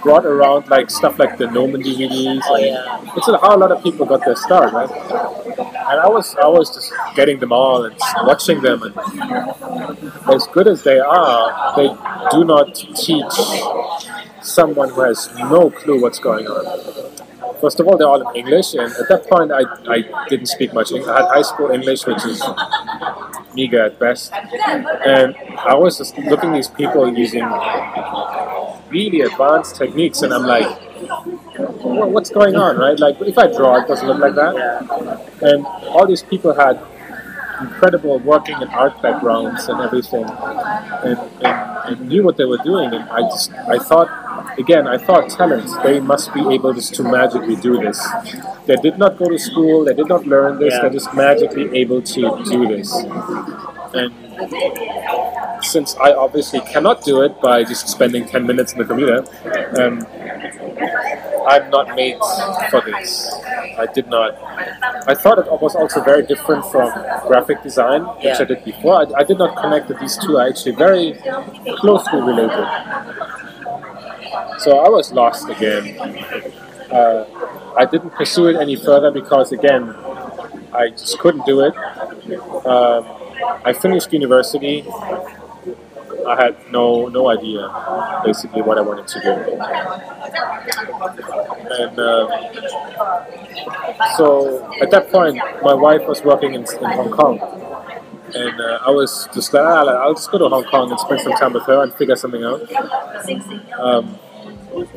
brought 0.03 0.25
around 0.25 0.69
like 0.69 0.91
stuff 0.91 1.19
like 1.19 1.37
the 1.37 1.47
Gnomon 1.47 1.83
DVDs. 1.83 2.43
Oh, 2.45 2.57
yeah. 2.57 3.13
It's 3.17 3.27
how 3.27 3.57
a 3.57 3.59
lot 3.59 3.73
of 3.73 3.83
people 3.83 4.07
got 4.07 4.25
their 4.25 4.37
start, 4.37 4.73
right? 4.73 4.91
And 4.91 6.01
I 6.01 6.09
was 6.09 6.35
I 6.37 6.49
was 6.49 6.75
just 6.75 6.93
getting 7.15 7.39
them 7.39 7.53
all 7.53 7.85
and 7.85 7.97
watching 8.23 8.61
them, 8.61 8.83
and 8.83 8.95
as 10.35 10.47
good 10.49 10.67
as 10.67 10.83
they 10.83 10.99
are, 10.99 11.77
they 11.77 11.89
do 12.31 12.45
not 12.45 12.75
teach 12.75 13.33
someone 14.43 14.91
who 14.91 15.03
has 15.03 15.29
no 15.37 15.71
clue 15.71 16.01
what's 16.01 16.19
going 16.19 16.47
on. 16.47 16.65
First 17.61 17.81
of 17.81 17.87
all, 17.87 17.97
they're 17.97 18.09
all 18.09 18.29
in 18.31 18.37
English, 18.37 18.75
and 18.75 18.93
at 18.93 19.09
that 19.09 19.27
point, 19.29 19.51
I, 19.51 19.63
I 19.89 20.27
didn't 20.29 20.47
speak 20.47 20.75
much 20.75 20.93
English. 20.93 21.09
I 21.09 21.23
had 21.23 21.29
high 21.29 21.43
school 21.43 21.71
English, 21.71 22.07
which 22.07 22.25
is 22.25 22.43
meager 23.55 23.83
at 23.83 23.99
best, 23.99 24.33
and 24.33 25.35
I 25.59 25.75
was 25.75 25.99
just 25.99 26.19
looking 26.19 26.51
at 26.51 26.57
these 26.57 26.69
people 26.69 27.17
using 27.17 27.45
really 28.91 29.21
advanced 29.23 29.77
techniques, 29.77 30.23
and 30.23 30.33
I'm 30.33 30.43
like, 30.45 30.67
"Wha- 31.85 32.07
what's 32.07 32.31
going 32.31 32.57
on, 32.57 32.77
right? 32.79 32.99
Like, 32.99 33.21
if 33.21 33.39
I 33.39 33.47
draw, 33.47 33.77
it 33.83 33.89
doesn't 33.89 34.07
look 34.07 34.19
like 34.19 34.35
that. 34.35 34.55
And 35.43 35.67
all 35.67 36.07
these 36.07 36.23
people 36.23 36.55
had 36.55 36.81
incredible 37.61 38.19
working 38.19 38.55
and 38.57 38.71
art 38.71 39.01
backgrounds 39.01 39.67
and 39.69 39.81
everything, 39.81 40.25
and, 40.25 41.19
and, 41.43 41.57
and 41.89 42.09
knew 42.09 42.23
what 42.23 42.37
they 42.37 42.45
were 42.45 42.59
doing. 42.59 42.93
And 42.93 43.05
I 43.09 43.23
just, 43.23 43.51
I 43.53 43.79
thought, 43.79 44.59
again, 44.59 44.87
I 44.87 44.99
thought 44.99 45.31
talent. 45.31 45.71
They 45.83 45.99
must 46.01 46.35
be 46.35 46.41
able 46.55 46.75
just 46.75 46.95
to 46.97 47.03
magically 47.03 47.57
do 47.57 47.79
this. 47.81 47.99
They 48.67 48.77
did 48.77 48.99
not 48.99 49.17
go 49.17 49.29
to 49.31 49.39
school. 49.39 49.85
They 49.85 49.95
did 49.95 50.09
not 50.09 50.27
learn 50.27 50.59
this. 50.59 50.75
Yeah. 50.75 50.81
They're 50.83 50.91
just 50.91 51.15
magically 51.15 51.75
able 51.79 52.03
to 52.03 52.21
do 52.45 52.67
this. 52.69 52.93
And 53.95 54.13
since 55.67 55.97
I 55.97 56.13
obviously 56.13 56.61
cannot 56.61 57.03
do 57.05 57.23
it 57.23 57.41
by 57.41 57.65
just 57.65 57.89
spending 57.89 58.27
10 58.27 58.47
minutes 58.47 58.73
in 58.73 58.79
the 58.79 58.85
computer, 58.85 59.25
um, 59.81 60.07
I'm 61.47 61.71
not 61.71 61.95
made 61.95 62.19
for 62.71 62.81
this. 62.81 63.33
I 63.79 63.87
did 63.95 64.09
not. 64.09 64.35
I 65.09 65.15
thought 65.15 65.39
it 65.39 65.47
was 65.61 65.77
also 65.77 66.03
very 66.03 66.25
different 66.27 66.65
from 66.73 66.91
graphic 67.29 67.63
design, 67.63 68.03
which 68.03 68.25
Yeah. 68.25 68.39
I 68.41 68.45
did 68.45 68.65
before. 68.65 68.95
I, 69.03 69.21
I 69.21 69.25
did 69.25 69.39
not 69.39 69.57
connect 69.57 69.89
that 69.89 70.01
these 70.01 70.17
two 70.19 70.39
are 70.39 70.49
actually 70.49 70.75
very 70.75 71.15
closely 71.81 72.21
related. 72.21 72.67
So 74.59 74.79
I 74.79 74.89
was 74.89 75.13
lost 75.13 75.49
again. 75.49 75.85
Uh, 76.91 77.25
I 77.77 77.85
didn't 77.85 78.11
pursue 78.11 78.47
it 78.49 78.57
any 78.57 78.77
further 78.77 79.11
because, 79.11 79.53
again, 79.53 79.95
I 80.73 80.91
just 80.91 81.19
couldn't 81.19 81.45
do 81.47 81.61
it. 81.61 81.75
Um, 82.67 83.07
I 83.65 83.73
finished 83.73 84.13
university. 84.13 84.85
I 86.29 86.37
had 86.43 86.57
no 86.71 87.09
no 87.09 87.29
idea, 87.31 87.69
basically, 88.25 88.63
what 88.63 88.79
I 88.79 88.83
wanted 88.83 89.07
to 89.09 89.21
do. 89.21 89.33
And 91.83 91.99
uh, 91.99 92.29
so 94.17 94.27
at 94.81 94.91
that 94.91 95.11
point, 95.11 95.37
my 95.63 95.75
wife 95.75 96.07
was 96.07 96.23
working 96.23 96.55
in, 96.55 96.63
in 96.63 96.91
Hong 96.99 97.11
Kong. 97.11 97.41
And 98.35 98.61
uh, 98.61 98.81
I 98.85 98.91
was 98.91 99.29
just 99.33 99.55
like, 99.55 99.63
ah, 99.65 99.85
I'll 100.03 100.15
just 100.15 100.31
go 100.31 100.39
to 100.39 100.49
Hong 100.49 100.65
Kong 100.65 100.91
and 100.91 100.99
spend 100.99 101.21
some 101.21 101.33
time 101.33 101.53
with 101.53 101.65
her 101.65 101.83
and 101.83 101.95
figure 101.95 102.17
something 102.17 102.43
out. 102.43 102.61
Um, 103.79 104.19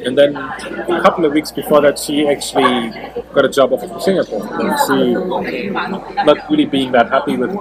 and 0.05 0.17
then 0.17 0.35
a 0.35 1.01
couple 1.01 1.25
of 1.25 1.33
weeks 1.33 1.51
before 1.51 1.81
that, 1.81 1.97
she 1.99 2.27
actually 2.27 2.89
got 3.33 3.45
a 3.45 3.49
job 3.49 3.71
offer 3.73 3.87
from 3.87 4.01
Singapore. 4.01 4.43
And 4.61 4.75
she, 4.85 5.13
not 6.23 6.49
really 6.49 6.65
being 6.65 6.91
that 6.91 7.09
happy 7.09 7.37
with 7.37 7.51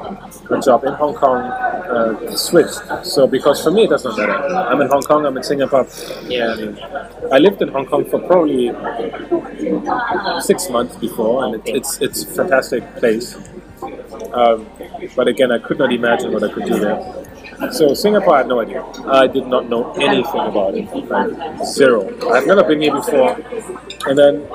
her 0.49 0.59
job 0.61 0.85
in 0.85 0.93
Hong 0.95 1.15
Kong, 1.15 1.43
uh, 1.43 2.37
switched. 2.37 2.81
So 3.05 3.27
because 3.27 3.63
for 3.63 3.71
me, 3.71 3.85
it 3.85 3.91
doesn't 3.91 4.17
matter. 4.17 4.33
I'm 4.33 4.81
in 4.81 4.89
Hong 4.89 5.03
Kong. 5.03 5.27
I'm 5.27 5.37
in 5.37 5.43
Singapore. 5.43 5.87
I, 5.87 7.29
I 7.33 7.39
lived 7.39 7.63
in 7.63 7.69
Hong 7.69 7.87
Kong 7.87 8.05
for 8.05 8.19
probably 8.21 8.73
six 10.41 10.69
months 10.71 10.97
before, 10.97 11.45
and 11.45 11.55
it, 11.57 11.63
it's 11.67 11.99
it's 12.01 12.25
a 12.25 12.27
fantastic 12.27 12.83
place. 12.97 13.37
Um, 14.33 14.67
but 15.15 15.29
again, 15.29 15.53
I 15.53 15.59
could 15.59 15.79
not 15.79 15.93
imagine 15.93 16.33
what 16.33 16.43
I 16.45 16.53
could 16.53 16.65
do 16.67 16.79
there. 16.79 17.28
So 17.73 17.93
Singapore, 17.95 18.35
I 18.35 18.39
had 18.39 18.49
no 18.49 18.61
idea. 18.61 18.85
I 19.07 19.27
did 19.27 19.47
not 19.47 19.69
know 19.69 19.93
anything 19.95 20.41
about 20.41 20.75
it, 20.77 20.87
like 21.09 21.67
zero. 21.67 22.07
I've 22.31 22.47
never 22.47 22.63
been 22.63 22.81
here 22.81 22.95
before. 22.95 23.37
And 24.07 24.17
then, 24.19 24.47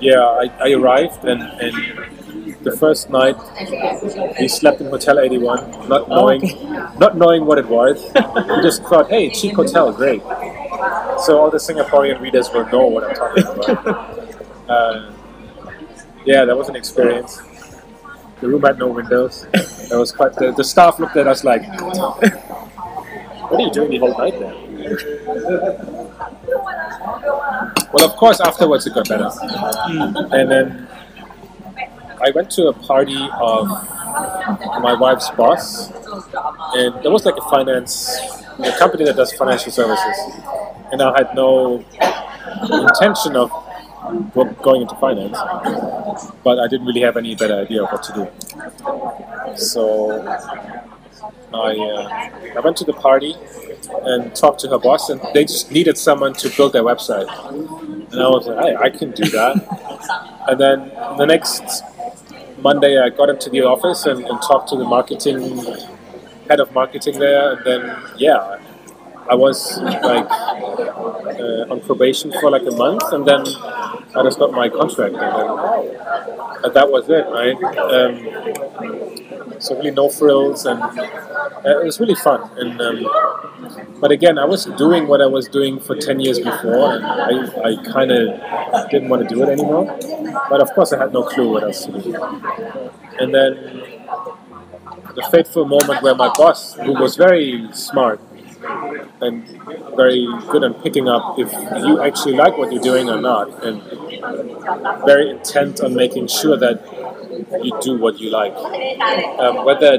yeah, 0.00 0.20
I, 0.20 0.50
I 0.60 0.72
arrived, 0.72 1.24
and, 1.24 1.42
and 1.42 2.56
the 2.62 2.76
first 2.76 3.10
night 3.10 3.36
we 4.38 4.48
slept 4.48 4.80
in 4.80 4.88
Hotel 4.88 5.18
81, 5.18 5.88
not 5.88 6.08
knowing, 6.08 6.42
not 6.98 7.16
knowing 7.16 7.46
what 7.46 7.58
it 7.58 7.66
was. 7.66 8.12
we 8.14 8.62
just 8.62 8.82
thought, 8.84 9.08
hey, 9.08 9.30
cheap 9.30 9.54
hotel, 9.54 9.92
great. 9.92 10.22
So 11.24 11.38
all 11.40 11.50
the 11.50 11.58
Singaporean 11.58 12.20
readers 12.20 12.50
will 12.52 12.66
know 12.66 12.86
what 12.86 13.04
I'm 13.04 13.14
talking 13.14 13.44
about. 13.44 14.18
Uh, 14.62 15.12
yeah, 16.24 16.44
that 16.46 16.56
was 16.56 16.68
an 16.68 16.76
experience. 16.76 17.42
The 18.42 18.48
room 18.48 18.62
had 18.62 18.76
no 18.76 18.88
windows. 18.88 19.46
That 19.52 19.96
was 19.96 20.10
quite. 20.10 20.34
The, 20.34 20.50
the 20.50 20.64
staff 20.64 20.98
looked 20.98 21.16
at 21.16 21.28
us 21.28 21.44
like, 21.44 21.62
"What 21.80 23.52
are 23.52 23.60
you 23.60 23.70
doing 23.70 23.90
the 23.92 23.98
whole 23.98 24.18
night 24.18 24.36
there?" 24.36 24.52
Well, 27.92 28.04
of 28.04 28.16
course, 28.16 28.40
afterwards 28.40 28.84
it 28.84 28.94
got 28.94 29.08
better, 29.08 29.30
hmm. 29.30 30.16
and 30.34 30.50
then 30.50 30.88
I 32.20 32.32
went 32.34 32.50
to 32.52 32.66
a 32.66 32.72
party 32.72 33.28
of 33.40 33.68
my 34.82 34.94
wife's 34.98 35.30
boss, 35.30 35.92
and 36.74 37.00
there 37.04 37.12
was 37.12 37.24
like 37.24 37.36
a 37.36 37.48
finance, 37.48 38.10
a 38.58 38.72
company 38.76 39.04
that 39.04 39.14
does 39.14 39.32
financial 39.34 39.70
services, 39.70 40.16
and 40.90 41.00
I 41.00 41.16
had 41.16 41.32
no 41.36 41.84
intention 42.72 43.36
of 43.36 43.52
going 44.62 44.82
into 44.82 44.94
finance, 44.96 45.38
but 46.42 46.58
I 46.58 46.68
didn't 46.68 46.86
really 46.86 47.00
have 47.02 47.16
any 47.16 47.34
better 47.34 47.54
idea 47.54 47.84
of 47.84 47.90
what 47.90 48.02
to 48.04 48.12
do. 48.12 49.56
So 49.56 50.26
I, 51.54 51.76
uh, 51.76 52.56
I 52.56 52.60
went 52.60 52.76
to 52.78 52.84
the 52.84 52.92
party 52.94 53.34
and 54.04 54.34
talked 54.34 54.60
to 54.60 54.68
her 54.68 54.78
boss, 54.78 55.08
and 55.10 55.20
they 55.34 55.44
just 55.44 55.70
needed 55.70 55.98
someone 55.98 56.32
to 56.34 56.48
build 56.56 56.72
their 56.72 56.82
website. 56.82 57.28
And 58.12 58.20
I 58.20 58.28
was 58.28 58.46
like, 58.46 58.64
hey, 58.64 58.76
I 58.76 58.90
can 58.90 59.10
do 59.12 59.24
that. 59.30 59.56
And 60.48 60.58
then 60.60 60.88
the 61.18 61.26
next 61.26 61.62
Monday, 62.58 62.98
I 62.98 63.08
got 63.10 63.28
into 63.28 63.50
the 63.50 63.62
office 63.62 64.06
and, 64.06 64.24
and 64.24 64.40
talked 64.42 64.68
to 64.70 64.76
the 64.76 64.84
marketing 64.84 65.64
head 66.48 66.60
of 66.60 66.72
marketing 66.72 67.18
there, 67.18 67.52
and 67.52 67.64
then 67.64 67.96
yeah, 68.16 68.58
I 69.30 69.34
was 69.34 69.78
like 69.78 70.30
uh, 70.30 71.72
on 71.72 71.80
probation 71.80 72.32
for 72.40 72.50
like 72.50 72.62
a 72.62 72.70
month, 72.72 73.02
and 73.12 73.26
then 73.26 73.40
I 74.14 74.22
just 74.24 74.38
got 74.38 74.52
my 74.52 74.68
contract, 74.68 75.14
and, 75.14 75.22
then, 75.22 75.48
and 76.64 76.74
that 76.74 76.90
was 76.90 77.08
it, 77.08 77.26
right? 77.30 77.56
Um, 77.96 79.60
so 79.60 79.76
really 79.76 79.92
no 79.92 80.08
frills, 80.08 80.66
and 80.66 80.82
uh, 80.82 81.80
it 81.80 81.84
was 81.84 82.00
really 82.00 82.16
fun. 82.16 82.50
And 82.58 82.80
um, 82.80 83.06
but 84.00 84.10
again, 84.10 84.38
I 84.38 84.44
was 84.44 84.64
doing 84.64 85.06
what 85.06 85.20
I 85.22 85.26
was 85.26 85.48
doing 85.48 85.78
for 85.78 85.94
ten 85.94 86.18
years 86.18 86.38
before, 86.38 86.94
and 86.94 87.06
I, 87.06 87.70
I 87.70 87.92
kind 87.92 88.10
of 88.10 88.90
didn't 88.90 89.08
want 89.08 89.28
to 89.28 89.34
do 89.34 89.42
it 89.42 89.48
anymore. 89.48 89.96
But 90.50 90.60
of 90.60 90.72
course, 90.74 90.92
I 90.92 90.98
had 90.98 91.12
no 91.12 91.22
clue 91.22 91.50
what 91.50 91.62
else 91.62 91.86
to 91.86 91.92
do. 91.92 92.14
And 93.20 93.32
then 93.32 93.52
the 95.14 95.28
fateful 95.30 95.64
moment 95.66 96.02
where 96.02 96.14
my 96.14 96.32
boss, 96.34 96.74
who 96.74 96.94
was 96.94 97.16
very 97.16 97.68
smart 97.72 98.20
and 99.20 99.46
very 99.96 100.26
good 100.50 100.64
at 100.64 100.82
picking 100.82 101.08
up 101.08 101.38
if 101.38 101.52
you 101.84 102.00
actually 102.00 102.34
like 102.34 102.56
what 102.56 102.72
you're 102.72 102.82
doing 102.82 103.08
or 103.08 103.20
not, 103.20 103.64
and 103.64 103.82
very 105.04 105.30
intent 105.30 105.80
on 105.80 105.94
making 105.94 106.26
sure 106.26 106.56
that 106.56 106.82
you 107.62 107.72
do 107.80 107.98
what 107.98 108.18
you 108.18 108.30
like. 108.30 108.54
Um, 109.38 109.64
whether, 109.64 109.98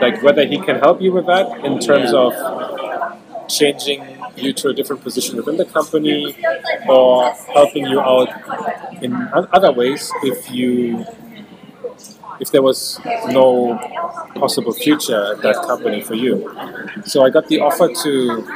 like, 0.00 0.22
whether 0.22 0.44
he 0.46 0.58
can 0.58 0.78
help 0.78 1.00
you 1.00 1.12
with 1.12 1.26
that 1.26 1.64
in 1.64 1.78
terms 1.78 2.12
of 2.12 2.32
changing 3.48 4.04
you 4.36 4.52
to 4.52 4.68
a 4.68 4.74
different 4.74 5.02
position 5.02 5.36
within 5.36 5.56
the 5.56 5.64
company, 5.64 6.36
or 6.88 7.32
helping 7.54 7.86
you 7.86 8.00
out 8.00 8.28
in 9.02 9.14
other 9.32 9.72
ways 9.72 10.12
if 10.22 10.50
you 10.50 11.06
if 12.40 12.50
there 12.52 12.62
was 12.62 13.00
no 13.28 13.78
possible 14.34 14.72
future 14.72 15.32
at 15.34 15.42
that 15.42 15.56
company 15.66 16.00
for 16.02 16.14
you. 16.14 16.50
So 17.04 17.24
I 17.24 17.30
got 17.30 17.48
the 17.48 17.60
offer 17.60 17.88
to 18.04 18.46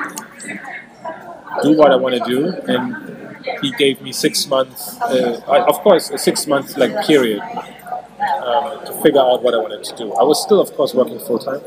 do 1.63 1.77
what 1.77 1.91
I 1.91 1.97
want 1.97 2.15
to 2.17 2.25
do, 2.31 2.49
and 2.73 3.37
he 3.63 3.73
gave 3.73 4.01
me 4.03 4.13
six 4.13 4.47
months, 4.47 5.01
uh, 5.01 5.41
I- 5.49 5.65
of 5.65 5.77
course, 5.81 6.11
a 6.11 6.19
six 6.19 6.47
month 6.47 6.77
like 6.77 6.95
period 7.07 7.41
um, 7.41 8.85
to 8.87 8.93
figure 9.03 9.21
out 9.21 9.43
what 9.43 9.55
I 9.55 9.59
wanted 9.59 9.83
to 9.85 9.97
do. 9.97 10.13
I 10.15 10.23
was 10.23 10.43
still, 10.43 10.61
of 10.61 10.75
course, 10.77 10.95
working 10.95 11.19
full 11.19 11.39
time 11.39 11.61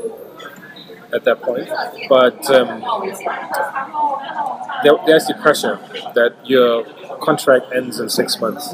at 1.13 1.23
that 1.25 1.41
point, 1.41 1.69
but 2.09 2.39
um, 2.51 2.81
there, 4.83 4.93
there's 5.05 5.25
the 5.25 5.35
pressure 5.41 5.79
that 6.15 6.33
your 6.45 6.85
contract 7.21 7.65
ends 7.73 7.99
in 7.99 8.09
six 8.09 8.39
months, 8.39 8.69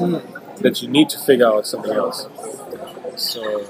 that 0.60 0.80
you 0.82 0.88
need 0.88 1.08
to 1.10 1.18
figure 1.18 1.46
out 1.46 1.66
something 1.66 1.92
else. 1.92 2.26
So 3.20 3.66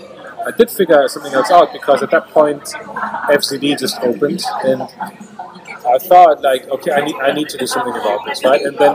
I 0.46 0.50
did 0.52 0.70
figure 0.70 1.06
something 1.08 1.32
else 1.32 1.50
out 1.50 1.72
because 1.72 2.02
at 2.02 2.10
that 2.10 2.28
point 2.28 2.62
FZD 2.62 3.78
just 3.78 4.00
opened 4.00 4.42
and 4.64 4.82
I 4.82 5.98
thought 5.98 6.40
like 6.42 6.68
okay 6.68 6.92
I 6.92 7.04
need 7.04 7.16
I 7.16 7.32
need 7.32 7.48
to 7.50 7.58
do 7.58 7.66
something 7.66 7.94
about 7.94 8.24
this 8.24 8.44
right 8.44 8.62
and 8.62 8.78
then 8.78 8.94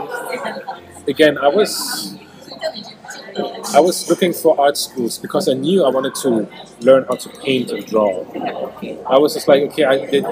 again 1.06 1.36
I 1.38 1.48
was 1.48 2.16
I 3.74 3.80
was 3.80 4.08
looking 4.08 4.32
for 4.32 4.58
art 4.58 4.76
schools 4.76 5.18
because 5.18 5.48
I 5.48 5.52
knew 5.52 5.84
I 5.84 5.90
wanted 5.90 6.14
to 6.16 6.48
learn 6.80 7.04
how 7.04 7.16
to 7.16 7.28
paint 7.28 7.70
and 7.70 7.84
draw. 7.84 8.24
I 9.06 9.18
was 9.18 9.34
just 9.34 9.46
like, 9.48 9.62
okay, 9.64 9.84
I 9.84 10.06
did, 10.06 10.24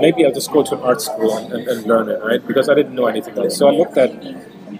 maybe 0.00 0.24
I'll 0.24 0.32
just 0.32 0.52
go 0.52 0.62
to 0.62 0.74
an 0.76 0.82
art 0.82 1.00
school 1.00 1.36
and, 1.38 1.52
and, 1.52 1.68
and 1.68 1.86
learn 1.86 2.08
it, 2.10 2.22
right? 2.22 2.46
Because 2.46 2.68
I 2.68 2.74
didn't 2.74 2.94
know 2.94 3.06
anything 3.06 3.38
else. 3.38 3.56
So 3.56 3.68
I 3.68 3.72
looked 3.72 3.96
at, 3.96 4.10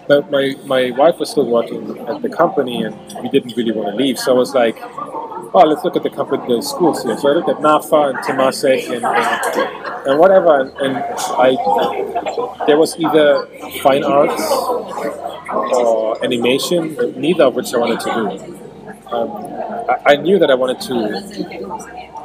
but 0.08 0.30
my, 0.30 0.54
my 0.64 0.90
wife 0.90 1.18
was 1.18 1.30
still 1.30 1.46
working 1.46 1.98
at 2.08 2.22
the 2.22 2.28
company 2.28 2.82
and 2.82 2.94
we 3.22 3.28
didn't 3.28 3.56
really 3.56 3.72
want 3.72 3.90
to 3.90 3.96
leave. 3.96 4.18
So 4.18 4.32
I 4.32 4.36
was 4.36 4.54
like, 4.54 4.76
oh, 4.80 5.64
let's 5.66 5.84
look 5.84 5.96
at 5.96 6.02
the 6.02 6.10
company, 6.10 6.56
the 6.56 6.62
schools 6.62 7.02
here. 7.02 7.16
So 7.18 7.28
I 7.30 7.32
looked 7.32 7.48
at 7.48 7.56
NAFA 7.56 8.10
and 8.10 8.18
Temasek 8.18 8.86
and, 8.94 9.04
and, 9.04 10.06
and 10.08 10.18
whatever. 10.18 10.60
And, 10.60 10.70
and 10.78 10.96
I, 10.96 12.66
there 12.66 12.78
was 12.78 12.96
either 12.98 13.46
fine 13.82 14.04
arts 14.04 14.42
or 15.50 16.22
animation, 16.24 16.96
neither 17.20 17.44
of 17.44 17.54
which 17.54 17.74
I 17.74 17.78
wanted 17.78 18.00
to 18.00 18.10
do. 18.14 18.58
Um, 19.08 19.30
I, 19.88 20.12
I 20.12 20.16
knew 20.16 20.38
that 20.38 20.50
I 20.50 20.54
wanted 20.54 20.80
to 20.82 22.15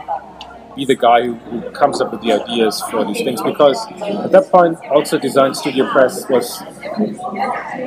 be 0.75 0.85
the 0.85 0.95
guy 0.95 1.23
who, 1.23 1.35
who 1.35 1.71
comes 1.71 2.01
up 2.01 2.11
with 2.11 2.21
the 2.21 2.33
ideas 2.33 2.81
for 2.89 3.05
these 3.05 3.21
things 3.23 3.41
because 3.41 3.77
at 4.25 4.31
that 4.31 4.49
point, 4.51 4.77
also 4.89 5.17
Design 5.17 5.53
Studio 5.53 5.89
Press 5.91 6.27
was 6.29 6.61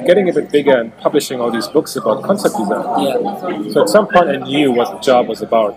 getting 0.07 0.29
a 0.29 0.33
bit 0.33 0.51
bigger 0.51 0.79
and 0.79 0.97
publishing 0.99 1.41
all 1.41 1.51
these 1.51 1.69
books 1.69 1.97
about 1.97 2.23
concept 2.23 2.57
design. 2.57 2.85
Yeah. 3.05 3.73
So 3.73 3.83
at 3.83 3.89
some 3.89 4.07
point, 4.09 4.29
I 4.29 4.37
knew 4.37 4.73
what 4.73 4.91
the 4.93 4.99
job 4.99 5.29
was 5.29 5.43
about. 5.43 5.77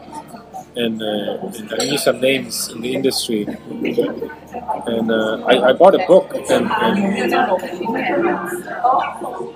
And, 0.75 1.01
uh, 1.01 1.47
and 1.57 1.73
I 1.81 1.85
knew 1.85 1.97
some 1.97 2.21
names 2.21 2.69
in 2.69 2.81
the 2.81 2.93
industry. 2.93 3.47
And 3.47 5.11
uh, 5.11 5.43
I, 5.45 5.69
I 5.69 5.73
bought 5.73 5.95
a 5.95 6.05
book, 6.05 6.31
and, 6.35 6.69
and 6.71 6.97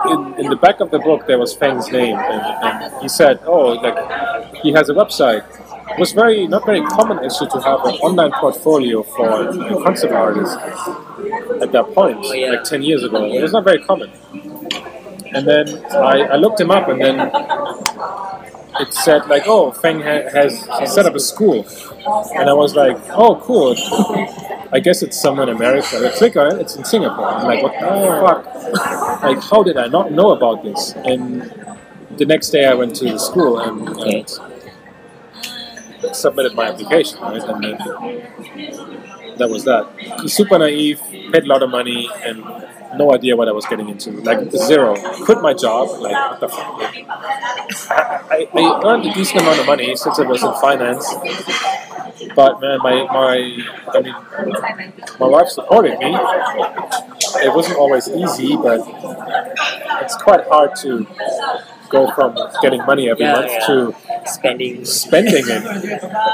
in, 0.09 0.39
in 0.39 0.49
the 0.49 0.57
back 0.59 0.79
of 0.79 0.89
the 0.89 0.97
book 0.99 1.27
there 1.27 1.37
was 1.37 1.53
Feng's 1.53 1.91
name, 1.91 2.17
and, 2.17 2.41
and 2.65 3.01
he 3.01 3.07
said, 3.07 3.39
"Oh, 3.45 3.73
like 3.73 3.97
he 4.63 4.71
has 4.73 4.89
a 4.89 4.93
website." 4.93 5.45
It 5.93 5.99
was 5.99 6.11
very 6.11 6.47
not 6.47 6.65
very 6.65 6.81
common 6.81 7.19
actually 7.23 7.49
to 7.51 7.61
have 7.61 7.85
an 7.85 7.95
online 7.95 8.31
portfolio 8.31 9.03
for 9.03 9.49
a 9.49 9.83
concept 9.83 10.13
artists 10.13 10.55
at 11.61 11.71
that 11.71 11.91
point, 11.93 12.17
oh, 12.21 12.33
yeah. 12.33 12.51
like 12.51 12.63
ten 12.63 12.81
years 12.81 13.03
ago. 13.03 13.25
It 13.25 13.41
was 13.41 13.53
not 13.53 13.63
very 13.63 13.79
common. 13.83 14.11
And 15.33 15.47
then 15.47 15.85
I, 15.91 16.33
I 16.33 16.35
looked 16.35 16.59
him 16.59 16.71
up, 16.71 16.89
and 16.89 16.99
then 16.99 17.19
it 18.79 18.93
said 18.93 19.27
like, 19.27 19.43
"Oh, 19.45 19.71
Feng 19.71 20.01
ha- 20.01 20.29
has 20.33 20.59
set 20.93 21.05
up 21.05 21.15
a 21.15 21.19
school," 21.19 21.65
and 22.35 22.49
I 22.49 22.53
was 22.53 22.75
like, 22.75 22.97
"Oh, 23.09 23.35
cool." 23.35 23.75
I 24.73 24.79
guess 24.79 25.01
it's 25.01 25.19
somewhere 25.19 25.49
in 25.49 25.55
America. 25.55 26.07
I 26.07 26.17
click 26.17 26.37
on 26.37 26.47
uh, 26.47 26.55
it, 26.55 26.61
it's 26.61 26.75
in 26.77 26.85
Singapore. 26.85 27.25
I'm 27.25 27.45
like, 27.45 27.61
what 27.61 27.73
the 27.73 27.91
fuck? 28.23 29.21
Like, 29.21 29.43
how 29.43 29.61
did 29.61 29.77
I 29.77 29.87
not 29.87 30.11
know 30.11 30.31
about 30.31 30.63
this? 30.63 30.93
And 30.93 31.41
the 32.17 32.25
next 32.25 32.49
day 32.49 32.65
I 32.65 32.73
went 32.73 32.95
to 32.95 33.05
the 33.05 33.19
school 33.19 33.59
and, 33.59 33.87
and 33.87 34.27
submitted 36.13 36.55
my 36.55 36.69
application, 36.69 37.19
right? 37.21 37.41
And 37.41 37.63
then 37.63 37.77
that 39.37 39.49
was 39.49 39.63
that. 39.65 39.87
Super 40.27 40.59
naive, 40.59 41.01
paid 41.09 41.43
a 41.43 41.47
lot 41.47 41.63
of 41.63 41.69
money, 41.69 42.09
and 42.23 42.43
no 42.97 43.13
idea 43.13 43.35
what 43.35 43.47
I 43.47 43.51
was 43.51 43.65
getting 43.65 43.89
into. 43.89 44.11
Like, 44.11 44.51
zero. 44.51 44.95
Quit 45.25 45.41
my 45.41 45.53
job. 45.53 45.89
Like, 45.99 46.13
what 46.13 46.39
the 46.39 46.49
fuck? 46.49 46.81
I, 48.31 48.47
I 48.53 48.81
earned 48.85 49.05
a 49.05 49.13
decent 49.13 49.41
amount 49.41 49.59
of 49.59 49.65
money 49.65 49.95
since 49.95 50.19
I 50.19 50.23
was 50.23 50.43
in 50.43 50.53
finance. 50.61 51.07
But 52.35 52.61
man, 52.61 52.79
my, 52.83 53.03
my 53.05 53.57
I 53.93 54.01
mean, 54.01 54.15
my 55.19 55.27
wife 55.27 55.47
supported 55.47 55.97
me. 55.99 56.15
It 57.43 57.53
wasn't 57.53 57.77
always 57.77 58.07
easy, 58.07 58.55
but 58.55 58.81
it's 60.01 60.15
quite 60.17 60.47
hard 60.47 60.75
to 60.77 61.07
go 61.91 62.09
from 62.11 62.35
getting 62.61 62.83
money 62.85 63.09
every 63.09 63.25
Yeah, 63.25 63.33
month 63.33 63.51
yeah. 63.51 63.65
to 63.67 63.95
Spending. 64.25 64.85
spending 64.85 65.43
it. 65.47 65.63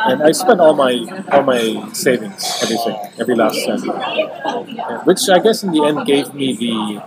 And 0.10 0.22
I 0.24 0.32
spent 0.32 0.60
all 0.60 0.74
my 0.76 0.94
all 1.32 1.44
my 1.44 1.62
savings, 1.94 2.44
everything, 2.64 2.96
every 3.20 3.36
last 3.36 3.56
cent. 3.64 3.84
Yeah, 3.86 5.04
Which 5.04 5.22
I 5.30 5.40
guess 5.40 5.64
in 5.64 5.72
the 5.72 5.84
end 5.86 6.06
gave 6.06 6.34
me 6.34 6.48
the 6.56 7.02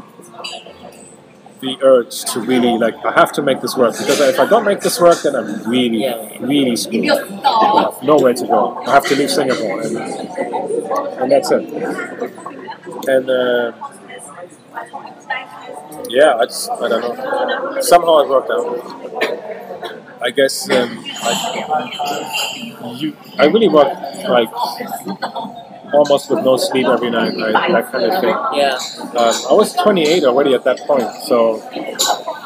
the 1.60 1.76
urge 1.82 2.24
to 2.32 2.40
really 2.40 2.78
like 2.78 2.94
I 3.04 3.12
have 3.12 3.32
to 3.32 3.42
make 3.42 3.60
this 3.60 3.76
work 3.76 3.92
because 3.98 4.18
if 4.20 4.40
I 4.40 4.46
don't 4.46 4.64
make 4.64 4.80
this 4.80 4.98
work 4.98 5.20
then 5.22 5.36
I'm 5.36 5.68
really 5.68 6.02
really 6.40 6.74
screwed. 6.76 7.04
Nowhere 8.02 8.32
to 8.32 8.46
go. 8.46 8.78
I 8.86 8.92
have 8.92 9.04
to 9.06 9.14
leave 9.16 9.30
Singapore 9.30 9.82
and 9.82 9.96
and 11.20 11.30
that's 11.32 11.50
it. 11.50 11.62
And 13.08 13.28
uh, 13.30 13.72
yeah, 16.10 16.36
I 16.36 16.44
just 16.46 16.68
I 16.70 16.88
don't 16.88 17.00
know. 17.00 17.80
Somehow 17.80 18.18
it 18.20 18.28
worked 18.28 18.50
out. 18.50 18.66
I 20.22 20.30
guess 20.30 20.68
um, 20.68 21.02
I, 21.22 22.94
you, 22.98 23.16
I 23.38 23.46
really 23.46 23.68
work 23.68 23.88
like 24.28 24.50
almost 25.94 26.30
with 26.30 26.44
no 26.44 26.56
sleep 26.56 26.86
every 26.86 27.10
night, 27.10 27.34
right? 27.36 27.72
That 27.72 27.90
kind 27.90 28.04
of 28.04 28.20
thing. 28.20 28.36
Yeah. 28.52 28.78
Um, 29.18 29.34
I 29.50 29.54
was 29.54 29.74
28 29.74 30.24
already 30.24 30.54
at 30.54 30.64
that 30.64 30.80
point, 30.80 31.08
so 31.24 31.58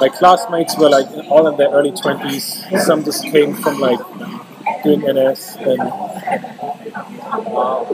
my 0.00 0.08
classmates 0.08 0.78
were 0.78 0.88
like 0.88 1.08
all 1.28 1.48
in 1.48 1.56
their 1.56 1.70
early 1.70 1.90
20s. 1.90 2.80
Some 2.80 3.02
just 3.04 3.24
came 3.24 3.54
from 3.54 3.80
like 3.80 4.00
doing 4.84 5.00
NS, 5.00 5.56
and 5.56 5.80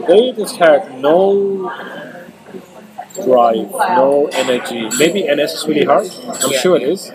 they 0.07 0.31
just 0.33 0.57
had 0.57 0.99
no 1.01 1.71
drive, 3.15 3.69
no 3.71 4.29
energy. 4.33 4.89
Maybe 4.97 5.23
NS 5.23 5.53
is 5.53 5.67
really 5.67 5.85
hard. 5.85 6.07
I'm 6.43 6.53
sure 6.61 6.77
it 6.77 6.83
is. 6.83 7.09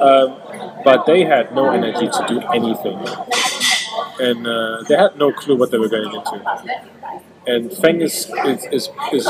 Um, 0.00 0.36
but 0.84 1.06
they 1.06 1.24
had 1.24 1.54
no 1.54 1.70
energy 1.70 2.06
to 2.08 2.24
do 2.28 2.40
anything, 2.54 2.98
and 4.20 4.46
uh, 4.46 4.82
they 4.88 4.96
had 4.96 5.16
no 5.16 5.32
clue 5.32 5.56
what 5.56 5.70
they 5.70 5.78
were 5.78 5.88
going 5.88 6.12
into. 6.14 6.40
And 7.46 7.72
Feng 7.72 8.02
is, 8.02 8.30
is, 8.44 8.64
is, 8.66 8.90
is 9.10 9.26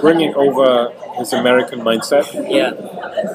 bringing 0.00 0.32
over 0.34 0.92
his 1.16 1.32
American 1.32 1.80
mindset 1.80 2.26
Yeah. 2.48 2.70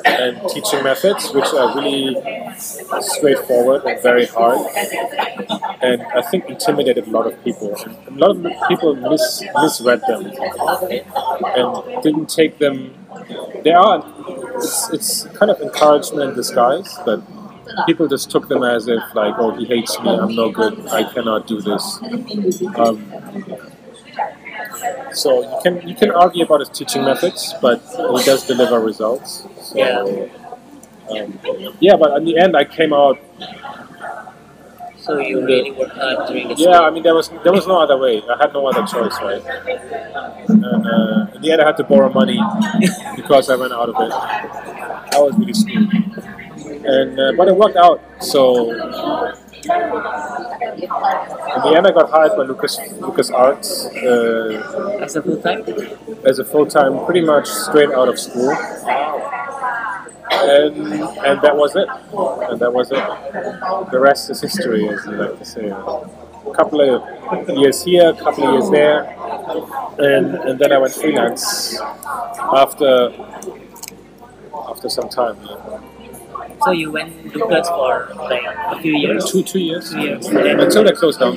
and 0.05 0.49
teaching 0.49 0.81
methods, 0.83 1.29
which 1.33 1.47
are 1.53 1.75
really 1.75 2.15
straightforward 2.57 3.83
and 3.83 4.01
very 4.01 4.25
hard, 4.25 4.59
and 5.83 6.01
I 6.01 6.21
think 6.21 6.45
intimidated 6.49 7.07
a 7.07 7.11
lot 7.11 7.27
of 7.27 7.43
people. 7.43 7.75
A 8.07 8.11
lot 8.11 8.31
of 8.37 8.67
people 8.69 8.95
mis- 8.95 9.43
misread 9.61 10.01
them 10.07 10.25
and 11.57 12.03
didn't 12.03 12.29
take 12.29 12.57
them. 12.59 12.93
They 13.63 13.71
are. 13.71 14.03
It's, 14.55 14.89
it's 14.91 15.23
kind 15.39 15.51
of 15.51 15.59
encouragement 15.61 16.29
in 16.29 16.35
disguise, 16.35 16.97
but 17.05 17.21
people 17.85 18.07
just 18.07 18.29
took 18.31 18.47
them 18.47 18.63
as 18.63 18.87
if 18.87 19.01
like, 19.13 19.35
oh, 19.37 19.51
he 19.55 19.65
hates 19.65 19.99
me. 20.01 20.09
I'm 20.09 20.35
no 20.35 20.51
good. 20.51 20.87
I 20.87 21.03
cannot 21.13 21.47
do 21.47 21.61
this. 21.61 21.99
Um, 22.75 22.97
so 25.13 25.41
you 25.41 25.59
can 25.63 25.87
you 25.87 25.95
can 25.95 26.11
argue 26.11 26.43
about 26.43 26.59
his 26.61 26.69
teaching 26.69 27.03
methods, 27.03 27.53
but 27.61 27.81
he 28.17 28.23
does 28.23 28.45
deliver 28.45 28.79
results. 28.79 29.43
So, 29.61 29.77
Yeah. 29.77 29.99
Um, 31.09 31.39
yeah, 31.81 31.95
but 31.97 32.15
in 32.17 32.25
the 32.25 32.37
end, 32.37 32.55
I 32.55 32.63
came 32.63 32.93
out. 32.93 33.19
So 35.03 35.19
you 35.19 35.43
really 35.45 35.71
work 35.71 35.91
hard 35.91 36.27
during 36.29 36.47
the 36.47 36.55
Yeah, 36.55 36.79
I 36.79 36.89
mean 36.89 37.03
there 37.03 37.13
was 37.13 37.27
there 37.43 37.51
was 37.51 37.67
no 37.67 37.81
other 37.81 37.97
way. 37.97 38.21
I 38.23 38.37
had 38.39 38.53
no 38.53 38.65
other 38.65 38.87
choice, 38.87 39.11
right? 39.21 39.43
And 40.47 40.63
uh, 40.63 41.27
in 41.35 41.41
the 41.41 41.51
end, 41.51 41.61
I 41.61 41.65
had 41.65 41.75
to 41.77 41.83
borrow 41.83 42.09
money 42.09 42.39
because 43.17 43.49
I 43.49 43.55
ran 43.55 43.73
out 43.73 43.89
of 43.89 43.95
it. 43.99 44.11
I 45.13 45.19
was 45.19 45.35
really 45.37 45.53
screwed. 45.53 45.91
And 46.85 47.19
uh, 47.19 47.33
but 47.35 47.49
it 47.49 47.55
worked 47.57 47.75
out. 47.75 47.99
So 48.21 48.71
in 48.71 48.77
the 49.67 51.73
end, 51.75 51.85
I 51.85 51.91
got 51.91 52.09
hired 52.09 52.37
by 52.37 52.43
Lucas 52.43 52.79
LucasArts 53.03 53.91
uh, 54.07 55.03
as 55.03 55.17
a 55.17 55.21
full 55.21 55.41
time. 55.41 55.65
as 56.25 56.39
a 56.39 56.45
full 56.45 56.65
time, 56.65 57.03
pretty 57.05 57.25
much 57.25 57.47
straight 57.47 57.91
out 57.91 58.07
of 58.07 58.17
school. 58.17 58.55
And 60.33 60.75
and 61.27 61.41
that 61.41 61.55
was 61.55 61.75
it. 61.75 61.87
And 62.49 62.59
that 62.59 62.73
was 62.73 62.91
it. 62.91 63.03
The 63.91 63.99
rest 63.99 64.29
is 64.29 64.41
history, 64.41 64.87
as 64.89 65.05
you 65.05 65.11
like 65.13 65.37
to 65.39 65.45
say. 65.45 65.69
A 65.69 66.53
couple 66.53 66.81
of 66.81 67.49
years 67.57 67.83
here, 67.83 68.09
a 68.09 68.13
couple 68.15 68.47
of 68.47 68.53
years 68.53 68.69
there, 68.69 69.03
and 69.99 70.35
and 70.35 70.59
then 70.59 70.71
I 70.71 70.77
went 70.77 70.93
freelance 70.93 71.79
after 71.79 73.13
after 74.69 74.89
some 74.89 75.09
time. 75.09 75.37
yeah. 75.43 75.79
So 76.65 76.71
you 76.71 76.91
went 76.91 77.11
to 77.31 77.39
Lucas 77.39 77.67
for 77.69 78.11
like 78.29 78.43
a 78.45 78.79
few 78.81 78.93
years. 78.93 79.29
Two 79.31 79.43
two 79.43 79.59
years. 79.59 79.91
Two 79.91 79.99
years. 80.01 80.25
And 80.27 80.37
then, 80.37 80.59
Until 80.59 80.83
they 80.83 80.91
closed 80.93 81.19
down. 81.19 81.35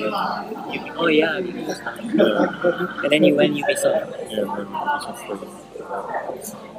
oh 0.96 1.06
yeah. 1.06 1.38
Yeah. 1.38 3.02
And 3.02 3.10
then 3.12 3.22
you 3.24 3.34
went 3.34 3.54
Ubisoft. 3.54 4.30
Yeah, 4.30 4.44
then 4.44 4.66
it 4.66 4.70
was 4.70 5.22
free. 5.22 5.65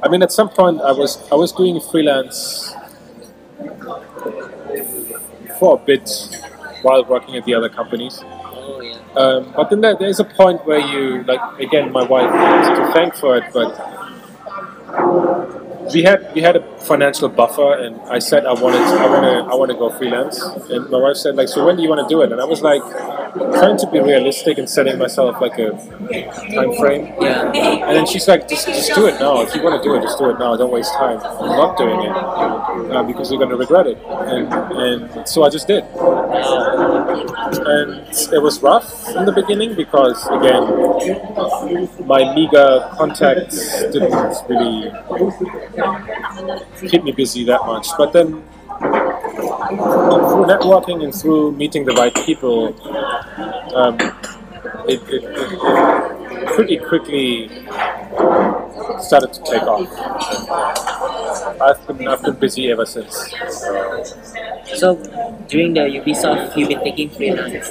I 0.02 0.08
mean, 0.08 0.22
at 0.22 0.32
some 0.32 0.48
point, 0.48 0.80
I 0.80 0.92
was 0.92 1.18
I 1.30 1.34
was 1.34 1.52
doing 1.52 1.80
freelance 1.80 2.72
for 5.58 5.74
a 5.74 5.78
bit 5.78 6.08
while 6.82 7.04
working 7.04 7.36
at 7.36 7.44
the 7.44 7.54
other 7.54 7.68
companies. 7.68 8.22
Oh 8.22 8.80
yeah. 8.80 8.98
Um, 9.16 9.52
but 9.56 9.70
then 9.70 9.80
there, 9.80 9.96
there's 9.98 10.20
a 10.20 10.24
point 10.24 10.64
where 10.66 10.78
you, 10.78 11.24
like, 11.24 11.40
again, 11.58 11.90
my 11.90 12.04
wife 12.04 12.30
is 12.30 12.78
to 12.78 12.92
thank 12.92 13.16
for 13.16 13.36
it, 13.36 13.44
but 13.52 13.74
we 15.92 16.02
had 16.02 16.32
we 16.34 16.40
had 16.42 16.56
a 16.56 16.78
financial 16.78 17.28
buffer, 17.28 17.74
and 17.74 18.00
I 18.02 18.18
said 18.18 18.46
I 18.46 18.52
wanted 18.52 18.82
I 18.82 19.06
want 19.06 19.24
to 19.24 19.52
I 19.52 19.54
want 19.54 19.70
to 19.70 19.76
go 19.76 19.90
freelance, 19.90 20.40
and 20.42 20.88
my 20.90 20.98
wife 20.98 21.16
said 21.16 21.34
like, 21.36 21.48
so 21.48 21.64
when 21.66 21.76
do 21.76 21.82
you 21.82 21.88
want 21.88 22.06
to 22.06 22.14
do 22.14 22.22
it? 22.22 22.30
And 22.30 22.40
I 22.40 22.44
was 22.44 22.62
like, 22.62 22.82
trying 23.32 23.76
to 23.78 23.86
be 23.90 24.00
realistic 24.00 24.58
and 24.58 24.68
setting 24.68 24.98
myself 24.98 25.40
like 25.40 25.58
a 25.58 25.70
time 26.54 26.74
frame. 26.76 27.14
Yeah. 27.20 27.52
And 27.86 27.96
then 27.96 28.06
she's 28.06 28.26
like, 28.28 28.48
just, 28.48 28.66
just 28.66 28.94
do 28.94 29.06
it 29.06 29.18
now. 29.20 29.42
If 29.42 29.54
you 29.54 29.62
want 29.62 29.82
to 29.82 29.88
do 29.88 29.94
it, 29.94 30.02
just 30.02 30.18
do 30.18 30.30
it 30.30 30.38
now. 30.38 30.56
Don't 30.56 30.72
waste 30.72 30.92
time. 30.94 31.18
I'm 31.20 31.56
not 31.56 31.76
doing 31.76 32.00
it 32.02 32.10
uh, 32.10 33.02
because 33.02 33.30
you're 33.30 33.38
going 33.38 33.50
to 33.50 33.56
regret 33.56 33.86
it. 33.86 33.98
And, 34.06 34.52
and 34.52 35.28
so 35.28 35.42
I 35.44 35.50
just 35.50 35.66
did. 35.66 35.84
And 37.66 38.06
it 38.32 38.42
was 38.42 38.62
rough 38.62 39.08
in 39.08 39.24
the 39.24 39.32
beginning 39.32 39.74
because, 39.74 40.26
again, 40.28 40.64
my 42.06 42.34
meager 42.34 42.88
contacts 42.92 43.82
didn't 43.92 44.12
really 44.48 44.90
keep 46.88 47.04
me 47.04 47.12
busy 47.12 47.44
that 47.44 47.60
much. 47.66 47.88
But 47.96 48.12
then 48.12 48.42
through 49.68 50.46
networking 50.46 51.04
and 51.04 51.14
through 51.14 51.52
meeting 51.52 51.84
the 51.84 51.92
right 51.92 52.14
people, 52.14 52.68
um, 53.74 53.96
it, 54.88 55.00
it, 55.08 55.24
it, 55.24 56.42
it 56.42 56.48
pretty 56.54 56.78
quickly 56.78 57.48
started 59.00 59.32
to 59.32 59.42
take 59.44 59.62
off. 59.62 59.88
I've 61.60 61.86
been, 61.86 62.08
I've 62.08 62.22
been 62.22 62.34
busy 62.36 62.70
ever 62.70 62.86
since. 62.86 63.14
So 64.76 64.96
during 65.48 65.74
the 65.74 65.80
Ubisoft, 65.80 66.56
you've 66.56 66.68
been 66.68 66.84
taking 66.84 67.10
freelance. 67.10 67.70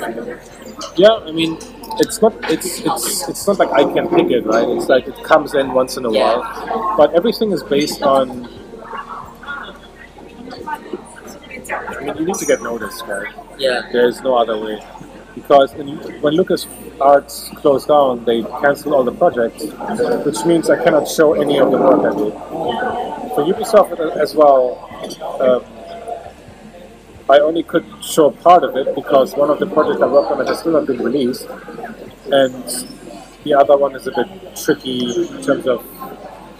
Yeah, 0.96 1.14
I 1.14 1.32
mean, 1.32 1.58
it's 2.00 2.22
not 2.22 2.34
it's 2.52 2.82
it's 2.82 3.28
it's 3.30 3.48
not 3.48 3.58
like 3.60 3.72
I 3.72 3.84
can 3.92 4.08
pick 4.10 4.30
it, 4.30 4.46
right? 4.46 4.68
It's 4.70 4.88
like 4.90 5.08
it 5.08 5.24
comes 5.24 5.54
in 5.56 5.74
once 5.74 5.98
in 5.98 6.06
a 6.06 6.12
while, 6.12 6.96
but 6.98 7.14
everything 7.14 7.52
is 7.52 7.64
based 7.64 8.02
on. 8.04 8.50
Mean, 12.08 12.18
you 12.18 12.26
need 12.26 12.36
to 12.36 12.46
get 12.46 12.62
noticed, 12.62 13.06
right? 13.06 13.34
Yeah. 13.58 13.90
There's 13.92 14.22
no 14.22 14.36
other 14.36 14.58
way. 14.60 14.80
Because 15.36 15.74
in, 15.74 15.98
when 16.22 16.34
Lucas 16.34 16.66
Arts 17.00 17.50
closed 17.56 17.88
down, 17.88 18.26
they 18.26 18.42
canceled 18.44 18.96
all 18.96 19.04
the 19.04 19.12
projects, 19.12 19.64
which 20.26 20.46
means 20.46 20.70
I 20.70 20.84
cannot 20.84 21.08
show 21.08 21.34
any 21.34 21.60
of 21.60 21.72
the 21.72 21.78
work 21.78 22.00
I 22.12 22.18
did. 22.18 22.34
For 23.36 23.44
Ubisoft 23.46 24.18
as 24.18 24.34
well, 24.34 24.90
um, 25.40 25.64
I 27.30 27.40
only 27.40 27.62
could 27.62 27.86
show 28.02 28.32
part 28.32 28.64
of 28.64 28.76
it 28.78 28.96
because 28.96 29.36
one 29.36 29.50
of 29.50 29.60
the 29.60 29.68
projects 29.68 30.02
I 30.02 30.08
worked 30.08 30.32
on 30.32 30.46
has 30.48 30.60
still 30.60 30.72
not 30.72 30.88
been 30.88 31.04
released, 31.04 31.46
and 32.32 32.64
the 33.44 33.54
other 33.54 33.78
one 33.78 33.96
is 33.96 34.08
a 34.08 34.12
bit 34.12 34.28
tricky 34.56 35.28
in 35.28 35.44
terms 35.44 35.68
of 35.68 35.86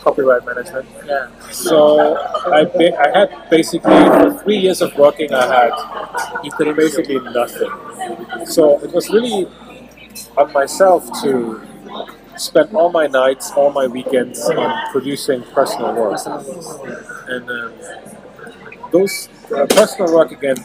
copyright 0.02 0.46
management. 0.46 0.88
Yeah. 1.06 1.30
So 1.52 2.18
I, 2.52 2.66
ba- 2.66 2.98
I 3.00 3.20
had 3.20 3.50
basically 3.50 3.96
for 3.96 4.40
three 4.44 4.58
years 4.58 4.82
of 4.82 4.96
working, 4.98 5.34
I 5.34 5.46
had 5.48 6.44
You 6.44 6.52
couldn't 6.52 6.76
basically 6.78 7.20
nothing. 7.20 7.72
So 8.46 8.80
it 8.84 8.92
was 8.94 9.10
really 9.10 9.48
on 10.38 10.52
myself 10.54 11.06
to 11.24 11.62
spend 12.38 12.76
all 12.76 12.90
my 12.92 13.08
nights, 13.08 13.52
all 13.52 13.72
my 13.72 13.88
weekends 13.88 14.40
on 14.50 14.92
producing 14.92 15.44
personal 15.54 15.94
work. 15.96 16.20
And 17.28 17.50
um, 17.50 17.74
those 18.92 19.30
uh, 19.56 19.66
personal 19.68 20.14
work 20.14 20.32
again 20.32 20.58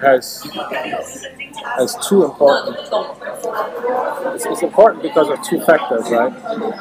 has 0.00 0.44
has 1.76 1.96
too 2.08 2.24
important. 2.24 2.76
It's, 4.34 4.46
it's 4.46 4.62
important 4.62 5.02
because 5.02 5.28
of 5.28 5.42
two 5.42 5.60
factors, 5.60 6.10
right? 6.10 6.32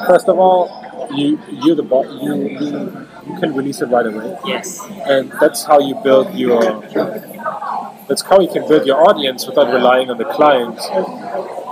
First 0.08 0.28
of 0.28 0.40
all, 0.40 0.70
you 1.14 1.40
you 1.50 1.76
the 1.76 1.84
bo- 1.84 2.10
you, 2.22 2.34
you 2.48 3.08
you 3.28 3.40
can 3.40 3.54
release 3.54 3.82
it 3.82 3.88
right 3.88 4.06
away 4.06 4.38
Yes. 4.46 4.80
and 5.06 5.32
that's 5.40 5.64
how 5.64 5.80
you 5.80 5.96
build 6.04 6.34
your 6.34 6.62
that's 8.08 8.22
how 8.22 8.40
you 8.40 8.48
can 8.48 8.68
build 8.68 8.86
your 8.88 8.98
audience 9.10 9.46
without 9.46 9.72
relying 9.74 10.10
on 10.10 10.18
the 10.18 10.26
client 10.26 10.80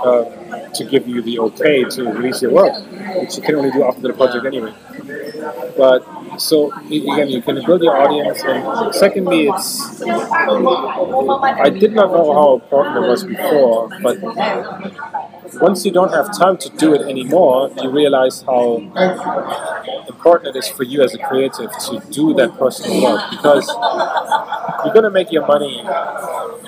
um, 0.06 0.72
to 0.74 0.84
give 0.84 1.08
you 1.08 1.22
the 1.22 1.38
okay 1.38 1.84
to 1.84 2.04
release 2.12 2.42
your 2.42 2.52
work 2.52 2.74
which 3.20 3.36
you 3.36 3.42
can 3.42 3.54
only 3.56 3.70
do 3.70 3.82
after 3.84 4.02
the 4.02 4.12
project 4.12 4.44
anyway 4.46 4.72
but 5.76 6.00
so 6.38 6.72
again 6.86 7.28
you 7.28 7.42
can 7.42 7.56
build 7.66 7.82
your 7.82 7.96
audience 7.96 8.42
and 8.44 8.94
secondly 8.94 9.48
it's 9.48 10.02
i 10.02 11.70
did 11.70 11.92
not 11.92 12.10
know 12.12 12.32
how 12.32 12.54
important 12.54 13.04
it 13.04 13.08
was 13.08 13.24
before 13.24 13.88
but 14.02 14.18
once 15.60 15.84
you 15.84 15.92
don't 15.92 16.12
have 16.12 16.36
time 16.36 16.56
to 16.56 16.68
do 16.70 16.94
it 16.94 17.02
anymore 17.02 17.70
you 17.82 17.90
realize 17.90 18.42
how 18.42 18.76
important 20.08 20.54
it 20.54 20.58
is 20.58 20.68
for 20.68 20.82
you 20.82 21.02
as 21.02 21.14
a 21.14 21.18
creative 21.18 21.70
to 21.78 22.00
do 22.10 22.32
that 22.34 22.56
personal 22.58 23.02
work 23.02 23.30
because 23.30 23.66
you're 24.84 24.94
going 24.94 25.04
to 25.04 25.10
make 25.10 25.30
your 25.32 25.46
money 25.46 25.82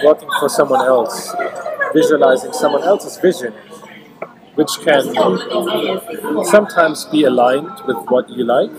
working 0.05 0.29
for 0.39 0.49
someone 0.49 0.81
else, 0.87 1.35
visualizing 1.93 2.53
someone 2.53 2.83
else's 2.83 3.17
vision, 3.19 3.53
which 4.55 4.71
can 4.85 5.05
sometimes 6.45 7.05
be 7.07 7.25
aligned 7.25 7.71
with 7.87 7.97
what 8.09 8.29
you 8.31 8.45
like, 8.45 8.71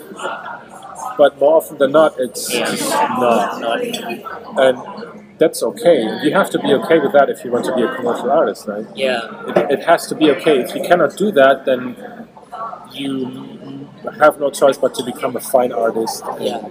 but 1.18 1.40
more 1.40 1.56
often 1.58 1.78
than 1.78 1.92
not, 1.92 2.16
it's 2.20 2.52
just 2.52 2.90
not. 2.90 3.62
And 4.58 4.78
that's 5.38 5.62
okay. 5.64 6.02
You 6.24 6.34
have 6.34 6.50
to 6.52 6.60
be 6.60 6.74
okay 6.74 7.00
with 7.00 7.12
that 7.14 7.30
if 7.30 7.44
you 7.44 7.52
want 7.52 7.66
to 7.66 7.76
be 7.76 7.82
a 7.84 7.94
commercial 7.96 8.32
artist, 8.32 8.68
right? 8.68 8.86
Yeah. 8.96 9.20
It, 9.50 9.80
it 9.80 9.84
has 9.86 10.08
to 10.08 10.16
be 10.16 10.32
okay. 10.32 10.60
If 10.60 10.74
you 10.76 10.82
cannot 10.82 11.18
do 11.18 11.32
that, 11.34 11.66
then 11.66 11.96
you 12.94 13.90
have 14.20 14.40
no 14.40 14.50
choice 14.50 14.78
but 14.78 14.94
to 14.96 15.04
become 15.04 15.36
a 15.36 15.42
fine 15.42 15.72
artist 15.72 16.24
and 16.26 16.44
Yeah. 16.46 16.68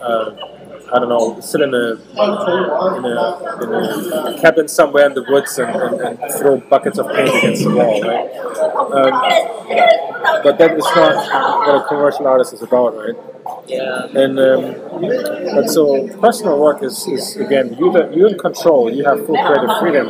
uh, 0.00 0.55
I 0.92 0.98
don't 1.00 1.08
know, 1.08 1.40
sit 1.40 1.60
in 1.60 1.74
a 1.74 1.92
in 1.92 1.98
a, 2.18 2.96
in 2.96 4.36
a 4.36 4.38
cabin 4.40 4.68
somewhere 4.68 5.06
in 5.06 5.14
the 5.14 5.24
woods 5.28 5.58
and, 5.58 5.70
and, 5.74 6.00
and 6.00 6.34
throw 6.34 6.58
buckets 6.58 6.98
of 6.98 7.08
paint 7.08 7.28
against 7.28 7.64
the 7.64 7.74
wall, 7.74 8.00
right? 8.02 8.30
Um, 8.96 10.42
but 10.42 10.58
that 10.58 10.76
is 10.76 10.84
not 10.94 11.16
what 11.66 11.84
a 11.84 11.88
commercial 11.88 12.26
artist 12.26 12.54
is 12.54 12.62
about, 12.62 12.96
right? 12.96 13.16
Yeah. 13.66 14.06
And 14.06 14.38
um, 14.38 14.74
but 15.54 15.68
so 15.68 16.08
personal 16.18 16.58
work 16.58 16.82
is, 16.82 17.06
is 17.08 17.36
again 17.36 17.74
you 17.78 17.92
you're 18.12 18.28
in 18.28 18.38
control. 18.38 18.92
You 18.92 19.04
have 19.04 19.26
full 19.26 19.36
creative 19.36 19.78
freedom, 19.80 20.08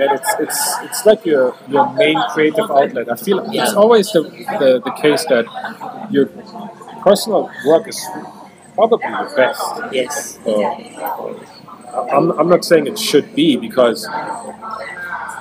and 0.00 0.10
it's 0.16 0.34
it's 0.38 0.76
it's 0.82 1.06
like 1.06 1.24
your 1.26 1.54
your 1.68 1.92
main 1.94 2.18
creative 2.30 2.70
outlet. 2.70 3.10
I 3.10 3.16
feel 3.16 3.44
it's 3.50 3.74
always 3.74 4.12
the, 4.12 4.22
the 4.60 4.80
the 4.84 4.92
case 5.02 5.24
that 5.26 5.46
your 6.10 6.26
personal 7.02 7.50
work 7.66 7.88
is 7.88 8.00
probably 8.88 9.10
the 9.28 9.34
best. 9.36 9.62
Yes. 9.92 10.38
So, 10.44 11.40
I'm, 12.12 12.30
I'm 12.38 12.48
not 12.48 12.64
saying 12.64 12.86
it 12.86 12.98
should 12.98 13.34
be 13.34 13.56
because 13.56 14.08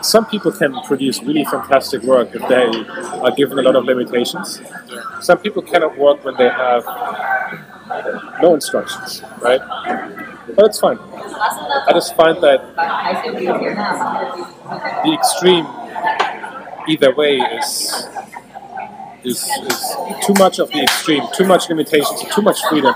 some 0.02 0.26
people 0.26 0.52
can 0.52 0.74
produce 0.84 1.22
really 1.24 1.46
fantastic 1.46 2.04
work 2.04 2.36
if 2.36 2.46
they 2.50 2.66
are 3.24 3.32
given 3.32 3.60
a 3.60 3.62
lot 3.62 3.76
of 3.78 3.86
limitations. 3.86 4.62
Some 5.22 5.38
people 5.38 5.62
cannot 5.62 5.98
work 5.98 6.26
when 6.26 6.36
they 6.36 6.50
have 6.50 6.84
no 8.42 8.56
instructions, 8.56 9.24
right? 9.42 9.62
But 10.56 10.66
it's 10.66 10.80
fine. 10.80 11.00
I 11.00 11.92
just 11.94 12.16
find 12.16 12.44
that 12.44 12.60
the 15.06 15.14
extreme 15.14 15.68
either 16.90 17.16
way 17.16 17.38
is 17.38 18.08
is, 19.24 19.44
is 19.44 19.96
too 20.26 20.34
much 20.38 20.60
of 20.60 20.70
the 20.72 20.82
extreme, 20.82 21.24
too 21.36 21.46
much 21.46 21.68
limitations, 21.68 22.24
too 22.34 22.42
much 22.42 22.62
freedom 22.70 22.96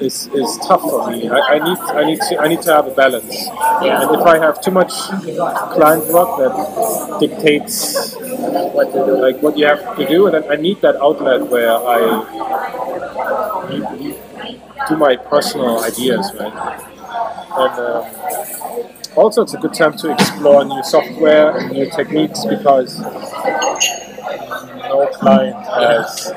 is, 0.00 0.26
is 0.28 0.58
tough 0.66 0.82
for 0.82 1.10
me. 1.10 1.28
I, 1.28 1.38
I 1.38 1.58
need 1.58 1.78
I 1.78 2.04
need 2.04 2.20
to 2.28 2.38
I 2.38 2.48
need 2.48 2.62
to 2.62 2.72
have 2.72 2.86
a 2.86 2.94
balance. 2.94 3.34
And 3.82 4.14
if 4.14 4.26
I 4.26 4.38
have 4.38 4.60
too 4.60 4.70
much 4.70 4.92
client 5.74 6.06
work 6.12 6.38
that 6.38 7.18
dictates 7.20 8.14
what 8.14 8.92
to 8.92 9.06
do, 9.06 9.20
like 9.20 9.42
what 9.42 9.56
you 9.56 9.66
have 9.66 9.96
to 9.96 10.06
do, 10.06 10.30
then 10.30 10.44
I 10.50 10.56
need 10.56 10.80
that 10.82 10.96
outlet 10.96 11.48
where 11.50 11.72
I 11.72 11.98
do 14.88 14.96
my 14.96 15.16
personal 15.16 15.82
ideas, 15.82 16.32
right? 16.38 16.52
And 17.58 17.78
um, 17.78 18.04
also, 19.16 19.42
it's 19.42 19.54
a 19.54 19.58
good 19.58 19.72
time 19.72 19.96
to 19.96 20.12
explore 20.12 20.64
new 20.64 20.82
software 20.82 21.56
and 21.56 21.72
new 21.72 21.90
techniques 21.90 22.44
because 22.44 23.00
no 24.88 25.08
client 25.14 25.56
has 25.56 26.32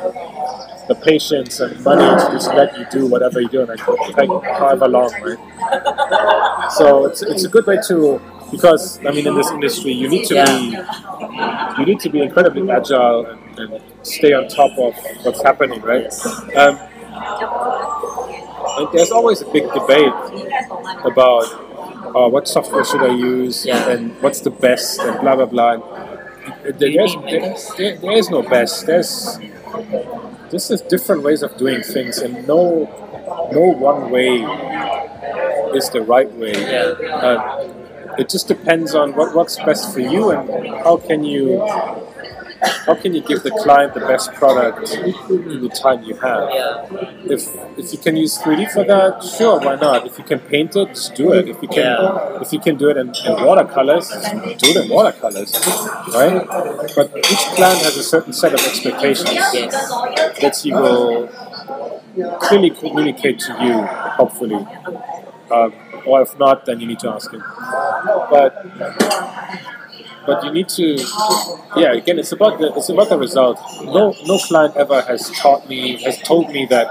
the 0.90 0.96
patience 0.96 1.60
and 1.62 1.82
money 1.84 2.04
to 2.22 2.32
just 2.34 2.50
let 2.54 2.78
you 2.78 2.86
do 2.92 3.08
whatever 3.08 3.40
you 3.40 3.48
do, 3.50 3.62
and 3.62 3.70
it 3.70 3.80
could 3.80 3.98
take 4.18 4.30
however 4.60 4.88
long, 4.88 5.12
right? 5.24 6.72
So 6.74 7.06
it's, 7.06 7.22
it's 7.22 7.46
a 7.46 7.50
good 7.50 7.66
way 7.66 7.78
to 7.88 8.20
because 8.52 9.00
I 9.06 9.12
mean 9.12 9.28
in 9.28 9.36
this 9.36 9.52
industry 9.52 9.92
you 9.92 10.10
need 10.10 10.26
to 10.28 10.36
be 10.46 10.78
you 11.80 11.86
need 11.86 12.00
to 12.02 12.10
be 12.10 12.22
incredibly 12.22 12.70
agile 12.70 13.26
and, 13.28 13.74
and 13.74 13.82
stay 14.04 14.34
on 14.34 14.48
top 14.48 14.72
of 14.80 14.94
what's 15.24 15.42
happening, 15.44 15.82
right? 15.82 16.12
Um, 16.58 16.80
there's 18.94 19.12
always 19.12 19.42
a 19.42 19.46
big 19.52 19.64
debate 19.74 20.14
about 21.06 21.44
uh, 22.16 22.28
what 22.30 22.48
software 22.48 22.84
should 22.86 23.02
I 23.04 23.14
use 23.14 23.66
Yeah. 23.66 23.90
and 23.90 24.20
what's 24.22 24.42
the 24.42 24.50
best 24.52 25.00
and 25.00 25.20
blah 25.22 25.36
blah 25.36 25.46
blah. 25.46 25.78
There, 26.64 26.72
there- 26.74 27.98
there 27.98 28.12
is 28.18 28.30
no 28.30 28.42
best. 28.42 28.86
There's 28.88 29.38
this 30.52 30.72
is 30.72 30.82
different 30.82 31.24
ways 31.24 31.44
of 31.44 31.56
doing 31.58 31.82
things, 31.82 32.20
and 32.20 32.48
no 32.48 32.88
no 33.52 33.62
one 33.62 34.10
way 34.12 34.44
is 35.76 35.90
the 35.90 36.02
right 36.02 36.32
way. 36.34 36.54
Uh, 37.10 37.68
it 38.18 38.30
just 38.30 38.48
depends 38.48 38.96
on 38.96 39.16
what 39.16 39.34
works 39.34 39.56
best 39.58 39.94
for 39.94 40.02
you 40.02 40.32
and 40.32 40.50
how 40.84 40.98
can 40.98 41.24
you 41.24 41.62
how 42.62 42.96
can 42.96 43.14
you 43.14 43.22
give 43.22 43.44
the 43.44 43.52
client 43.52 43.94
the 43.94 44.02
best 44.02 44.34
product 44.34 44.92
in 44.94 45.62
the 45.62 45.70
time 45.70 46.04
you 46.04 46.16
have. 46.16 46.50
Yeah. 46.52 46.86
If 47.36 47.42
if 47.78 47.94
you 47.94 48.00
can 48.00 48.18
use 48.18 48.38
3D 48.38 48.72
for 48.72 48.84
that, 48.84 49.24
sure, 49.24 49.60
why 49.60 49.76
not? 49.76 50.06
If 50.06 50.18
you 50.18 50.24
can 50.24 50.40
paint 50.40 50.76
it, 50.76 50.90
just 50.90 51.16
do 51.16 51.34
it. 51.34 51.48
If 51.48 51.62
you 51.62 51.68
can 51.68 51.84
Yeah. 51.84 52.42
if 52.42 52.52
you 52.54 52.60
can 52.60 52.76
do 52.78 52.90
it 52.90 52.98
in, 52.98 53.08
in 53.26 53.44
watercolors, 53.46 54.10
do 54.10 54.68
it 54.72 54.78
in 54.84 54.90
watercolors, 54.90 55.52
right? 56.14 56.46
But 56.96 57.08
each 57.18 57.46
client 57.58 57.82
has 57.88 57.96
a 57.98 58.04
certain 58.04 58.34
set 58.34 58.54
of 58.54 58.60
expectations 58.60 59.32
Yes. 59.32 59.92
that 60.42 60.56
he 60.64 60.72
will 60.74 61.28
clearly 62.42 62.72
communicate 62.72 63.40
to 63.40 63.54
you, 63.64 63.82
hopefully. 64.20 64.66
Um, 65.52 65.74
or 66.06 66.22
if 66.22 66.38
not, 66.38 66.66
then 66.66 66.80
you 66.80 66.88
need 66.88 67.00
to 67.00 67.10
ask 67.10 67.32
him. 67.32 67.44
But 68.30 68.52
but 70.26 70.44
you 70.44 70.52
need 70.52 70.70
to, 70.70 70.98
yeah. 71.76 71.94
Again, 71.94 72.20
it's 72.20 72.32
about 72.32 72.60
the 72.60 72.74
it's 72.76 72.90
about 72.90 73.10
the 73.10 73.18
result. 73.18 73.60
No 73.84 74.14
no 74.26 74.38
client 74.38 74.76
ever 74.76 75.02
has 75.02 75.30
taught 75.32 75.68
me 75.68 76.02
has 76.04 76.18
told 76.20 76.50
me 76.50 76.66
that 76.68 76.88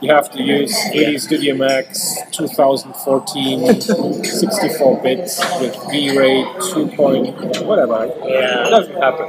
you 0.00 0.12
have 0.12 0.30
to 0.32 0.42
use 0.42 0.74
3D 0.90 1.20
Studio 1.20 1.54
Max 1.54 2.16
2014 2.32 3.80
64 3.80 5.00
bits 5.00 5.40
with 5.60 5.76
V-Ray 5.90 6.44
2 6.74 6.88
point 6.96 7.36
whatever. 7.64 8.06
Yeah. 8.24 8.66
It 8.66 8.70
doesn't 8.70 8.96
happen. 9.00 9.28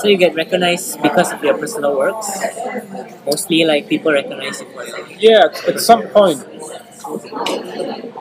So 0.00 0.08
you 0.08 0.16
get 0.18 0.34
recognized 0.34 1.00
because 1.02 1.32
of 1.32 1.42
your 1.42 1.56
personal 1.56 1.96
works. 1.96 2.28
Mostly, 3.26 3.64
like 3.64 3.88
people 3.88 4.12
recognize 4.12 4.60
you 4.60 4.66
for. 4.72 4.84
Yeah, 5.18 5.48
at 5.68 5.80
some 5.80 6.02
point. 6.08 6.44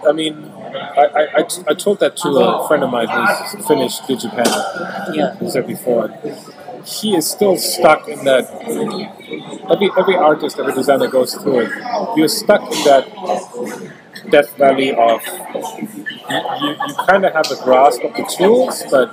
I 0.08 0.12
mean, 0.14 0.49
I, 0.76 1.06
I, 1.16 1.28
I, 1.38 1.44
t- 1.44 1.64
I 1.68 1.74
told 1.74 2.00
that 2.00 2.18
to 2.18 2.30
a 2.30 2.68
friend 2.68 2.84
of 2.84 2.90
mine 2.92 3.08
who's 3.08 3.68
finished 3.68 4.04
DigiPen, 4.04 5.16
Yeah. 5.16 5.36
who 5.36 5.50
said 5.50 5.68
before. 5.68 6.10
He 6.86 7.16
is 7.16 7.30
still 7.30 7.58
stuck 7.58 8.08
in 8.08 8.24
that. 8.26 8.50
Every 9.70 9.90
every 9.98 10.16
artist, 10.16 10.58
every 10.60 10.74
designer 10.74 11.08
goes 11.08 11.36
through 11.36 11.60
it. 11.62 11.72
You're 12.16 12.28
stuck 12.30 12.62
in 12.62 12.84
that 12.86 13.06
death 14.32 14.56
valley 14.58 14.92
of 14.96 15.22
you, 15.26 16.38
you, 16.62 16.70
you 16.88 16.94
kind 17.08 17.26
of 17.26 17.34
have 17.34 17.50
a 17.52 17.62
grasp 17.64 18.04
of 18.04 18.14
the 18.16 18.24
tools, 18.38 18.84
but 18.90 19.12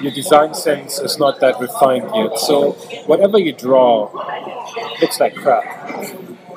your 0.00 0.12
design 0.12 0.54
sense 0.54 0.98
is 0.98 1.18
not 1.18 1.40
that 1.40 1.58
refined 1.60 2.10
yet. 2.14 2.38
So 2.38 2.72
whatever 3.06 3.38
you 3.38 3.52
draw 3.52 4.10
looks 5.00 5.18
like 5.20 5.34
crap, 5.34 5.64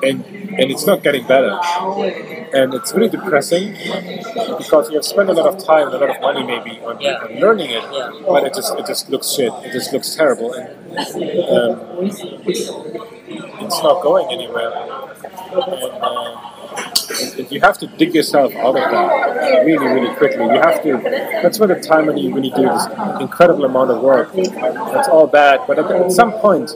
and 0.02 0.24
and 0.58 0.70
it's 0.70 0.86
not 0.86 1.02
getting 1.02 1.26
better, 1.26 1.58
and 2.54 2.72
it's 2.74 2.92
really 2.94 3.08
depressing 3.08 3.72
because 4.58 4.88
you 4.90 4.96
have 4.96 5.04
spent 5.04 5.28
a 5.28 5.32
lot 5.32 5.46
of 5.52 5.62
time 5.64 5.86
and 5.88 5.94
a 5.94 5.98
lot 5.98 6.10
of 6.16 6.20
money 6.20 6.42
maybe 6.42 6.80
on, 6.80 7.00
Yeah. 7.00 7.16
on 7.24 7.38
learning 7.40 7.70
it, 7.70 7.82
Yeah. 7.92 8.10
but 8.26 8.44
it 8.44 8.54
just 8.54 8.74
it 8.78 8.86
just 8.86 9.10
looks 9.10 9.30
shit. 9.34 9.52
It 9.64 9.72
just 9.72 9.92
looks 9.92 10.14
terrible, 10.14 10.52
and 10.54 10.68
um, 11.50 11.80
it's 13.60 13.82
not 13.82 14.02
going 14.02 14.26
anywhere. 14.32 14.70
And, 14.72 14.90
uh, 16.02 16.52
and 17.38 17.50
you 17.50 17.60
have 17.60 17.78
to 17.78 17.86
dig 17.86 18.14
yourself 18.14 18.54
out 18.56 18.76
of 18.76 18.90
that 18.90 19.64
really, 19.64 19.86
really 19.86 20.14
quickly. 20.16 20.44
You 20.44 20.60
have 20.60 20.82
to. 20.82 20.98
That's 21.42 21.58
where 21.58 21.68
the 21.68 21.80
time 21.80 22.06
when 22.06 22.16
you 22.18 22.30
when 22.34 22.44
you 22.44 22.50
do 22.54 22.62
this 22.62 22.86
incredible 23.20 23.64
amount 23.64 23.90
of 23.90 24.02
work. 24.02 24.32
That's 24.34 25.08
all 25.08 25.26
bad, 25.26 25.60
but 25.66 25.78
at, 25.78 25.90
at 25.90 26.12
some 26.12 26.32
point, 26.32 26.74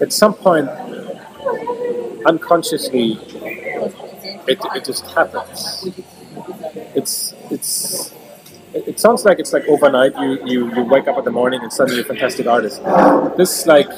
at 0.00 0.12
some 0.12 0.34
point, 0.34 0.68
unconsciously, 2.26 3.18
it, 4.48 4.58
it 4.74 4.84
just 4.84 5.06
happens. 5.10 5.88
It's 6.94 7.34
it's. 7.50 8.14
It 8.74 8.98
sounds 8.98 9.24
like 9.26 9.38
it's 9.38 9.52
like 9.52 9.68
overnight. 9.68 10.12
You, 10.18 10.46
you 10.46 10.74
you 10.74 10.84
wake 10.84 11.06
up 11.06 11.18
in 11.18 11.24
the 11.24 11.30
morning 11.30 11.60
and 11.62 11.70
suddenly 11.72 11.96
you're 11.96 12.06
a 12.06 12.08
fantastic 12.08 12.46
artist. 12.46 12.82
This 13.36 13.66
like 13.66 13.90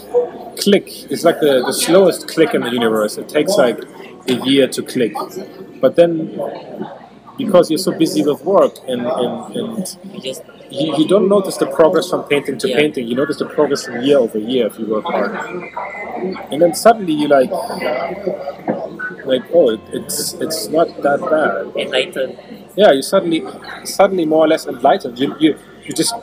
click 0.59 1.11
is 1.13 1.25
like 1.25 1.39
the, 1.41 1.63
the 1.65 1.73
slowest 1.73 2.27
click 2.29 2.55
in 2.55 2.63
the 2.63 2.71
universe. 2.71 3.17
It 3.17 3.29
takes 3.29 3.57
like 3.57 3.79
a 4.29 4.35
year 4.45 4.67
to 4.69 4.83
click, 4.83 5.15
but 5.81 5.95
then 5.95 6.41
because 7.39 7.71
you're 7.71 7.79
so 7.79 7.93
busy 7.93 8.25
with 8.25 8.45
work 8.45 8.75
and 8.89 9.07
and, 9.07 9.57
and 9.57 9.97
You 10.71 10.97
you, 10.99 11.07
don't 11.07 11.29
notice 11.29 11.57
the 11.59 11.67
progress 11.67 12.09
from 12.11 12.25
painting 12.25 12.59
to 12.59 12.69
Yeah. 12.69 12.77
painting. 12.79 13.07
You 13.07 13.15
notice 13.15 13.39
the 13.39 13.47
progress 13.47 13.85
from 13.85 14.03
year 14.03 14.19
over 14.19 14.39
year 14.39 14.67
if 14.67 14.79
you 14.79 14.87
work 14.87 15.05
hard. 15.05 15.33
And 16.51 16.61
then 16.63 16.75
suddenly 16.75 17.13
you 17.13 17.29
like, 17.29 17.51
like 19.25 19.43
oh, 19.53 19.71
it, 19.71 19.81
it's 19.93 20.35
it's 20.35 20.69
not 20.69 20.89
that 21.03 21.21
bad. 21.21 21.77
Enlightened. 21.81 22.39
Yeah, 22.77 22.93
you 22.93 23.03
suddenly 23.03 23.43
suddenly 23.85 24.25
more 24.25 24.45
or 24.47 24.49
less 24.49 24.67
enlightened. 24.67 25.19
You 25.19 25.35
you, 25.39 25.57
you 25.85 25.93
just 25.95 26.15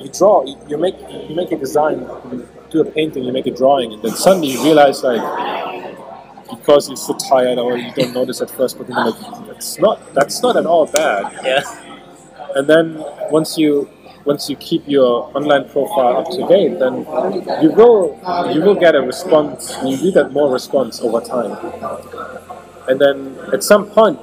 you 0.00 0.08
draw, 0.10 0.44
you, 0.44 0.56
you 0.68 0.78
make 0.78 0.96
you 1.28 1.34
make 1.34 1.50
a 1.52 1.56
design, 1.56 2.00
you 2.30 2.48
do 2.70 2.80
a 2.80 2.84
painting, 2.84 3.24
you 3.24 3.32
make 3.32 3.46
a 3.46 3.50
drawing, 3.50 3.92
and 3.92 4.02
then 4.02 4.12
suddenly 4.12 4.48
you 4.48 4.62
realize 4.62 5.02
like 5.02 5.22
because 6.50 6.88
you're 6.88 6.96
so 6.96 7.14
tired 7.28 7.58
or 7.58 7.76
you 7.76 7.92
don't 7.94 8.14
notice 8.14 8.40
at 8.40 8.50
first, 8.50 8.78
but 8.78 8.86
then 8.86 8.96
you're 8.96 9.10
like 9.10 9.46
that's 9.48 9.78
not 9.78 10.14
that's 10.14 10.42
not 10.42 10.56
at 10.56 10.66
all 10.66 10.86
bad. 10.86 11.32
Yeah. 11.44 11.62
And 12.58 12.66
then 12.66 12.98
once 13.30 13.56
you 13.56 13.88
once 14.24 14.50
you 14.50 14.56
keep 14.56 14.82
your 14.88 15.30
online 15.36 15.68
profile 15.70 16.16
up 16.18 16.26
to 16.34 16.42
date, 16.48 16.80
then 16.80 17.06
you 17.62 17.70
will 17.70 18.18
you 18.52 18.60
will 18.62 18.74
get 18.74 18.96
a 18.96 19.00
response. 19.00 19.76
You 19.84 19.96
will 20.02 20.12
get 20.12 20.32
more 20.32 20.52
response 20.52 21.00
over 21.00 21.20
time. 21.20 21.54
And 22.88 23.00
then 23.00 23.38
at 23.52 23.62
some 23.62 23.86
point, 23.86 24.18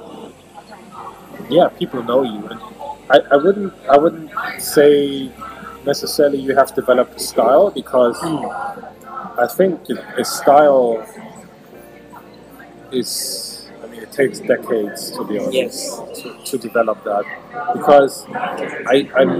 yeah, 1.48 1.68
people 1.68 2.02
know 2.02 2.24
you. 2.24 2.46
And 2.52 2.60
I, 3.08 3.20
I 3.32 3.36
wouldn't 3.36 3.72
I 3.88 3.96
wouldn't 3.96 4.30
say 4.60 5.32
necessarily 5.86 6.38
you 6.38 6.54
have 6.54 6.74
developed 6.74 7.16
a 7.16 7.20
style 7.20 7.70
because 7.70 8.20
I 9.38 9.46
think 9.48 9.80
a 10.18 10.24
style 10.26 11.06
is 12.92 13.55
takes 14.16 14.38
decades 14.40 15.10
to 15.12 15.24
be 15.24 15.38
honest 15.38 15.52
Yes. 15.54 16.00
to, 16.22 16.28
to 16.44 16.58
develop 16.58 17.02
that 17.04 17.24
because 17.74 18.24
I, 18.94 19.08
I'm 19.14 19.32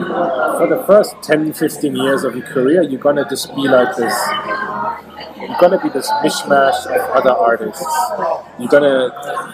for 0.58 0.66
the 0.74 0.82
first 0.86 1.14
10 1.22 1.52
15 1.52 1.96
years 1.96 2.24
of 2.24 2.36
your 2.36 2.46
career 2.46 2.82
you're 2.82 3.00
gonna 3.00 3.26
just 3.28 3.54
be 3.56 3.66
like 3.68 3.96
this 3.96 4.14
you're 5.38 5.58
gonna 5.60 5.80
be 5.82 5.88
this 5.90 6.10
mishmash 6.24 6.80
of 6.86 7.02
other 7.18 7.30
artists 7.32 7.84
you're 8.58 8.68
gonna 8.68 9.10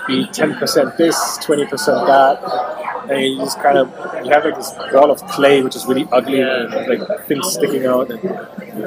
be 0.06 0.24
10% 0.26 0.96
this 0.96 1.16
20% 1.38 2.06
that 2.06 3.10
and 3.10 3.20
you 3.24 3.38
just 3.38 3.58
kind 3.60 3.78
of 3.78 3.88
you 4.24 4.30
have 4.30 4.44
like 4.44 4.56
this 4.56 4.72
ball 4.92 5.10
of 5.10 5.20
clay 5.28 5.62
which 5.62 5.76
is 5.76 5.86
really 5.86 6.06
ugly 6.12 6.40
and 6.40 6.72
like 6.88 7.26
things 7.26 7.52
sticking 7.52 7.84
out 7.86 8.10
and, 8.10 8.20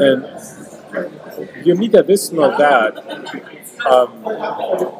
and 0.01 0.25
you're 1.65 1.75
neither 1.75 2.01
this 2.03 2.31
nor 2.31 2.49
that 2.57 2.93
um, 3.85 4.11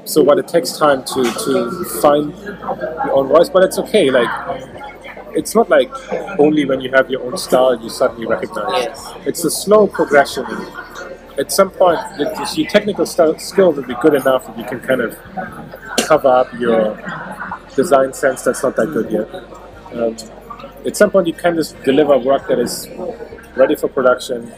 so 0.06 0.22
what 0.22 0.38
it 0.38 0.48
takes 0.48 0.78
time 0.78 1.04
to, 1.04 1.24
to 1.24 1.86
find 2.02 2.38
your 2.38 3.14
own 3.14 3.28
voice 3.28 3.50
but 3.50 3.64
it's 3.64 3.80
okay 3.80 4.10
like 4.12 4.30
it's 5.36 5.54
not 5.54 5.70
like 5.70 5.92
only 6.40 6.66
when 6.66 6.82
you 6.82 6.90
have 6.92 7.10
your 7.10 7.24
own 7.24 7.38
style 7.38 7.80
you 7.82 7.90
suddenly 7.90 8.26
recognize. 8.26 9.14
It's 9.26 9.44
a 9.44 9.52
slow 9.52 9.86
progression. 9.88 10.46
At 11.38 11.52
some 11.52 11.70
point 11.70 12.00
your 12.56 12.68
technical 12.68 13.06
st- 13.06 13.42
skill 13.42 13.74
will 13.74 13.84
be 13.84 13.96
good 14.02 14.14
enough 14.14 14.48
that 14.48 14.58
you 14.58 14.64
can 14.64 14.80
kind 14.80 15.02
of 15.02 15.18
cover 15.98 16.30
up 16.30 16.54
your 16.60 16.98
design 17.76 18.14
sense 18.14 18.44
that's 18.44 18.64
not 18.64 18.76
that 18.78 18.88
good 18.88 19.12
yet. 19.12 19.28
Um, 19.94 20.16
at 20.86 20.96
some 20.96 21.12
point 21.12 21.28
you 21.28 21.34
can 21.34 21.56
just 21.56 21.82
deliver 21.84 22.18
work 22.18 22.48
that 22.48 22.60
is 22.60 22.88
ready 23.56 23.76
for 23.76 23.90
production 23.90 24.54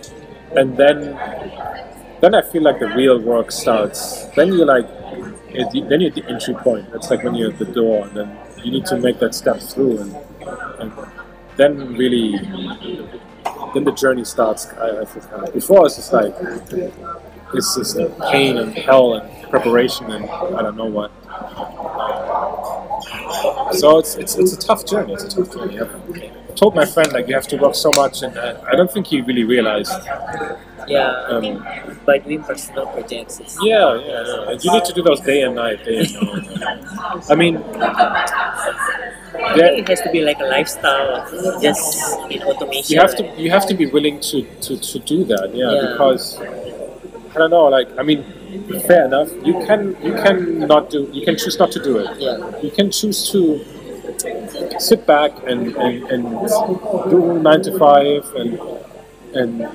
and 0.56 0.78
then 0.78 1.18
then 2.22 2.36
I 2.36 2.42
feel 2.42 2.64
like 2.64 2.80
the 2.80 2.88
real 2.90 3.20
work 3.20 3.52
starts. 3.52 4.26
Then 4.36 4.54
you're 4.54 4.66
like, 4.66 4.86
it, 5.50 5.90
then 5.90 6.02
you're 6.02 6.10
at 6.10 6.16
the 6.16 6.26
entry 6.28 6.54
point. 6.56 6.88
It's 6.94 7.10
like 7.10 7.24
when 7.24 7.36
you're 7.36 7.52
at 7.52 7.60
the 7.60 7.66
door, 7.66 8.08
and 8.08 8.18
then 8.18 8.38
you 8.64 8.72
need 8.72 8.86
to 8.88 8.98
make 8.98 9.20
that 9.20 9.36
step 9.36 9.60
through, 9.60 10.00
and, 10.00 10.16
and 10.80 10.92
then 11.56 11.96
really, 11.96 12.38
then 13.74 13.84
the 13.84 13.94
journey 13.96 14.26
starts. 14.26 14.68
I, 14.74 15.02
I 15.02 15.06
feel 15.06 15.24
kind 15.24 15.48
of. 15.48 15.54
Before 15.54 15.86
it's 15.86 15.96
just 15.96 16.14
like, 16.14 16.34
it's 17.54 17.76
just 17.76 17.98
pain 18.32 18.58
and 18.58 18.74
hell 18.74 19.14
and 19.14 19.50
preparation 19.50 20.12
and 20.12 20.30
I 20.30 20.62
don't 20.62 20.76
know 20.76 20.86
what. 20.86 21.12
Um, 21.30 21.68
so 23.74 24.00
it's, 24.00 24.16
it's 24.16 24.36
it's 24.36 24.54
a 24.54 24.58
tough 24.58 24.86
journey. 24.86 25.14
It's 25.14 25.24
a 25.24 25.30
tough 25.30 25.54
journey. 25.54 25.80
I've 25.80 26.56
told 26.56 26.76
my 26.76 26.86
friend 26.86 27.12
like 27.14 27.28
you 27.28 27.36
have 27.36 27.48
to 27.50 27.58
work 27.58 27.76
so 27.76 27.92
much, 27.92 28.24
and 28.24 28.38
I, 28.38 28.72
I 28.72 28.76
don't 28.76 28.92
think 28.92 29.08
he 29.08 29.22
really 29.22 29.44
realized. 29.44 29.92
Yeah. 30.88 31.26
I 31.30 31.32
Um, 31.32 31.97
by 32.08 32.18
doing 32.18 32.42
personal 32.42 32.88
projects, 32.88 33.36
Yeah, 33.62 33.94
yeah, 33.96 34.24
yeah. 34.26 34.50
And 34.52 34.64
You 34.64 34.72
need 34.72 34.86
to 34.86 34.94
do 34.94 35.02
those 35.04 35.20
day 35.22 35.42
and 35.44 35.56
night, 35.56 35.84
day 35.86 35.98
and 36.00 36.14
night. 36.60 36.80
I 37.30 37.36
mean, 37.36 37.58
I 37.58 39.56
yeah, 39.56 39.68
think 39.68 39.80
it 39.80 39.90
has 39.90 40.02
to 40.02 40.12
be 40.12 40.22
like 40.22 40.40
a 40.40 40.46
lifestyle, 40.46 41.12
just 41.62 42.18
in 42.32 42.42
automation. 42.44 42.94
you 42.96 43.00
have 43.06 43.16
to 43.18 43.24
you 43.44 43.50
have 43.52 43.66
to 43.68 43.76
be 43.76 43.86
willing 43.86 44.20
to, 44.30 44.38
to, 44.66 44.78
to 44.90 45.00
do 45.00 45.24
that, 45.26 45.48
yeah, 45.54 45.72
Yeah. 45.72 45.92
because 45.92 46.24
I 46.40 47.36
don't 47.40 47.52
know, 47.52 47.66
like 47.78 47.90
I 48.00 48.04
mean, 48.04 48.24
fair 48.88 49.06
enough. 49.06 49.30
You 49.46 49.54
can 49.68 49.82
you 50.08 50.14
can 50.24 50.60
not 50.74 50.90
do 50.90 51.00
you 51.14 51.24
can 51.28 51.36
choose 51.38 51.60
not 51.60 51.72
to 51.74 51.80
do 51.84 51.98
it. 52.04 52.10
Yeah. 52.20 52.38
You 52.66 52.72
can 52.72 52.90
choose 52.90 53.30
to 53.32 53.42
sit 54.80 55.06
back 55.06 55.32
and, 55.46 55.76
and, 55.76 55.96
and 56.12 56.24
do 57.12 57.40
nine 57.48 57.62
to 57.64 57.78
five 57.78 58.24
and 58.42 58.52
and 59.40 59.70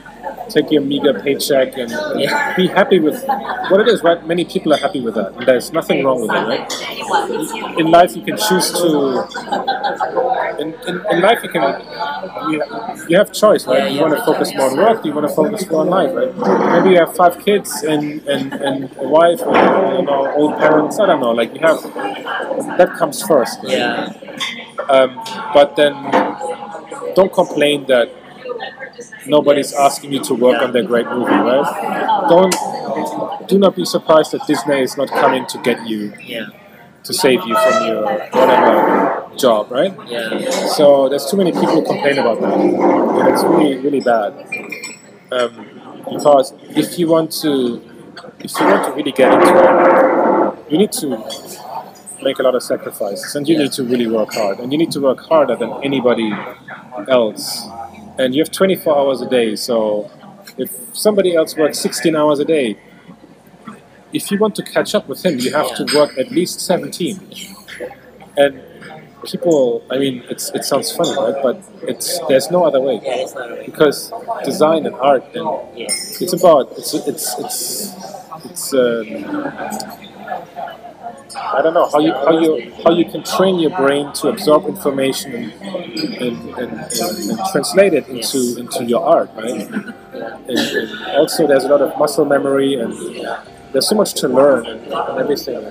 take 0.52 0.70
your 0.70 0.82
meager 0.82 1.14
paycheck 1.20 1.76
and 1.78 1.90
Yeah. 2.16 2.54
be 2.56 2.66
happy 2.68 2.98
with 3.00 3.22
what 3.70 3.80
it 3.80 3.88
is, 3.88 4.02
right? 4.02 4.24
Many 4.26 4.44
people 4.44 4.72
are 4.74 4.78
happy 4.86 5.00
with 5.00 5.14
that. 5.14 5.32
And 5.36 5.46
there's 5.46 5.72
nothing 5.72 6.04
wrong 6.04 6.20
with 6.22 6.30
it, 6.30 6.44
right? 6.52 7.78
In 7.78 7.90
life, 7.90 8.14
you 8.16 8.22
can 8.22 8.36
choose 8.36 8.70
to. 8.72 8.88
In, 10.58 10.74
in, 10.88 10.94
in 11.12 11.20
life, 11.20 11.40
you 11.42 11.48
can. 11.48 11.80
You, 12.50 12.62
you 13.08 13.16
have 13.16 13.32
choice, 13.32 13.66
right? 13.66 13.90
You 13.92 14.00
want 14.02 14.16
to 14.16 14.24
focus 14.24 14.52
more 14.54 14.70
on 14.70 14.76
work. 14.76 15.04
You 15.04 15.12
want 15.12 15.28
to 15.28 15.34
focus 15.34 15.68
more 15.70 15.80
on 15.82 15.88
life, 15.88 16.12
right? 16.14 16.32
Maybe 16.74 16.90
you 16.94 16.98
have 16.98 17.14
five 17.16 17.38
kids 17.44 17.82
and, 17.82 18.20
and, 18.28 18.52
and 18.52 18.96
a 18.98 19.08
wife, 19.08 19.40
or 19.42 19.54
you 19.96 20.02
know, 20.02 20.32
old 20.34 20.58
parents. 20.58 20.98
I 21.00 21.06
don't 21.06 21.20
know. 21.20 21.30
Like 21.32 21.54
you 21.54 21.60
have 21.60 21.82
that 22.78 22.90
comes 22.98 23.22
first. 23.22 23.58
right? 23.62 23.72
Yeah. 23.72 24.12
Um, 24.88 25.16
but 25.54 25.76
then 25.76 25.94
don't 27.14 27.32
complain 27.32 27.86
that 27.86 28.08
nobody's 29.26 29.72
asking 29.72 30.12
you 30.12 30.20
to 30.24 30.34
work 30.34 30.60
on 30.62 30.72
their 30.72 30.82
great 30.84 31.06
movie, 31.06 31.30
right? 31.32 32.26
Don't 32.28 32.54
do 33.48 33.58
not 33.58 33.74
be 33.76 33.84
surprised 33.84 34.32
that 34.32 34.46
Disney 34.46 34.80
is 34.82 34.96
not 34.96 35.08
coming 35.08 35.46
to 35.46 35.58
get 35.58 35.86
you 35.86 36.12
Yeah. 36.24 36.46
to 37.04 37.12
save 37.12 37.40
you 37.46 37.54
from 37.56 37.86
your 37.86 38.02
whatever 38.30 39.26
job, 39.36 39.70
right? 39.70 39.92
Yeah. 40.08 40.50
So 40.76 41.08
there's 41.08 41.26
too 41.30 41.36
many 41.36 41.52
people 41.52 41.66
who 41.80 41.84
complain 41.84 42.18
about 42.18 42.40
that, 42.40 42.52
and 42.58 43.28
it's 43.28 43.42
really 43.44 43.76
really 43.78 44.00
bad. 44.00 44.32
Um, 45.32 45.52
because 46.10 46.52
if 46.76 46.98
you 46.98 47.08
want 47.08 47.32
to, 47.42 47.80
if 48.40 48.52
you 48.60 48.66
want 48.66 48.84
to 48.86 48.92
really 48.92 49.12
get 49.12 49.32
into 49.32 49.52
it, 49.64 50.70
you 50.70 50.78
need 50.78 50.92
to 50.92 51.06
make 52.22 52.38
a 52.38 52.42
lot 52.42 52.54
of 52.54 52.62
sacrifices, 52.62 53.34
and 53.34 53.48
you 53.48 53.58
need 53.58 53.72
to 53.72 53.82
really 53.82 54.06
work 54.06 54.32
hard, 54.34 54.60
and 54.60 54.72
you 54.72 54.78
need 54.78 54.92
to 54.92 55.00
work 55.00 55.20
harder 55.20 55.56
than 55.56 55.72
anybody 55.82 56.32
else. 57.08 57.66
And 58.18 58.34
you 58.34 58.42
have 58.42 58.50
24 58.50 58.96
hours 58.98 59.20
a 59.22 59.28
day, 59.28 59.56
so 59.56 60.10
if 60.58 60.70
somebody 60.94 61.34
else 61.34 61.56
works 61.56 61.78
16 61.78 62.14
hours 62.14 62.38
a 62.40 62.44
day, 62.44 62.78
if 64.12 64.30
you 64.30 64.38
want 64.38 64.54
to 64.56 64.62
catch 64.62 64.94
up 64.94 65.08
with 65.08 65.24
him, 65.24 65.38
you 65.38 65.52
have 65.54 65.74
to 65.76 65.86
work 65.96 66.18
at 66.18 66.30
least 66.30 66.60
17. 66.60 67.20
And 68.36 68.62
people, 69.24 69.82
I 69.90 69.98
mean, 69.98 70.22
it's, 70.28 70.50
it 70.50 70.64
sounds 70.64 70.92
funny, 70.94 71.14
right? 71.16 71.42
But 71.42 71.62
it's 71.82 72.18
there's 72.28 72.50
no 72.50 72.64
other 72.64 72.80
way 72.80 73.00
Yeah, 73.02 73.16
it's 73.16 73.34
not 73.34 73.50
right. 73.50 73.64
because 73.64 74.12
design 74.44 74.84
and 74.86 74.94
art 74.96 75.24
and 75.34 75.46
it's 75.76 76.32
about 76.32 76.72
it's 76.78 76.94
it's 76.94 77.38
it's 77.38 77.94
it's 78.44 78.74
um, 78.74 79.06
I 81.36 81.60
don't 81.62 81.74
know 81.74 81.88
how 81.88 81.98
you 82.00 82.12
how 82.12 82.38
you 82.38 82.72
how 82.84 82.90
you 82.92 83.04
can 83.04 83.22
train 83.22 83.58
your 83.58 83.70
brain 83.76 84.12
to 84.14 84.28
absorb 84.28 84.66
information 84.66 85.34
and 85.34 85.52
and, 85.98 86.14
and, 86.14 86.58
and, 86.58 87.30
and 87.30 87.40
translate 87.52 87.94
it 87.94 88.08
into 88.08 88.56
into 88.58 88.84
your 88.84 89.04
art, 89.04 89.30
right? 89.34 89.68
And, 89.70 89.94
also 91.16 91.46
there's 91.46 91.64
a 91.64 91.68
lot 91.68 91.82
of 91.82 91.96
muscle 91.98 92.24
memory 92.24 92.74
and 92.74 92.92
there's 93.72 93.88
so 93.88 93.96
much 93.96 94.14
to 94.14 94.28
learn 94.28 94.66
and, 94.66 94.92
everything. 95.18 95.64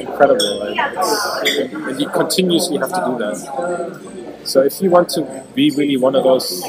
Incredible, 0.00 0.62
and, 0.62 0.78
and 1.88 2.00
you 2.00 2.08
continuously 2.08 2.78
have 2.78 2.88
to 2.88 3.02
do 3.06 3.18
that. 3.18 3.36
So 4.44 4.62
if 4.62 4.80
you 4.82 4.90
want 4.90 5.08
to 5.10 5.44
be 5.54 5.70
really 5.70 5.96
one 5.96 6.16
of 6.16 6.24
those 6.24 6.64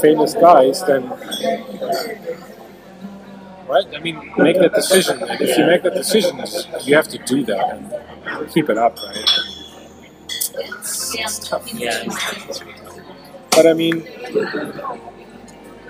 famous 0.00 0.34
guys, 0.34 0.82
then 0.84 1.08
right? 3.68 3.86
I 3.94 4.00
mean, 4.00 4.32
make 4.38 4.58
that 4.58 4.74
decision. 4.74 5.22
And 5.22 5.40
if 5.40 5.56
you 5.56 5.66
make 5.66 5.82
that 5.82 5.94
decision, 5.94 6.42
you 6.84 6.96
have 6.96 7.08
to 7.08 7.18
do 7.18 7.44
that 7.44 7.76
and 7.76 8.50
keep 8.50 8.68
it 8.68 8.78
up, 8.78 8.96
right? 8.96 9.48
It's, 11.14 11.38
it's 11.38 11.48
tough. 11.48 11.72
Yeah. 11.72 12.04
But 13.50 13.66
I 13.66 13.72
mean, 13.72 14.06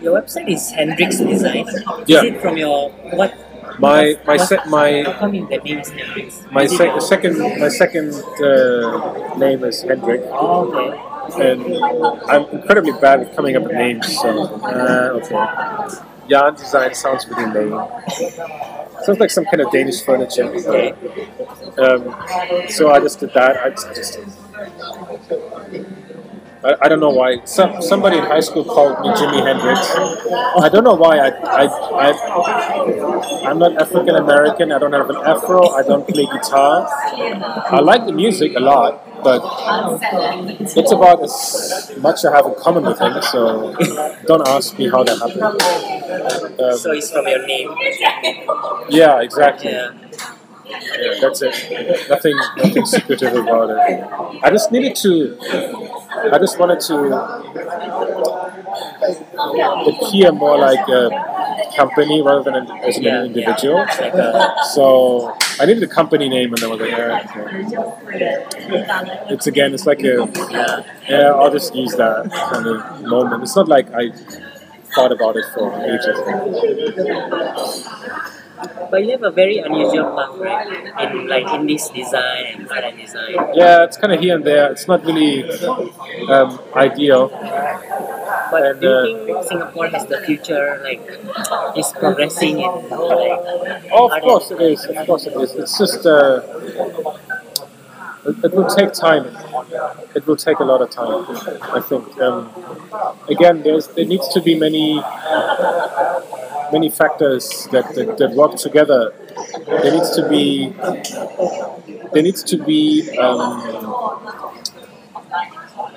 Your 0.01 0.15
website 0.21 0.49
is 0.49 0.71
Hendrix 0.71 1.19
Design. 1.19 1.67
Yeah. 2.07 2.23
Is 2.23 2.35
it 2.35 2.41
from 2.41 2.57
your 2.57 2.91
what? 3.19 3.35
my 3.81 4.15
my 4.27 4.37
what- 4.37 4.49
se- 4.49 4.65
my 4.69 5.03
How 5.03 5.13
come 5.19 5.33
the 5.33 5.41
name 5.59 5.79
is 5.79 5.89
Hendrix? 5.91 6.43
my 6.53 6.67
sec- 6.67 7.01
second 7.03 7.39
my 7.59 7.69
second 7.69 8.15
uh, 8.43 9.35
name 9.37 9.65
is 9.65 9.83
Hendrik. 9.83 10.23
Oh, 10.31 10.71
okay. 10.71 11.51
and 11.51 11.61
I'm 12.31 12.45
incredibly 12.57 12.93
bad 13.01 13.21
at 13.21 13.35
coming 13.37 13.57
up 13.57 13.65
with 13.65 13.73
names. 13.73 14.07
So 14.23 14.29
uh, 14.63 15.19
okay, 15.19 15.43
Jan 16.31 16.55
design 16.55 16.95
sounds 16.95 17.27
really 17.29 17.47
lame. 17.51 17.75
Sounds 19.05 19.19
like 19.21 19.31
some 19.31 19.45
kind 19.47 19.61
of 19.63 19.71
Danish 19.73 20.03
furniture. 20.03 20.47
Um, 21.79 22.03
so 22.69 22.91
I 22.91 22.99
just 23.01 23.21
did 23.21 23.33
that. 23.35 23.57
I 23.65 23.71
just, 23.71 23.95
just 23.95 24.19
I, 26.65 26.75
I 26.83 26.89
don't 26.89 26.99
know 26.99 27.11
why. 27.11 27.45
Some, 27.45 27.81
somebody 27.81 28.19
in 28.19 28.25
high 28.25 28.41
school 28.41 28.65
called 28.65 28.99
me 29.01 29.09
Jimi 29.11 29.45
Hendrix. 29.47 29.95
I 30.61 30.69
don't 30.69 30.83
know 30.83 30.95
why. 30.95 31.19
I, 31.19 31.29
I, 31.29 31.65
I, 32.07 33.49
I'm 33.49 33.59
not 33.61 33.81
African 33.81 34.17
American. 34.17 34.73
I 34.73 34.79
don't 34.81 34.93
have 34.93 35.09
an 35.09 35.17
afro. 35.17 35.69
I 35.69 35.83
don't 35.85 36.07
play 36.07 36.27
guitar. 36.27 36.89
I 37.71 37.79
like 37.81 38.07
the 38.07 38.13
music 38.13 38.57
a 38.57 38.61
lot, 38.61 39.23
but 39.23 39.41
it's 40.61 40.91
about 40.91 41.23
as 41.23 41.93
much 41.99 42.25
I 42.25 42.35
have 42.35 42.47
in 42.47 42.55
common 42.57 42.85
with 42.85 42.99
him. 42.99 43.23
So 43.23 43.75
don't 44.27 44.47
ask 44.49 44.77
me 44.77 44.89
how 44.89 45.05
that 45.05 45.19
happened. 45.19 46.61
Um, 46.61 46.77
So 46.77 46.91
it's 46.93 47.13
from 47.13 47.29
your 47.29 47.47
name. 47.47 47.71
yeah, 48.91 49.21
exactly. 49.23 49.71
Yeah. 49.71 50.08
Yeah, 50.69 51.21
that's 51.21 51.43
it. 51.43 52.09
Nothing, 52.09 52.37
nothing 52.57 52.87
secretive 52.87 53.35
about 53.35 53.71
it. 53.71 53.79
I 54.43 54.51
just 54.51 54.71
needed 54.71 54.97
to. 54.97 55.39
I 56.33 56.39
just 56.39 56.59
wanted 56.59 56.81
to 56.81 56.95
appear 59.91 60.33
more 60.33 60.59
like 60.59 60.87
a 60.89 61.11
company 61.77 62.23
rather 62.23 62.43
than 62.43 62.55
an, 62.57 62.71
as 62.83 62.97
an 62.97 63.03
Yeah, 63.05 63.25
individual. 63.25 63.79
A, 63.81 64.55
So 64.75 65.37
I 65.61 65.67
needed 65.67 65.83
a 65.83 65.87
company 65.89 66.29
name, 66.29 66.53
and 66.55 66.63
I 66.63 66.67
was 66.67 66.81
like, 66.81 66.91
yeah, 66.91 67.25
it's 69.31 69.47
again, 69.47 69.75
it's 69.75 69.87
like 69.87 70.01
a 70.01 70.29
yeah. 70.51 70.83
yeah. 71.09 71.31
I'll 71.33 71.53
just 71.53 71.75
use 71.75 71.95
that 71.97 72.31
kind 72.51 72.67
of 72.67 73.03
moment. 73.07 73.43
It's 73.43 73.57
not 73.57 73.69
like 73.69 73.89
I 73.93 74.11
thought 74.95 75.13
about 75.13 75.37
it 75.37 75.45
for 75.55 75.73
ages. 75.93 76.19
But 78.91 79.05
you 79.05 79.13
have 79.13 79.23
a 79.23 79.31
very 79.31 79.59
unusual 79.59 80.17
path, 80.17 80.37
right? 80.39 81.13
In 81.13 81.27
like 81.29 81.47
in 81.55 81.67
this 81.67 81.89
design 81.91 82.45
and 82.55 82.67
product 82.67 82.97
design. 82.99 83.35
Yeah, 83.55 83.85
it's 83.85 83.97
kind 83.97 84.13
of 84.13 84.21
here 84.21 84.37
and 84.37 84.45
there. 84.45 84.73
It's 84.73 84.89
not 84.89 85.05
really 85.05 85.45
um, 86.31 86.59
ideal. 86.75 87.29
But 88.51 88.65
And, 88.65 88.81
do 88.81 88.87
you 88.87 88.95
uh, 88.95 89.25
think 89.27 89.45
Singapore 89.45 89.89
has 89.89 90.07
the 90.07 90.21
future, 90.23 90.81
like, 90.83 91.03
is 91.77 91.93
progressing 91.93 92.61
in 92.61 92.71
like? 92.89 93.85
Oh, 93.93 94.09
of 94.11 94.23
course 94.23 94.51
it 94.51 94.61
is. 94.61 94.85
Of 94.87 95.07
course 95.07 95.27
it 95.27 95.35
is. 95.37 95.53
It's 95.55 95.79
just 95.79 96.07
uh, 96.07 96.41
it, 98.25 98.45
it 98.45 98.53
will 98.55 98.69
take 98.69 98.93
time. 98.93 99.27
It 100.15 100.27
will 100.27 100.37
take 100.37 100.59
a 100.61 100.65
lot 100.65 100.81
of 100.81 100.91
time. 100.91 101.27
I 101.77 101.81
think. 101.81 102.19
Um, 102.19 102.51
again, 103.29 103.63
there's 103.63 103.89
there 103.89 104.07
needs 104.07 104.29
to 104.33 104.41
be 104.41 104.59
many 104.59 104.99
many 106.73 106.91
factors 106.91 107.69
that, 107.73 107.95
that, 107.95 108.19
that 108.19 108.31
work 108.33 108.57
together. 108.57 109.15
There 109.67 109.93
needs 109.93 110.15
to 110.17 110.29
be 110.29 110.75
there 112.13 112.23
needs 112.23 112.43
to 112.45 112.57
be 112.57 113.17
um, 113.19 113.61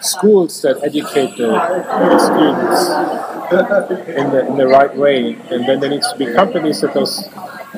schools 0.02 0.62
that 0.62 0.84
educate 0.84 1.38
the, 1.38 1.48
the 1.48 2.20
students 2.20 2.82
in 4.10 4.30
the, 4.32 4.48
in 4.48 4.58
the 4.58 4.68
right 4.68 4.96
way, 4.96 5.34
and 5.50 5.68
then 5.68 5.80
there 5.80 5.90
needs 5.90 6.12
to 6.12 6.18
be 6.18 6.26
companies 6.34 6.82
that 6.82 6.94
those 6.94 7.30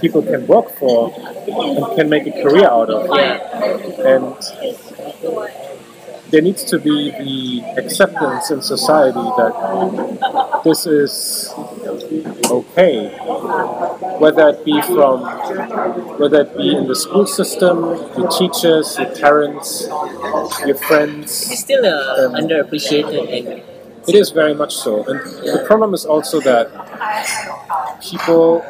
people 0.02 0.22
can 0.22 0.46
work 0.48 0.70
for 0.78 1.14
and 1.48 1.96
can 1.96 2.10
make 2.10 2.26
a 2.28 2.32
career 2.44 2.68
out 2.68 2.90
of. 2.90 3.08
Yeah. 3.16 4.14
And 4.14 4.36
there 6.34 6.42
needs 6.42 6.64
to 6.64 6.80
be 6.80 7.12
the 7.12 7.62
acceptance 7.78 8.50
in 8.50 8.60
society 8.60 9.28
that 9.38 10.62
this 10.64 10.88
is 10.88 11.54
okay, 12.50 13.10
whether 14.18 14.50
it 14.50 14.66
be 14.66 14.82
from 14.82 15.22
whether 16.18 16.42
it 16.42 16.58
be 16.58 16.76
in 16.76 16.88
the 16.88 16.96
school 16.96 17.28
system, 17.28 17.86
your 18.18 18.28
teachers, 18.30 18.98
your 18.98 19.14
parents, 19.14 19.86
your 20.66 20.76
friends. 20.90 21.52
It's 21.52 21.62
still 21.62 21.86
uh, 21.86 22.26
Um, 22.26 22.34
underappreciated 22.34 23.62
It 24.10 24.16
is 24.16 24.32
very 24.32 24.56
much 24.56 24.74
so. 24.76 25.06
And 25.06 25.20
the 25.54 25.64
problem 25.68 25.94
is 25.94 26.04
also 26.04 26.42
that 26.42 26.66
people, 28.04 28.64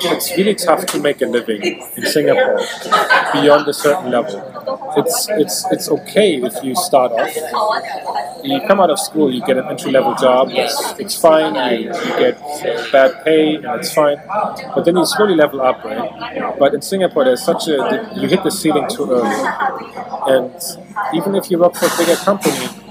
it's 0.00 0.36
really 0.36 0.54
tough 0.54 0.86
to 0.86 0.98
make 1.00 1.20
a 1.20 1.26
living 1.26 1.62
in 1.96 2.06
Singapore 2.06 2.60
beyond 3.32 3.68
a 3.68 3.74
certain 3.74 4.10
level. 4.10 4.40
It's, 4.96 5.28
it's, 5.30 5.64
it's 5.70 5.88
okay 5.88 6.42
if 6.42 6.54
you 6.64 6.74
start 6.74 7.12
off. 7.12 7.34
You 8.42 8.60
come 8.66 8.80
out 8.80 8.90
of 8.90 8.98
school, 8.98 9.32
you 9.32 9.44
get 9.44 9.58
an 9.58 9.66
entry 9.66 9.92
level 9.92 10.14
job, 10.14 10.48
it's, 10.50 10.94
it's 10.98 11.20
fine, 11.20 11.54
you, 11.54 11.88
you 11.88 12.18
get 12.18 12.40
bad 12.92 13.24
pay, 13.24 13.56
and 13.56 13.64
it's 13.80 13.92
fine. 13.92 14.18
But 14.74 14.84
then 14.84 14.96
you 14.96 15.04
slowly 15.04 15.34
level 15.34 15.60
up, 15.60 15.84
right? 15.84 16.58
But 16.58 16.74
in 16.74 16.82
Singapore, 16.82 17.24
there's 17.24 17.44
such 17.44 17.68
a, 17.68 18.10
you 18.16 18.28
hit 18.28 18.42
the 18.42 18.50
ceiling 18.50 18.88
too 18.88 19.10
early. 19.10 19.36
And 20.28 20.54
even 21.14 21.34
if 21.34 21.50
you 21.50 21.58
work 21.58 21.74
for 21.74 21.86
a 21.86 21.96
bigger 21.98 22.16
company, 22.16 22.85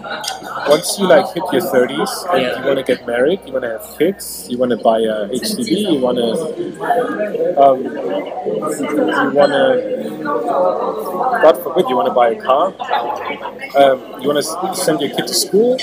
once 0.68 0.98
you 1.00 1.08
like 1.08 1.26
hit 1.34 1.44
your 1.52 1.62
30s 1.62 2.34
and 2.34 2.42
you 2.42 2.66
want 2.66 2.78
to 2.78 2.84
get 2.84 3.06
married, 3.08 3.40
you 3.46 3.54
want 3.54 3.64
to 3.64 3.72
have 3.78 3.98
kids, 3.98 4.48
you 4.50 4.58
want 4.58 4.72
to 4.72 4.78
buy 4.78 5.00
a 5.00 5.28
HDB, 5.30 5.94
you 5.94 6.00
want 6.00 6.18
to, 6.18 6.32
um, 7.62 7.84
you 7.84 7.90
want 9.36 9.52
to, 9.52 10.20
God 11.42 11.58
forbid, 11.64 11.90
you 11.90 11.96
want 11.96 12.08
to 12.08 12.14
buy 12.14 12.30
a 12.30 12.42
car, 12.42 12.68
um, 13.78 14.22
you 14.22 14.28
want 14.30 14.44
to 14.44 14.76
send 14.76 15.02
your 15.02 15.10
kid 15.16 15.28
to 15.28 15.34
school 15.34 15.78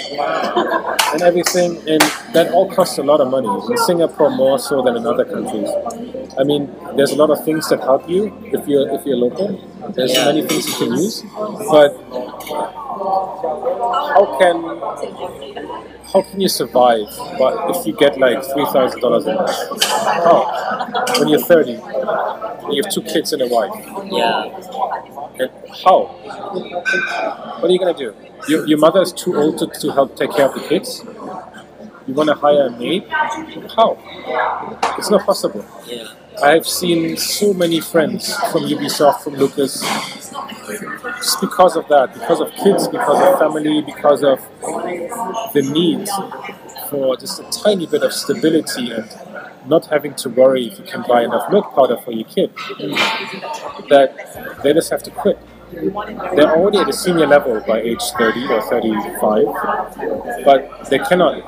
and 1.12 1.22
everything, 1.22 1.76
and 1.88 2.02
that 2.34 2.50
all 2.52 2.70
costs 2.70 2.98
a 2.98 3.02
lot 3.02 3.20
of 3.20 3.28
money. 3.30 3.48
In 3.70 3.76
Singapore, 3.78 4.30
more 4.30 4.58
so 4.58 4.82
than 4.82 4.96
in 4.96 5.06
other 5.06 5.24
countries. 5.24 5.68
I 6.38 6.44
mean, 6.44 6.70
there's 6.96 7.12
a 7.12 7.16
lot 7.16 7.30
of 7.30 7.44
things 7.44 7.68
that 7.68 7.80
help 7.80 8.08
you 8.08 8.32
if 8.52 8.66
you're 8.66 8.88
if 8.90 9.04
you're 9.04 9.16
local. 9.16 9.58
There's 9.90 10.14
many 10.14 10.46
things 10.46 10.68
you 10.68 10.74
can 10.86 10.96
use, 10.96 11.22
but 11.70 11.92
how 13.02 14.36
can 14.38 14.56
how 16.12 16.22
can 16.22 16.40
you 16.40 16.48
survive? 16.48 17.06
But 17.38 17.76
if 17.76 17.86
you 17.86 17.94
get 17.94 18.18
like 18.18 18.42
three 18.44 18.64
thousand 18.66 19.00
dollars 19.00 19.26
a 19.26 19.34
month, 19.34 19.82
how? 19.84 21.04
When 21.18 21.28
you're 21.28 21.40
thirty, 21.40 21.74
and 21.74 22.74
you 22.74 22.82
have 22.82 22.92
two 22.92 23.02
kids 23.02 23.32
and 23.32 23.42
a 23.42 23.48
wife, 23.48 23.72
yeah, 24.10 24.44
and 25.40 25.50
how? 25.84 26.06
What 27.60 27.64
are 27.64 27.72
you 27.72 27.78
gonna 27.78 27.94
do? 27.96 28.14
Your, 28.48 28.66
your 28.66 28.78
mother 28.78 29.00
is 29.02 29.12
too 29.12 29.36
old 29.36 29.58
to, 29.58 29.66
to 29.68 29.92
help 29.92 30.16
take 30.16 30.32
care 30.32 30.46
of 30.46 30.54
the 30.54 30.60
kids. 30.68 31.04
You 32.06 32.14
want 32.14 32.28
to 32.28 32.34
hire 32.34 32.66
a 32.66 32.70
maid? 32.70 33.04
How? 33.76 33.96
It's 34.98 35.10
not 35.10 35.24
possible. 35.24 35.64
yeah, 35.86 36.08
I've 36.40 36.66
seen 36.66 37.16
so 37.16 37.52
many 37.52 37.80
friends 37.80 38.34
from 38.50 38.62
Ubisoft, 38.62 39.22
from 39.22 39.34
Lucas, 39.34 39.80
just 41.18 41.40
because 41.40 41.76
of 41.76 41.88
that, 41.88 42.14
because 42.14 42.40
of 42.40 42.50
kids, 42.52 42.88
because 42.88 43.20
of 43.20 43.38
family, 43.38 43.82
because 43.82 44.22
of 44.22 44.40
the 45.52 45.62
need 45.72 46.08
for 46.88 47.16
just 47.16 47.40
a 47.40 47.44
tiny 47.62 47.86
bit 47.86 48.02
of 48.02 48.12
stability 48.12 48.92
and 48.92 49.08
not 49.66 49.86
having 49.86 50.14
to 50.14 50.28
worry 50.28 50.66
if 50.68 50.78
you 50.78 50.84
can 50.84 51.02
buy 51.08 51.22
enough 51.22 51.50
milk 51.50 51.74
powder 51.74 51.96
for 51.98 52.12
your 52.12 52.24
kid, 52.24 52.50
that 53.90 54.60
they 54.62 54.72
just 54.72 54.90
have 54.90 55.02
to 55.02 55.10
quit. 55.10 55.38
They're 55.72 56.54
already 56.56 56.78
at 56.78 56.88
a 56.88 56.92
senior 56.92 57.26
level 57.26 57.60
by 57.66 57.80
age 57.80 58.02
30 58.18 58.46
or 58.46 58.62
35, 58.62 60.44
but 60.44 60.90
they 60.90 60.98
cannot, 60.98 61.46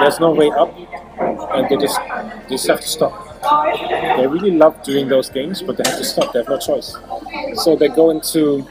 there's 0.00 0.18
no 0.20 0.32
way 0.32 0.50
up, 0.50 0.74
and 1.54 1.68
they 1.68 1.76
just, 1.76 1.98
they 2.48 2.56
just 2.56 2.66
have 2.68 2.80
to 2.80 2.88
stop. 2.88 3.29
They 3.42 4.26
really 4.26 4.50
love 4.52 4.82
doing 4.82 5.08
those 5.08 5.30
games, 5.30 5.62
but 5.62 5.76
they 5.76 5.88
have 5.88 5.98
to 5.98 6.04
stop. 6.04 6.32
They 6.32 6.40
have 6.40 6.48
no 6.48 6.58
choice. 6.58 6.96
So 7.54 7.74
they 7.76 7.88
go 7.88 8.10
into 8.10 8.66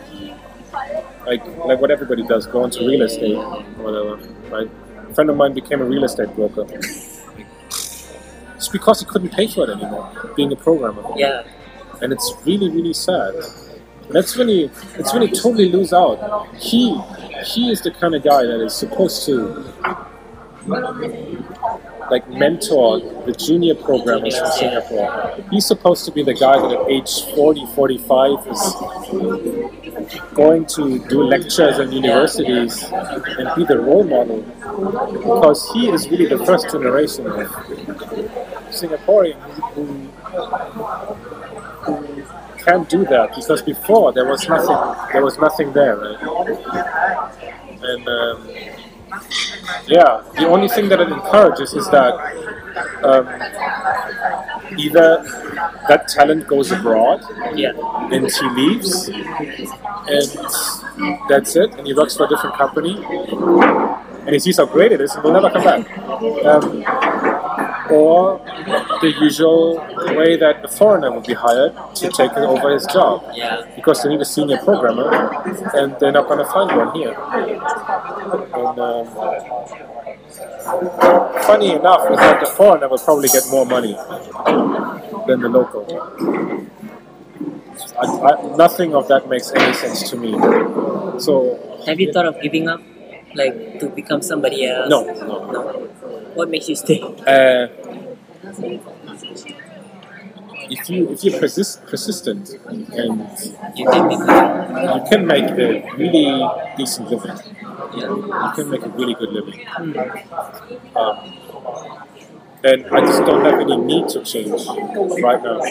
like 1.26 1.46
like 1.66 1.80
what 1.82 1.92
everybody 1.92 2.24
does, 2.24 2.46
go 2.46 2.64
into 2.64 2.80
real 2.86 3.02
estate 3.02 3.36
or 3.36 3.62
whatever. 3.84 4.16
Right? 4.50 4.70
A 5.10 5.14
friend 5.14 5.30
of 5.30 5.38
mine 5.38 5.54
became 5.54 5.82
a 5.82 5.86
real 5.86 6.04
estate 6.04 6.34
broker. 6.36 6.66
It's 8.56 8.68
because 8.68 9.00
he 9.00 9.06
couldn't 9.06 9.30
pay 9.30 9.48
for 9.48 9.64
it 9.64 9.70
anymore, 9.70 10.12
being 10.36 10.52
a 10.52 10.56
programmer. 10.56 11.02
yeah, 11.16 11.44
And 12.02 12.12
it's 12.12 12.34
really, 12.46 12.70
really 12.70 12.94
sad. 12.94 13.34
That's 14.10 14.36
when 14.36 14.50
you 14.50 14.70
it's 14.96 15.14
when 15.14 15.22
you 15.24 15.30
totally 15.30 15.70
lose 15.70 15.94
out. 15.94 16.48
He 16.58 17.00
he 17.46 17.72
is 17.72 17.82
the 17.82 17.92
kind 17.92 18.16
of 18.16 18.24
guy 18.24 18.44
that 18.44 18.60
is 18.62 18.76
supposed 18.76 19.26
to 19.28 19.66
like 22.12 22.28
mentor 22.30 23.00
the 23.26 23.32
junior 23.34 23.76
programmers 23.76 24.38
from 24.38 24.52
Singapore. 24.52 25.36
He's 25.52 25.66
supposed 25.66 26.06
to 26.06 26.12
be 26.12 26.24
the 26.24 26.34
guy 26.34 26.60
that 26.60 26.72
at 26.72 26.90
age 26.90 27.26
40, 27.36 27.66
45 27.76 28.48
is 28.48 28.76
going 30.34 30.66
to 30.66 31.00
do 31.08 31.24
lectures 31.24 31.80
in 31.80 31.92
universities 31.92 32.84
and 32.92 33.50
be 33.56 33.66
the 33.66 33.78
role 33.80 34.04
model 34.04 34.42
because 35.12 35.72
he 35.74 35.90
is 35.90 36.10
really 36.10 36.26
the 36.26 36.44
first 36.46 36.70
generation 36.72 37.28
of 37.28 37.48
Singaporean 38.72 39.40
who, 39.74 39.86
who 41.84 42.24
can't 42.64 42.90
do 42.90 43.06
that 43.06 43.36
because 43.36 43.62
before 43.62 44.12
there 44.14 44.26
was 44.26 44.48
nothing 44.48 44.78
there 45.14 45.24
was 45.24 45.38
nothing 45.38 45.72
there 45.74 45.98
right? 45.98 46.20
and 47.82 48.08
um, 48.08 48.48
yeah, 49.90 50.22
the 50.36 50.48
only 50.48 50.68
thing 50.68 50.90
that 50.90 51.00
it 51.00 51.10
encourages 51.10 51.74
is 51.74 51.88
that 51.90 52.14
um, 53.04 53.26
either 54.78 55.24
that 55.90 56.08
talent 56.08 56.48
goes 56.48 56.72
abroad 56.72 57.22
Yeah. 57.56 57.72
and 58.12 58.30
he 58.30 58.50
leaves, 58.60 59.08
and 59.10 60.28
that's 61.30 61.56
it, 61.56 61.74
and 61.76 61.88
he 61.88 61.94
works 61.94 62.16
for 62.16 62.26
a 62.26 62.30
different 62.30 62.56
company, 62.56 62.94
and 64.26 64.30
he 64.36 64.40
sees 64.40 64.58
how 64.58 64.66
great 64.66 64.92
it 64.92 65.02
is, 65.02 65.16
and 65.16 65.24
will 65.24 65.34
never 65.34 65.50
come 65.50 65.64
back. 65.64 65.98
Um, 66.46 66.86
or 67.92 68.40
the 69.02 69.12
usual 69.20 69.76
way 70.16 70.36
that 70.38 70.64
a 70.64 70.68
foreigner 70.68 71.12
would 71.12 71.26
be 71.26 71.34
hired 71.34 71.74
to 71.96 72.10
take 72.10 72.34
over 72.34 72.74
his 72.74 72.86
job 72.88 73.24
Yeah. 73.34 73.62
because 73.76 74.04
they 74.04 74.10
need 74.10 74.22
a 74.22 74.26
senior 74.26 74.58
programmer, 74.58 75.10
and 75.74 75.96
they're 76.00 76.12
not 76.12 76.28
going 76.28 76.40
to 76.40 76.46
find 76.52 76.70
one 76.76 76.92
here. 76.96 77.14
And 78.54 78.80
um, 78.80 79.06
funny 81.44 81.72
enough, 81.74 82.10
is 82.12 82.18
that 82.18 82.40
the 82.40 82.46
foreigner 82.58 82.88
will 82.90 82.98
probably 83.00 83.30
get 83.30 83.44
more 83.50 83.66
money 83.66 83.94
than 85.28 85.42
the 85.42 85.50
local. 85.50 85.86
I, 87.98 88.06
I, 88.06 88.56
nothing 88.58 88.94
of 88.96 89.08
that 89.08 89.30
makes 89.30 89.52
any 89.52 89.74
sense 89.74 90.10
to 90.10 90.18
me. 90.18 90.32
So 91.20 91.58
Have 91.86 92.00
you 92.00 92.12
thought 92.14 92.26
of 92.26 92.42
giving 92.42 92.68
up, 92.68 92.82
like 93.36 93.80
to 93.80 93.88
become 93.90 94.22
somebody 94.22 94.66
else? 94.66 94.90
no, 94.90 95.04
no. 95.06 95.52
No. 95.52 95.62
What 96.36 96.50
makes 96.50 96.70
you 96.70 96.76
stay? 96.76 97.02
Uh, 97.02 97.68
if 100.70 100.90
you 100.90 101.10
if 101.10 101.24
you're 101.24 101.40
persist, 101.40 101.86
persistent 101.86 102.50
and 102.70 103.28
You 103.76 103.86
can 103.90 104.08
make 104.08 104.20
it. 104.20 104.30
you 104.96 105.02
can 105.10 105.26
make 105.28 105.50
a 105.50 105.96
really 105.98 106.28
decent 106.78 107.10
living. 107.10 107.38
Yeah. 107.96 108.10
You 108.10 108.52
can 108.56 108.70
make 108.70 108.84
a 108.86 108.90
really 108.90 109.16
good 109.16 109.32
living. 109.32 109.60
Um, 110.96 111.18
and 112.64 112.86
I 112.88 113.00
just 113.02 113.24
don't 113.26 113.46
have 113.46 113.60
any 113.60 113.78
need 113.78 114.10
to 114.10 114.24
change 114.24 114.52
right 115.24 115.42
now. 115.42 115.62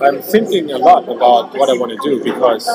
I'm 0.00 0.22
thinking 0.22 0.70
a 0.72 0.78
lot 0.78 1.04
about 1.04 1.54
what 1.58 1.68
I 1.68 1.74
want 1.74 1.92
to 1.92 1.98
do 2.08 2.24
because 2.24 2.66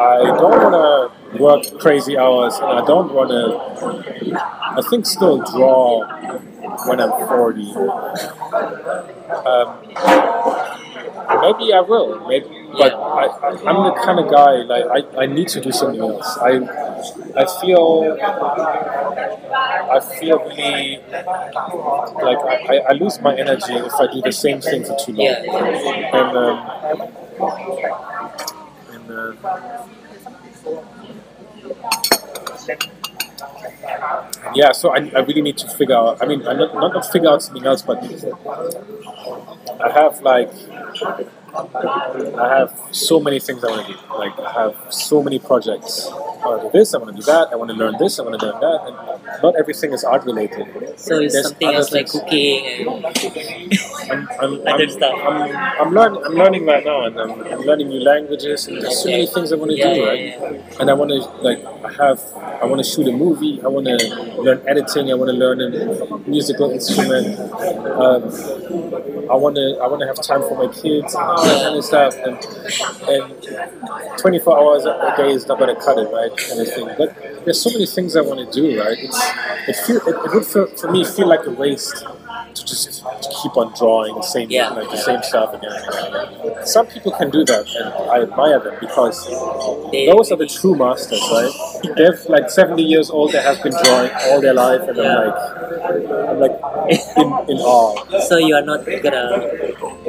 I 0.00 0.24
don't 0.24 0.40
want 0.40 0.72
to 0.72 1.10
work 1.42 1.78
crazy 1.78 2.16
hours 2.16 2.56
and 2.56 2.64
I 2.64 2.82
don't 2.86 3.12
want 3.12 3.28
to, 3.30 3.60
I 4.34 4.80
think, 4.88 5.04
still 5.04 5.42
draw 5.42 6.06
when 6.86 7.00
I'm 7.00 7.10
40. 7.28 7.70
Um, 9.44 9.78
maybe 11.42 11.74
I 11.74 11.80
will, 11.86 12.26
maybe, 12.26 12.48
but 12.72 12.94
I, 12.94 13.28
I'm 13.66 13.84
the 13.84 13.92
kind 14.02 14.18
of 14.20 14.30
guy 14.30 14.62
like 14.62 14.86
I, 14.86 15.02
I 15.22 15.26
need 15.26 15.48
to 15.48 15.60
do 15.60 15.70
something 15.70 16.00
else. 16.00 16.38
I 16.38 16.60
I 17.36 17.44
feel 17.60 18.16
I 18.20 20.00
feel 20.18 20.38
really 20.38 20.98
like 22.24 22.38
I, 22.70 22.78
I 22.88 22.92
lose 22.92 23.20
my 23.20 23.36
energy 23.36 23.74
if 23.74 23.92
I 23.94 24.06
do 24.12 24.22
the 24.22 24.32
same 24.32 24.60
thing 24.62 24.82
for 24.84 24.96
too 25.04 25.12
long. 25.12 25.26
Yeah. 25.26 25.42
And 26.16 26.36
um, 26.36 26.56
yeah, 34.54 34.72
so 34.72 34.90
I, 34.90 35.10
I 35.14 35.20
really 35.20 35.42
need 35.42 35.58
to 35.58 35.68
figure 35.68 35.96
out. 35.96 36.22
I 36.22 36.26
mean, 36.26 36.46
I'm 36.46 36.58
not 36.58 36.74
not, 36.74 36.94
not 36.94 37.06
figure 37.06 37.28
out 37.28 37.42
something 37.42 37.64
else, 37.66 37.82
but 37.82 37.98
I 39.80 39.90
have 39.92 40.20
like 40.22 40.50
I 41.52 42.58
have 42.58 42.78
so 42.92 43.20
many 43.20 43.40
things 43.40 43.64
I 43.64 43.70
want 43.70 43.86
to 43.86 43.92
do. 43.92 43.98
Like 44.16 44.38
I 44.38 44.52
have 44.52 44.76
so 44.92 45.22
many 45.22 45.38
projects. 45.38 46.06
I 46.08 46.46
want 46.46 46.62
to 46.62 46.68
do 46.68 46.78
this. 46.78 46.94
I 46.94 46.98
want 46.98 47.10
to 47.10 47.20
do 47.20 47.26
that. 47.26 47.48
I 47.52 47.56
want 47.56 47.70
to 47.70 47.76
learn 47.76 47.96
this. 47.98 48.18
I 48.18 48.22
want 48.22 48.38
to 48.40 48.46
learn 48.46 48.60
that. 48.60 48.80
And 48.86 49.42
not 49.42 49.56
everything 49.58 49.92
is 49.92 50.04
art 50.04 50.24
related. 50.24 50.66
So 50.98 51.18
it's 51.18 51.34
There's 51.34 51.48
something 51.48 51.68
else 51.68 51.92
like 51.92 52.08
cooking 52.08 52.66
and 52.66 52.86
I'm, 54.10 54.28
I'm, 54.40 54.66
I'm, 54.66 54.90
stuff. 54.90 55.14
I'm, 55.22 55.56
I'm, 55.80 55.94
learn, 55.94 56.16
I'm 56.24 56.32
learning 56.32 56.66
right 56.66 56.84
now, 56.84 57.04
and 57.06 57.18
I'm, 57.18 57.30
I'm 57.30 57.60
learning 57.60 57.88
new 57.88 58.00
languages, 58.00 58.66
and 58.68 58.82
there's 58.82 59.02
so 59.02 59.08
many 59.10 59.26
things 59.26 59.52
I 59.52 59.56
want 59.56 59.70
to 59.70 59.76
Yeah, 59.76 59.94
do, 59.94 60.00
yeah, 60.00 60.08
right? 60.08 60.20
yeah. 60.20 60.80
And 60.80 60.90
I 60.90 60.94
want 60.94 61.10
to 61.10 61.18
like 61.42 61.64
I 61.84 61.92
have 62.04 62.20
I 62.62 62.64
want 62.66 62.84
to 62.84 62.90
shoot 62.90 63.06
a 63.08 63.12
movie. 63.12 63.60
I 63.62 63.68
want 63.68 63.86
to 63.86 63.96
learn 64.42 64.62
editing. 64.66 65.10
I 65.10 65.14
want 65.14 65.30
to 65.30 65.36
learn 65.36 65.60
a 65.60 66.18
musical 66.28 66.70
instrument. 66.70 67.38
Um, 67.38 68.22
I 69.30 69.34
want 69.34 69.56
to 69.56 69.78
I 69.82 69.86
want 69.86 70.00
to 70.00 70.06
have 70.06 70.20
time 70.22 70.42
for 70.42 70.56
my 70.56 70.72
kids 70.72 71.14
and 71.14 71.22
all 71.24 71.44
that 71.44 71.62
kind 71.62 71.76
of 71.76 71.84
stuff. 71.84 72.14
And 72.16 72.36
and 73.08 74.18
24 74.18 74.58
hours 74.58 74.84
a 74.86 75.14
day 75.16 75.30
is 75.30 75.46
not 75.46 75.58
going 75.58 75.74
to 75.74 75.80
cut 75.80 75.98
it, 75.98 76.10
right? 76.12 76.36
Kind 76.36 76.60
of 76.60 76.68
thing. 76.74 76.88
But 76.98 77.44
there's 77.44 77.60
so 77.60 77.70
many 77.70 77.86
things 77.86 78.16
I 78.16 78.22
want 78.22 78.40
to 78.40 78.60
do, 78.60 78.80
right? 78.80 78.98
It's 78.98 79.20
it 79.68 79.76
feel 79.86 79.96
it, 79.98 80.16
it 80.26 80.34
would 80.34 80.46
feel, 80.46 80.66
for 80.76 80.90
me 80.90 81.04
feel 81.04 81.28
like 81.28 81.46
a 81.46 81.50
waste 81.50 82.04
to 82.54 82.64
just 82.66 83.04
keep 83.42 83.56
on 83.56 83.72
drawing 83.76 84.14
the 84.14 84.22
same 84.22 84.50
Yeah. 84.50 84.70
like 84.70 84.90
the 84.90 84.96
same 84.96 85.22
stuff 85.22 85.54
again. 85.54 85.72
and 85.72 86.42
again. 86.44 86.66
Some 86.66 86.86
people 86.86 87.12
can 87.12 87.30
do 87.30 87.44
that, 87.44 87.66
and 87.68 87.88
I 88.10 88.22
admire 88.22 88.60
them 88.60 88.76
because 88.80 89.26
they, 89.90 90.06
those 90.06 90.30
are 90.32 90.36
the 90.36 90.46
true 90.46 90.74
masters, 90.76 91.20
right? 91.32 91.52
They're 91.96 92.18
like 92.28 92.50
70 92.50 92.82
years 92.82 93.10
old. 93.10 93.32
They 93.32 93.42
have 93.42 93.62
been 93.62 93.72
drawing 93.84 94.10
all 94.26 94.40
their 94.40 94.54
life, 94.54 94.82
and 94.82 94.98
I'm 95.00 95.26
like, 95.26 95.38
I'm 96.28 96.40
like 96.40 96.56
in, 97.16 97.28
in 97.56 97.58
awe. 97.58 98.20
so 98.28 98.36
you 98.36 98.54
are 98.54 98.62
not 98.62 98.84
gonna 98.84 100.00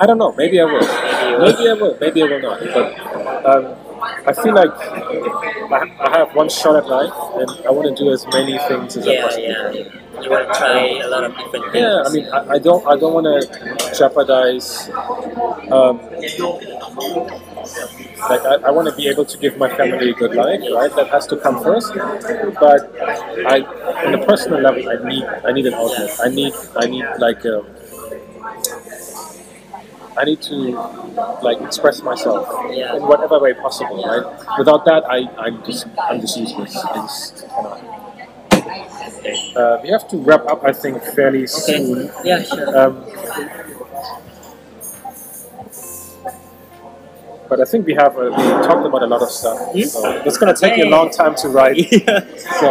I 0.00 0.06
don't 0.06 0.18
know. 0.18 0.32
Maybe 0.32 0.60
I 0.60 0.64
will. 0.64 0.80
Maybe 0.80 1.68
I 1.68 1.74
will. 1.74 1.96
Maybe 2.00 2.22
I 2.22 2.26
will 2.26 2.40
not. 2.40 2.60
But 2.60 3.46
um, 3.46 3.76
I 4.26 4.32
feel 4.32 4.54
like 4.54 4.72
I, 4.74 6.18
have 6.18 6.34
one 6.34 6.48
shot 6.48 6.76
at 6.76 6.86
life, 6.88 7.12
and 7.36 7.66
I 7.66 7.70
want 7.70 7.96
to 7.96 8.04
do 8.04 8.10
as 8.10 8.26
many 8.28 8.58
things 8.58 8.96
as 8.96 9.06
I 9.06 9.20
possibly 9.22 9.46
yeah 9.48 9.72
can. 9.72 10.01
You 10.20 10.30
want 10.30 10.52
to 10.52 10.58
try 10.58 10.98
a 11.00 11.08
lot 11.08 11.24
of 11.24 11.36
different 11.36 11.72
things. 11.72 11.84
Yeah, 11.84 12.02
I 12.04 12.10
mean, 12.12 12.26
I, 12.28 12.54
I 12.54 12.58
don't, 12.58 12.86
I 12.86 12.96
don't 12.96 13.14
want 13.14 13.26
to 13.26 13.94
jeopardize. 13.96 14.88
Um, 15.70 16.00
like, 18.28 18.42
I, 18.44 18.54
I 18.66 18.70
want 18.70 18.88
to 18.88 18.94
be 18.96 19.08
able 19.08 19.24
to 19.24 19.38
give 19.38 19.56
my 19.56 19.68
family 19.76 20.10
a 20.10 20.14
good 20.14 20.34
life, 20.34 20.60
right? 20.72 20.94
That 20.96 21.08
has 21.08 21.26
to 21.28 21.36
come 21.36 21.62
first. 21.62 21.92
But 21.94 22.92
I, 23.46 23.62
on 24.06 24.14
a 24.14 24.24
personal 24.26 24.60
level, 24.60 24.88
I 24.88 24.96
need, 25.08 25.24
I 25.24 25.52
need 25.52 25.66
an 25.66 25.74
outlet. 25.74 26.10
I 26.22 26.28
need, 26.28 26.52
I 26.76 26.86
need 26.86 27.04
like, 27.18 27.44
um, 27.46 27.66
I 30.16 30.24
need 30.24 30.42
to 30.42 30.54
like 31.42 31.60
express 31.62 32.02
myself 32.02 32.46
Yeah. 32.70 32.96
in 32.96 33.02
whatever 33.02 33.38
way 33.38 33.54
possible, 33.54 34.04
right? 34.04 34.58
Without 34.58 34.84
that, 34.84 35.04
I, 35.08 35.26
I'm 35.38 35.64
just, 35.64 35.86
I'm 35.98 36.20
just 36.20 36.36
useless. 36.36 36.76
I 36.76 36.94
just 36.96 37.48
cannot. 37.48 38.01
Uh, 39.56 39.78
we 39.82 39.88
have 39.90 40.08
to 40.08 40.16
wrap 40.18 40.46
up, 40.46 40.64
I 40.64 40.72
think, 40.72 41.02
fairly 41.14 41.42
Okay. 41.44 41.78
soon. 41.78 42.10
Yeah, 42.24 42.42
sure. 42.42 42.78
Um, 42.78 43.04
but 47.52 47.60
I 47.60 47.66
think 47.66 47.84
we 47.86 47.92
have 47.92 48.16
uh, 48.16 48.32
we 48.32 48.44
talked 48.64 48.86
about 48.86 49.02
a 49.02 49.06
lot 49.06 49.20
of 49.20 49.30
stuff. 49.30 49.58
Hmm? 49.72 49.82
So 49.82 50.22
it's 50.24 50.38
going 50.38 50.54
to 50.54 50.58
take 50.58 50.78
you 50.78 50.84
a 50.88 50.92
long 50.96 51.10
time 51.10 51.34
to 51.42 51.48
write. 51.50 51.76
So 52.60 52.68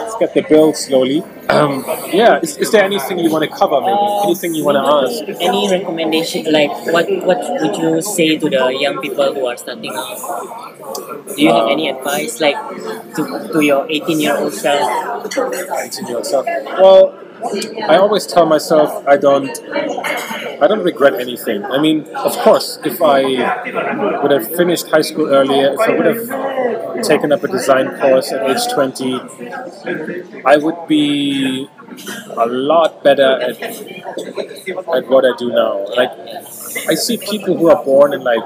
let's 0.00 0.16
get 0.20 0.34
the 0.34 0.44
bill 0.48 0.74
slowly. 0.74 1.22
Um, 1.48 1.84
yeah, 2.12 2.40
is, 2.42 2.58
is 2.58 2.70
there 2.70 2.84
anything 2.84 3.18
you 3.18 3.30
want 3.30 3.44
to 3.48 3.50
cover? 3.50 3.80
Maybe 3.80 4.04
anything 4.24 4.54
you 4.54 4.64
want 4.64 4.76
to 4.76 4.84
ask? 4.84 5.40
Any 5.40 5.70
recommendation, 5.70 6.52
like 6.52 6.74
what 6.94 7.06
what 7.28 7.40
would 7.62 7.76
you 7.76 8.02
say 8.02 8.36
to 8.36 8.50
the 8.50 8.76
young 8.84 9.00
people 9.00 9.32
who 9.32 9.46
are 9.46 9.56
starting 9.56 9.94
out? 9.94 10.18
Do 11.34 11.42
you 11.42 11.52
have 11.52 11.68
any 11.68 11.88
advice, 11.88 12.40
like 12.40 12.58
to, 13.16 13.22
to 13.52 13.60
your 13.64 13.86
18 13.88 14.20
year 14.20 14.36
old 14.36 14.52
self? 14.52 14.84
Continue 15.30 16.18
yourself. 16.18 16.44
Well, 16.44 17.27
I 17.88 17.96
always 17.96 18.26
tell 18.26 18.46
myself 18.46 19.06
I 19.06 19.16
don't. 19.16 19.48
I 20.60 20.66
don't 20.66 20.82
regret 20.82 21.14
anything. 21.14 21.64
I 21.64 21.78
mean, 21.80 22.08
of 22.14 22.36
course, 22.38 22.78
if 22.84 23.00
I 23.00 23.22
would 24.22 24.32
have 24.32 24.48
finished 24.56 24.88
high 24.88 25.02
school 25.02 25.28
earlier, 25.28 25.74
if 25.74 25.80
I 25.80 25.92
would 25.92 26.06
have 26.06 27.02
taken 27.04 27.30
up 27.30 27.44
a 27.44 27.48
design 27.48 27.96
course 28.00 28.32
at 28.32 28.50
age 28.50 28.66
20, 28.72 29.20
I 30.44 30.56
would 30.56 30.88
be 30.88 31.68
a 32.36 32.46
lot 32.46 33.04
better 33.04 33.40
at, 33.40 33.62
at 33.62 35.08
what 35.08 35.24
I 35.24 35.36
do 35.38 35.50
now. 35.50 35.86
Like, 35.94 36.10
I 36.88 36.94
see 36.94 37.18
people 37.18 37.56
who 37.56 37.70
are 37.70 37.84
born 37.84 38.12
in 38.12 38.22
like 38.22 38.42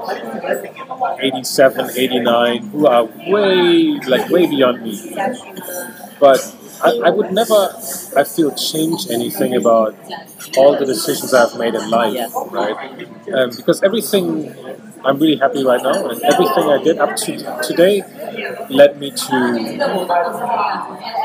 87, 1.19 1.89
89, 1.97 2.67
who 2.67 2.87
are 2.87 3.05
way, 3.05 3.99
like, 4.07 4.29
way 4.29 4.45
beyond 4.47 4.83
me. 4.83 5.15
But 6.19 6.55
I, 6.83 6.91
I 7.05 7.09
would 7.09 7.31
never, 7.31 7.73
I 8.15 8.23
feel, 8.23 8.51
change 8.55 9.09
anything 9.09 9.55
about 9.55 9.95
all 10.57 10.77
the 10.77 10.85
decisions 10.85 11.33
I've 11.33 11.57
made 11.57 11.75
in 11.75 11.89
life, 11.89 12.31
right? 12.51 13.07
Um, 13.33 13.49
because 13.55 13.81
everything, 13.83 14.53
I'm 15.05 15.17
really 15.17 15.37
happy 15.37 15.63
right 15.63 15.81
now, 15.81 16.09
and 16.09 16.21
everything 16.23 16.65
I 16.69 16.83
did 16.83 16.97
up 16.99 17.15
to 17.15 17.37
today 17.63 18.03
led 18.69 18.99
me 18.99 19.11
to, 19.11 19.35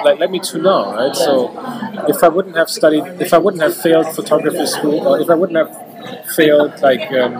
like, 0.04 0.18
led 0.18 0.30
me 0.30 0.40
to 0.40 0.58
now, 0.58 0.94
right? 0.94 1.14
So, 1.16 1.50
if 2.08 2.22
I 2.22 2.28
wouldn't 2.28 2.56
have 2.56 2.70
studied, 2.70 3.04
if 3.20 3.34
I 3.34 3.38
wouldn't 3.38 3.62
have 3.62 3.76
failed 3.76 4.06
photography 4.14 4.66
school, 4.66 5.06
or 5.06 5.20
if 5.20 5.28
I 5.28 5.34
wouldn't 5.34 5.58
have 5.58 5.87
failed 6.34 6.80
like 6.80 7.10
um, 7.12 7.38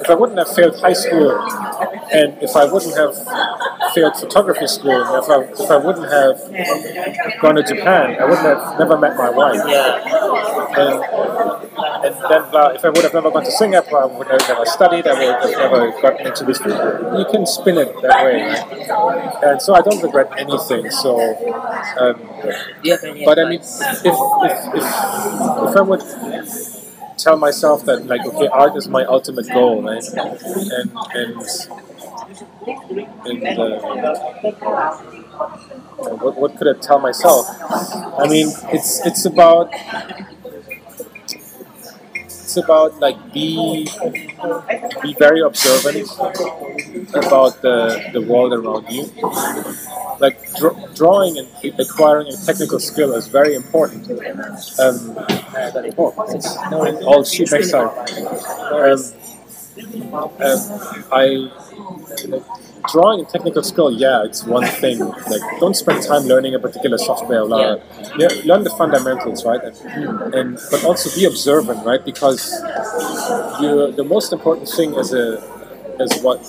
if 0.00 0.10
I 0.10 0.14
wouldn't 0.14 0.38
have 0.38 0.54
failed 0.54 0.78
high 0.80 0.92
school 0.92 1.30
and 2.12 2.42
if 2.42 2.56
I 2.56 2.64
wouldn't 2.64 2.96
have 2.96 3.14
failed 3.94 4.16
photography 4.16 4.66
school 4.66 5.00
if 5.16 5.28
I, 5.28 5.42
if 5.42 5.70
I 5.70 5.76
wouldn't 5.76 6.10
have 6.10 7.40
gone 7.40 7.54
to 7.56 7.62
Japan 7.62 8.16
I 8.20 8.24
wouldn't 8.24 8.46
have 8.46 8.78
never 8.78 8.98
met 8.98 9.16
my 9.16 9.30
wife. 9.30 9.60
And, 10.76 11.73
and 12.04 12.14
then 12.30 12.42
if 12.76 12.84
I 12.84 12.88
would 12.90 13.04
have 13.04 13.14
never 13.14 13.30
gone 13.30 13.44
to 13.44 13.50
Singapore 13.50 14.02
I 14.02 14.06
would 14.06 14.26
have 14.28 14.46
never 14.48 14.66
studied 14.66 15.06
I 15.06 15.12
would 15.14 15.50
have 15.50 15.58
never 15.58 15.90
gotten 16.02 16.26
into 16.26 16.44
this 16.44 16.58
field. 16.58 17.18
you 17.18 17.24
can 17.30 17.46
spin 17.46 17.78
it 17.78 17.94
that 18.02 18.24
way 18.24 18.40
and 19.48 19.62
so 19.62 19.74
I 19.74 19.80
don't 19.80 20.02
regret 20.02 20.30
anything 20.38 20.90
so 20.90 21.18
um, 21.98 22.20
but 23.24 23.38
I 23.38 23.44
mean 23.48 23.60
if, 23.60 24.04
if, 24.04 24.14
if, 24.50 24.58
if 25.68 25.76
I 25.76 25.80
would 25.80 26.02
tell 27.16 27.36
myself 27.36 27.84
that 27.86 28.06
like 28.06 28.24
okay 28.26 28.48
art 28.48 28.76
is 28.76 28.88
my 28.88 29.04
ultimate 29.04 29.48
goal 29.48 29.82
right? 29.82 30.04
And 30.08 30.90
and 31.14 31.46
and 33.26 33.58
uh, 33.58 33.78
what, 36.22 36.36
what 36.36 36.56
could 36.56 36.68
I 36.68 36.74
tell 36.80 36.98
myself? 36.98 37.46
I 38.18 38.26
mean 38.28 38.48
it's 38.72 39.04
it's 39.06 39.24
about 39.24 39.72
it's 42.54 42.64
about 42.64 42.98
like 43.00 43.16
be 43.32 43.84
be 45.02 45.14
very 45.18 45.40
observant 45.40 46.08
about 47.14 47.60
the, 47.62 48.10
the 48.12 48.20
world 48.20 48.52
around 48.52 48.86
you 48.90 49.04
like 50.20 50.36
dr- 50.54 50.94
drawing 50.94 51.38
and 51.38 51.48
acquiring 51.80 52.28
a 52.28 52.36
technical 52.46 52.78
skill 52.78 53.14
is 53.14 53.26
very 53.26 53.54
important. 53.54 54.08
Um, 54.78 55.16
oh, 55.98 57.00
all 57.06 57.24
shoot 57.24 57.50
next. 57.50 57.74
Um, 57.74 57.90
um, 60.40 60.58
I 61.10 61.50
drawing 62.88 63.20
and 63.20 63.28
technical 63.28 63.62
skill. 63.62 63.90
Yeah, 63.90 64.24
it's 64.24 64.44
one 64.44 64.66
thing. 64.66 64.98
Like, 64.98 65.42
don't 65.60 65.74
spend 65.74 66.02
time 66.04 66.22
learning 66.24 66.54
a 66.54 66.58
particular 66.58 66.98
software. 66.98 67.44
Blah, 67.46 67.76
yeah. 68.18 68.28
learn 68.44 68.64
the 68.64 68.74
fundamentals, 68.76 69.44
right? 69.44 69.60
And, 69.62 70.34
and 70.34 70.58
but 70.70 70.84
also 70.84 71.14
be 71.18 71.26
observant, 71.26 71.84
right? 71.84 72.04
Because 72.04 72.52
you 73.60 73.92
the 73.92 74.04
most 74.04 74.32
important 74.32 74.68
thing 74.68 74.94
as 74.96 75.12
a 75.12 75.42
as 76.00 76.20
what 76.22 76.40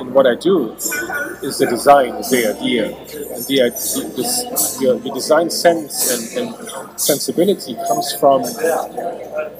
in 0.00 0.12
what 0.12 0.26
I 0.26 0.34
do 0.34 0.72
is 0.72 1.58
the 1.58 1.66
design, 1.66 2.14
is 2.16 2.30
the 2.30 2.54
idea, 2.54 2.86
and 2.86 3.44
the 3.46 3.70
this, 4.16 4.80
your, 4.80 4.96
your 5.00 5.14
design 5.14 5.50
sense 5.50 6.36
and, 6.36 6.48
and 6.48 7.00
sensibility 7.00 7.74
comes 7.88 8.12
from 8.12 8.42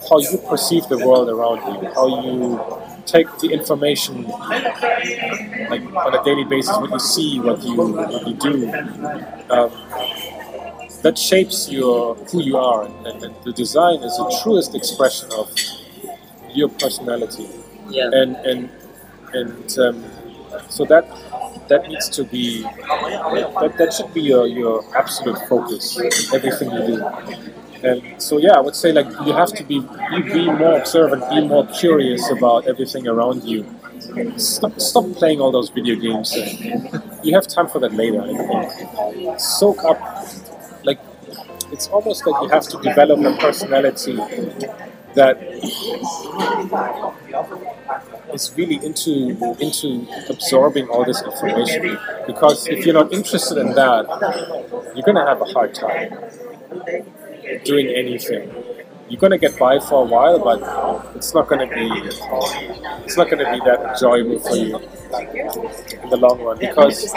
how 0.09 0.19
you 0.19 0.39
perceive 0.49 0.87
the 0.89 0.99
world 0.99 1.29
around 1.29 1.61
you, 1.67 1.89
how 1.95 2.07
you 2.23 2.61
take 3.07 3.27
the 3.39 3.49
information 3.49 4.25
like 4.25 5.83
on 5.95 6.15
a 6.15 6.25
daily 6.25 6.45
basis, 6.45 6.77
what 6.77 6.91
you 6.91 6.99
see, 6.99 7.41
what 7.41 7.63
you 7.63 7.75
what 7.77 8.27
you 8.27 8.35
do. 8.35 8.73
Um, 9.51 9.71
that 11.03 11.19
shapes 11.19 11.69
your 11.71 12.15
who 12.15 12.43
you 12.43 12.57
are, 12.57 12.85
and, 12.85 13.25
and 13.25 13.35
the 13.45 13.53
design 13.53 14.03
is 14.03 14.17
the 14.17 14.41
truest 14.43 14.75
expression 14.75 15.29
of 15.37 15.51
your 16.55 16.69
personality. 16.69 17.49
Yeah. 17.89 18.11
And 18.13 18.37
and 18.37 18.71
and 19.35 19.79
um, 19.79 20.05
so 20.69 20.85
that 20.87 21.09
that 21.69 21.89
needs 21.89 22.09
to 22.11 22.25
be 22.25 22.63
that, 22.63 23.75
that 23.79 23.93
should 23.93 24.13
be 24.15 24.23
your, 24.23 24.47
your 24.47 24.85
absolute 24.97 25.39
focus 25.49 25.99
in 25.99 26.35
everything 26.35 26.71
you 26.71 26.87
do 26.87 27.62
and 27.85 28.23
so 28.23 28.39
yeah 28.39 28.53
i 28.53 28.61
would 28.61 28.77
say 28.77 28.93
like 28.93 29.07
you 29.27 29.33
have 29.33 29.53
to 29.53 29.65
be 29.65 29.81
be, 30.33 30.51
more 30.51 30.79
observant 30.79 31.29
be 31.31 31.47
more 31.47 31.67
curious 31.69 32.31
about 32.31 32.67
everything 32.67 33.07
around 33.09 33.45
you. 33.45 33.65
Stop, 34.37 34.81
stop 34.81 35.05
playing 35.13 35.41
all 35.41 35.53
those 35.53 35.71
video 35.71 35.95
games. 35.95 36.35
You 37.23 37.35
have 37.35 37.47
time 37.47 37.69
for 37.69 37.79
that 37.81 37.93
later 37.95 38.21
i 38.21 38.67
think. 38.67 39.41
Soak 39.41 39.85
up 39.85 39.99
like 40.85 40.99
it's 41.73 41.89
almost 41.89 42.27
like 42.27 42.43
you 42.43 42.49
have 42.49 42.65
to 42.69 42.79
develop 42.83 43.21
a 43.21 43.37
personality 43.39 44.17
that 45.15 45.37
is 48.35 48.53
really 48.57 48.85
into 48.85 49.57
into 49.61 50.07
absorbing 50.31 50.89
all 50.89 51.05
this 51.05 51.23
information. 51.23 51.99
Because 52.27 52.67
if 52.67 52.85
you're 52.85 52.95
not 52.95 53.13
interested 53.13 53.59
in 53.59 53.75
that 53.75 54.07
you're 54.95 55.05
going 55.05 55.17
to 55.17 55.27
have 55.27 55.41
a 55.41 55.47
hard 55.47 55.75
time 55.75 56.13
doing 57.65 57.89
anything. 57.89 58.53
You're 59.09 59.29
to 59.31 59.39
get 59.39 59.59
by 59.59 59.79
for 59.79 60.03
a 60.03 60.07
while 60.07 60.39
but 60.39 60.61
it's 61.17 61.35
not 61.35 61.49
to 61.49 61.67
be 61.67 61.87
it's 63.05 63.17
not 63.17 63.29
to 63.29 63.37
be 63.37 63.61
that 63.69 63.91
enjoyable 63.93 64.39
for 64.41 64.57
you 64.57 64.79
in 66.03 66.09
the 66.09 66.17
long 66.17 66.41
run 66.41 66.59
because 66.59 67.15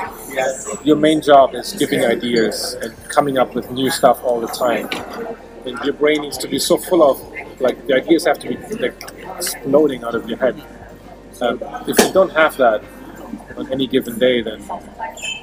your 0.83 0.97
main 0.97 1.21
job 1.21 1.55
is 1.55 1.71
giving 1.73 2.03
ideas 2.03 2.75
and 2.81 2.93
coming 3.05 3.37
up 3.37 3.55
with 3.55 3.71
new 3.71 3.89
stuff 3.89 4.21
all 4.23 4.41
the 4.41 4.47
time. 4.47 4.89
And 5.65 5.79
your 5.85 5.93
brain 5.93 6.21
needs 6.21 6.37
to 6.39 6.47
be 6.47 6.59
so 6.59 6.77
full 6.77 7.01
of 7.09 7.21
like 7.61 7.87
the 7.87 7.95
ideas 7.95 8.25
have 8.25 8.39
to 8.39 8.49
be 8.49 8.57
like 8.75 9.01
exploding 9.37 10.03
out 10.03 10.15
of 10.15 10.27
your 10.27 10.37
head. 10.37 10.61
Um, 11.41 11.59
if 11.87 11.97
you 11.99 12.11
don't 12.11 12.31
have 12.33 12.57
that 12.57 12.83
on 13.57 13.71
any 13.71 13.87
given 13.87 14.19
day, 14.19 14.41
then 14.41 14.61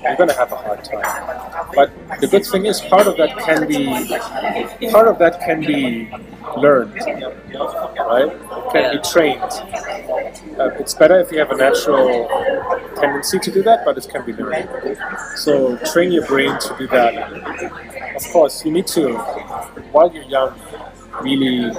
you're 0.03 0.17
going 0.17 0.29
to 0.29 0.35
have 0.35 0.53
a 0.53 0.57
hard 0.57 0.85
time. 0.85 1.71
But 1.75 1.91
the 2.21 2.27
good 2.27 2.45
thing 2.45 2.67
is, 2.67 2.81
part 2.81 3.07
of 3.07 3.17
that 3.17 3.39
can 3.39 3.67
be 3.67 4.89
part 4.91 5.09
of 5.09 5.19
that 5.19 5.41
can 5.41 5.61
be 5.61 6.11
learned, 6.57 6.95
right? 6.95 8.29
It 8.29 8.73
can 8.73 8.97
be 8.97 9.03
trained. 9.09 9.43
Uh, 10.59 10.71
it's 10.79 10.95
better 10.95 11.19
if 11.21 11.31
you 11.31 11.39
have 11.39 11.51
a 11.51 11.57
natural 11.57 12.29
tendency 12.97 13.39
to 13.39 13.51
do 13.51 13.63
that, 13.63 13.85
but 13.85 13.97
it 13.97 14.09
can 14.09 14.25
be 14.25 14.33
learned. 14.33 14.69
So 15.37 15.77
train 15.93 16.13
your 16.13 16.27
brain 16.27 16.59
to 16.59 16.77
do 16.79 16.87
that. 16.89 18.17
Of 18.17 18.25
course, 18.33 18.65
you 18.65 18.73
need 18.73 18.87
to, 18.89 19.15
while 19.93 20.13
you're 20.13 20.25
young, 20.25 20.59
really 21.23 21.71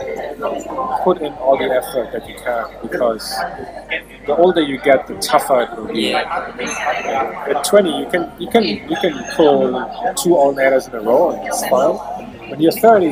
put 1.03 1.21
in 1.21 1.33
all 1.33 1.57
the 1.57 1.65
effort 1.65 2.11
that 2.13 2.27
you 2.27 2.35
can 2.35 2.65
because 2.81 3.33
the 4.25 4.35
older 4.35 4.61
you 4.61 4.79
get, 4.79 5.07
the 5.07 5.15
tougher 5.15 5.61
it 5.61 5.77
will 5.77 5.87
be. 5.87 6.13
At 6.13 7.63
20, 7.63 7.99
you 7.99 8.09
can 8.09 8.31
you 8.39 8.49
can 8.49 8.63
you 8.63 8.95
can 9.01 9.23
pull 9.35 10.13
two 10.21 10.35
all-nighters 10.35 10.87
in 10.87 10.95
a 10.95 11.01
row 11.01 11.31
and 11.31 11.47
it's 11.47 11.67
fine. 11.67 11.95
When 12.49 12.61
you're 12.61 12.71
30, 12.71 13.07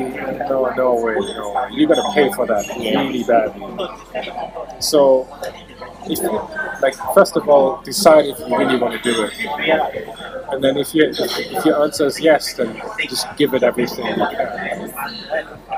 no, 0.50 0.72
no 0.76 0.96
way, 1.02 1.16
no. 1.16 1.68
You're 1.72 1.88
gonna 1.88 2.14
pay 2.14 2.32
for 2.32 2.46
that 2.46 2.68
really 2.78 3.24
badly. 3.24 3.88
So, 4.80 5.28
if 6.06 6.20
you, 6.20 6.32
like, 6.82 6.96
first 7.14 7.36
of 7.38 7.48
all, 7.48 7.82
decide 7.82 8.26
if 8.26 8.40
you 8.40 8.58
really 8.58 8.78
want 8.78 9.02
to 9.02 9.14
do 9.14 9.24
it, 9.24 9.34
and 10.52 10.64
then 10.64 10.78
if 10.78 10.94
you 10.94 11.06
if 11.10 11.66
your 11.66 11.84
answer 11.84 12.06
is 12.06 12.20
yes, 12.20 12.54
then 12.54 12.82
just 13.10 13.28
give 13.38 13.54
it 13.54 13.64
everything 13.64 14.06
you 14.06 14.16
can. 14.16 14.94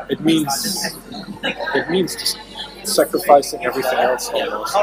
It 0.10 0.20
means 0.22 0.98
it 1.44 1.90
means 1.90 2.16
just 2.16 2.38
sacrificing 2.88 3.66
everything 3.66 4.00
else 4.00 4.30
almost 4.30 4.76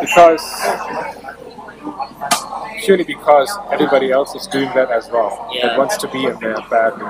because 0.00 0.42
purely 2.84 3.04
because 3.04 3.50
everybody 3.72 4.10
else 4.12 4.34
is 4.34 4.46
doing 4.46 4.68
that 4.74 4.90
as 4.90 5.08
well 5.10 5.48
Yeah. 5.52 5.68
that 5.68 5.78
wants 5.78 5.96
to 5.98 6.08
be 6.08 6.24
in 6.26 6.38
there 6.40 6.56
badly. 6.70 7.08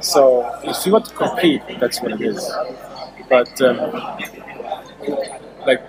So 0.00 0.50
if 0.62 0.84
you 0.86 0.92
want 0.92 1.06
to 1.06 1.14
compete, 1.14 1.62
that's 1.80 2.00
what 2.02 2.12
it 2.12 2.20
is. 2.20 2.40
But 3.28 3.60
um, 3.62 3.90
like, 5.66 5.82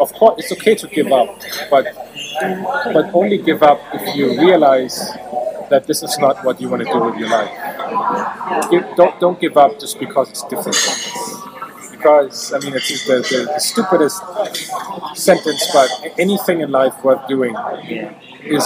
of 0.00 0.12
course, 0.12 0.34
it's 0.38 0.52
okay 0.52 0.74
to 0.76 0.86
give 0.88 1.10
up, 1.12 1.40
but 1.70 1.86
but 2.92 3.14
only 3.14 3.38
give 3.38 3.62
up 3.62 3.80
if 3.94 4.14
you 4.14 4.38
realize 4.38 5.10
that 5.70 5.86
this 5.86 6.02
is 6.02 6.18
not 6.18 6.44
what 6.44 6.60
you 6.60 6.68
want 6.68 6.86
to 6.86 6.92
do 6.92 7.00
with 7.00 7.16
your 7.16 7.28
life. 7.28 7.50
Give, 8.70 8.84
don't 8.96 9.18
don't 9.20 9.40
give 9.40 9.56
up 9.56 9.78
just 9.78 9.98
because 9.98 10.30
it's 10.30 10.42
difficult. 10.44 10.86
Because 11.90 12.52
I 12.52 12.58
mean, 12.58 12.74
it's 12.74 13.06
the, 13.06 13.16
the, 13.16 13.52
the 13.54 13.58
stupidest 13.58 14.22
sentence, 15.14 15.68
but 15.72 15.90
anything 16.18 16.60
in 16.60 16.70
life 16.70 17.02
worth 17.04 17.26
doing 17.28 17.54
is 18.44 18.64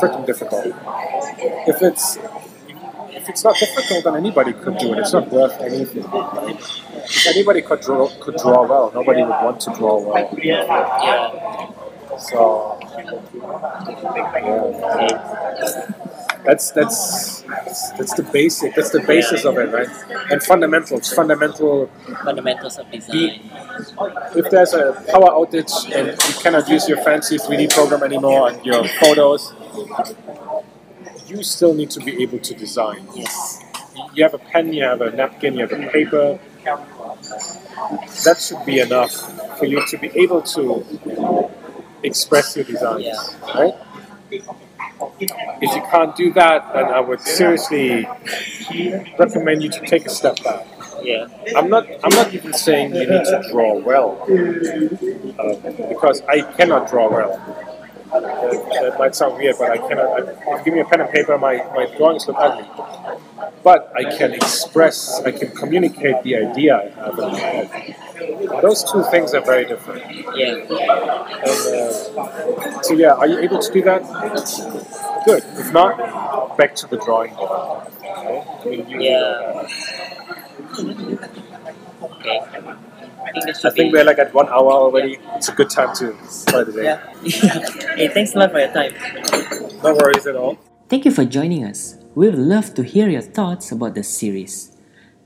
freaking 0.00 0.26
difficult. 0.26 0.66
If 1.68 1.82
it's 1.82 2.18
if 3.22 3.28
it's 3.28 3.44
not 3.44 3.56
difficult, 3.56 4.04
then 4.04 4.16
anybody 4.16 4.52
could 4.52 4.78
do 4.78 4.92
it. 4.92 4.98
It's 4.98 5.12
not 5.12 5.28
worth 5.30 5.60
anything. 5.60 6.04
If 6.04 7.26
anybody 7.28 7.62
could 7.62 7.80
draw 7.80 8.08
could 8.20 8.36
draw 8.36 8.66
well, 8.66 8.90
nobody 8.94 9.22
would 9.22 9.30
want 9.30 9.60
to 9.60 9.72
draw 9.74 9.98
well. 10.00 10.28
So 12.18 12.78
yeah. 14.52 15.92
That's 16.44 16.70
that's 16.72 17.42
that's 17.96 18.14
the 18.14 18.22
basic. 18.32 18.74
That's 18.74 18.90
the 18.90 19.00
basis 19.00 19.44
of 19.44 19.56
it, 19.58 19.70
right? 19.72 19.88
And 20.30 20.42
fundamentals. 20.42 21.12
Fundamental. 21.12 21.86
Fundamentals 22.24 22.78
of 22.78 22.90
design. 22.90 23.40
If 24.34 24.50
there's 24.50 24.74
a 24.74 24.92
power 25.10 25.30
outage 25.30 25.72
and 25.94 26.08
you 26.08 26.40
cannot 26.42 26.68
use 26.68 26.88
your 26.88 26.98
fancy 27.04 27.36
3D 27.38 27.72
program 27.72 28.02
anymore 28.02 28.50
and 28.50 28.64
your 28.66 28.84
photos, 29.00 29.52
you 31.26 31.42
still 31.42 31.74
need 31.74 31.90
to 31.90 32.00
be 32.00 32.22
able 32.22 32.38
to 32.40 32.54
design. 32.54 33.06
Yes. 33.14 33.62
you 34.14 34.22
have 34.24 34.34
a 34.34 34.38
pen, 34.38 34.72
you 34.72 34.82
have 34.84 35.00
a 35.00 35.10
napkin, 35.10 35.54
you 35.54 35.66
have 35.66 35.72
a 35.72 35.88
paper. 35.90 36.38
That 38.24 38.40
should 38.40 38.64
be 38.64 38.80
enough 38.80 39.12
for 39.58 39.66
you 39.66 39.84
to 39.86 39.98
be 39.98 40.08
able 40.18 40.42
to 40.42 40.84
express 42.02 42.56
your 42.56 42.64
designs, 42.64 43.04
Yeah. 43.04 43.58
right? 43.58 43.74
If 45.20 45.74
you 45.74 45.82
can't 45.90 46.14
do 46.16 46.32
that, 46.34 46.72
then 46.74 46.84
I 46.86 47.00
would 47.00 47.20
seriously 47.20 48.06
recommend 49.18 49.62
you 49.62 49.70
to 49.70 49.80
take 49.86 50.06
a 50.06 50.10
step 50.10 50.42
back. 50.42 50.66
Yeah. 51.02 51.26
I'm 51.56 51.68
not. 51.68 51.86
I'm 52.04 52.10
not 52.10 52.32
even 52.32 52.52
saying 52.52 52.94
you 52.94 53.00
need 53.00 53.24
to 53.24 53.44
draw 53.50 53.78
well, 53.78 54.22
uh, 55.38 55.88
because 55.88 56.22
I 56.22 56.42
cannot 56.56 56.88
draw 56.88 57.10
well. 57.10 57.32
That, 58.12 58.22
that 58.82 58.98
might 58.98 59.14
sound 59.14 59.36
weird, 59.38 59.56
but 59.58 59.70
I 59.70 59.78
cannot. 59.78 60.10
I, 60.10 60.18
if 60.32 60.58
you 60.58 60.64
give 60.64 60.74
me 60.74 60.80
a 60.80 60.84
pen 60.84 61.00
and 61.00 61.10
paper, 61.10 61.38
my, 61.38 61.56
my 61.74 61.86
drawings 61.96 62.26
look 62.28 62.36
ugly. 62.38 62.68
But 63.62 63.90
I 63.96 64.04
can 64.16 64.34
express. 64.34 65.20
I 65.22 65.32
can 65.32 65.50
communicate 65.54 66.22
the 66.22 66.36
idea 66.36 66.76
I 66.76 66.90
have 67.00 67.18
in 67.18 67.32
my 67.32 67.38
head. 67.38 67.96
Those 68.60 68.84
two 68.84 69.02
things 69.04 69.32
are 69.34 69.40
very 69.40 69.64
different. 69.64 70.04
Yeah. 70.36 70.56
And, 70.56 70.70
uh, 70.72 72.82
so 72.82 72.92
yeah, 72.94 73.12
are 73.12 73.26
you 73.26 73.38
able 73.38 73.58
to 73.60 73.72
do 73.72 73.80
that? 73.82 74.02
Good. 75.24 75.42
If 75.56 75.72
not, 75.72 76.56
back 76.58 76.74
to 76.76 76.86
the 76.88 76.98
drawing 76.98 77.34
board. 77.34 77.86
Okay? 77.98 78.44
I 78.60 78.64
mean, 78.68 79.00
Yeah. 79.00 79.66
Okay. 82.02 82.40
I 83.32 83.40
think 83.40 83.46
that 83.46 83.56
should 83.56 83.72
I 83.72 83.74
think 83.74 83.92
be. 83.92 83.98
we're 83.98 84.04
like 84.04 84.18
at 84.18 84.32
one 84.34 84.48
hour 84.48 84.70
already. 84.72 85.18
It's 85.36 85.48
a 85.48 85.52
good 85.52 85.70
time 85.70 85.94
to 85.96 86.14
start 86.28 86.66
the 86.66 86.72
day. 86.72 86.84
Yeah. 86.84 87.00
hey, 87.96 88.08
thanks 88.08 88.34
a 88.34 88.38
lot 88.38 88.50
for 88.52 88.58
your 88.60 88.70
time. 88.72 88.92
No 89.82 89.94
worries 89.94 90.26
at 90.26 90.36
all. 90.36 90.58
Thank 90.88 91.04
you 91.06 91.10
for 91.10 91.24
joining 91.24 91.64
us. 91.64 91.96
We 92.14 92.28
would 92.28 92.38
love 92.38 92.74
to 92.74 92.82
hear 92.84 93.08
your 93.08 93.22
thoughts 93.22 93.72
about 93.72 93.94
the 93.94 94.02
series. 94.04 94.76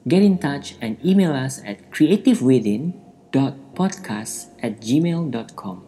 Get 0.06 0.22
in 0.22 0.38
touch 0.38 0.76
and 0.80 1.04
email 1.04 1.32
us 1.32 1.60
at 1.64 1.90
creativewithin.podcast 1.90 4.46
at 4.62 4.80
gmail.com. 4.80 5.82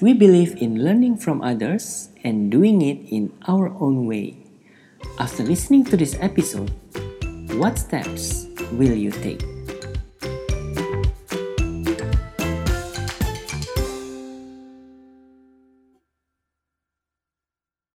We 0.00 0.14
believe 0.14 0.56
in 0.56 0.82
learning 0.82 1.18
from 1.18 1.40
others 1.42 2.08
and 2.24 2.50
doing 2.50 2.82
it 2.82 2.98
in 3.14 3.32
our 3.46 3.68
own 3.78 4.06
way. 4.06 4.38
After 5.18 5.44
listening 5.44 5.84
to 5.86 5.96
this 5.96 6.16
episode, 6.18 6.72
what 7.54 7.78
steps 7.78 8.46
will 8.72 8.94
you 8.96 9.12
take? 9.12 9.44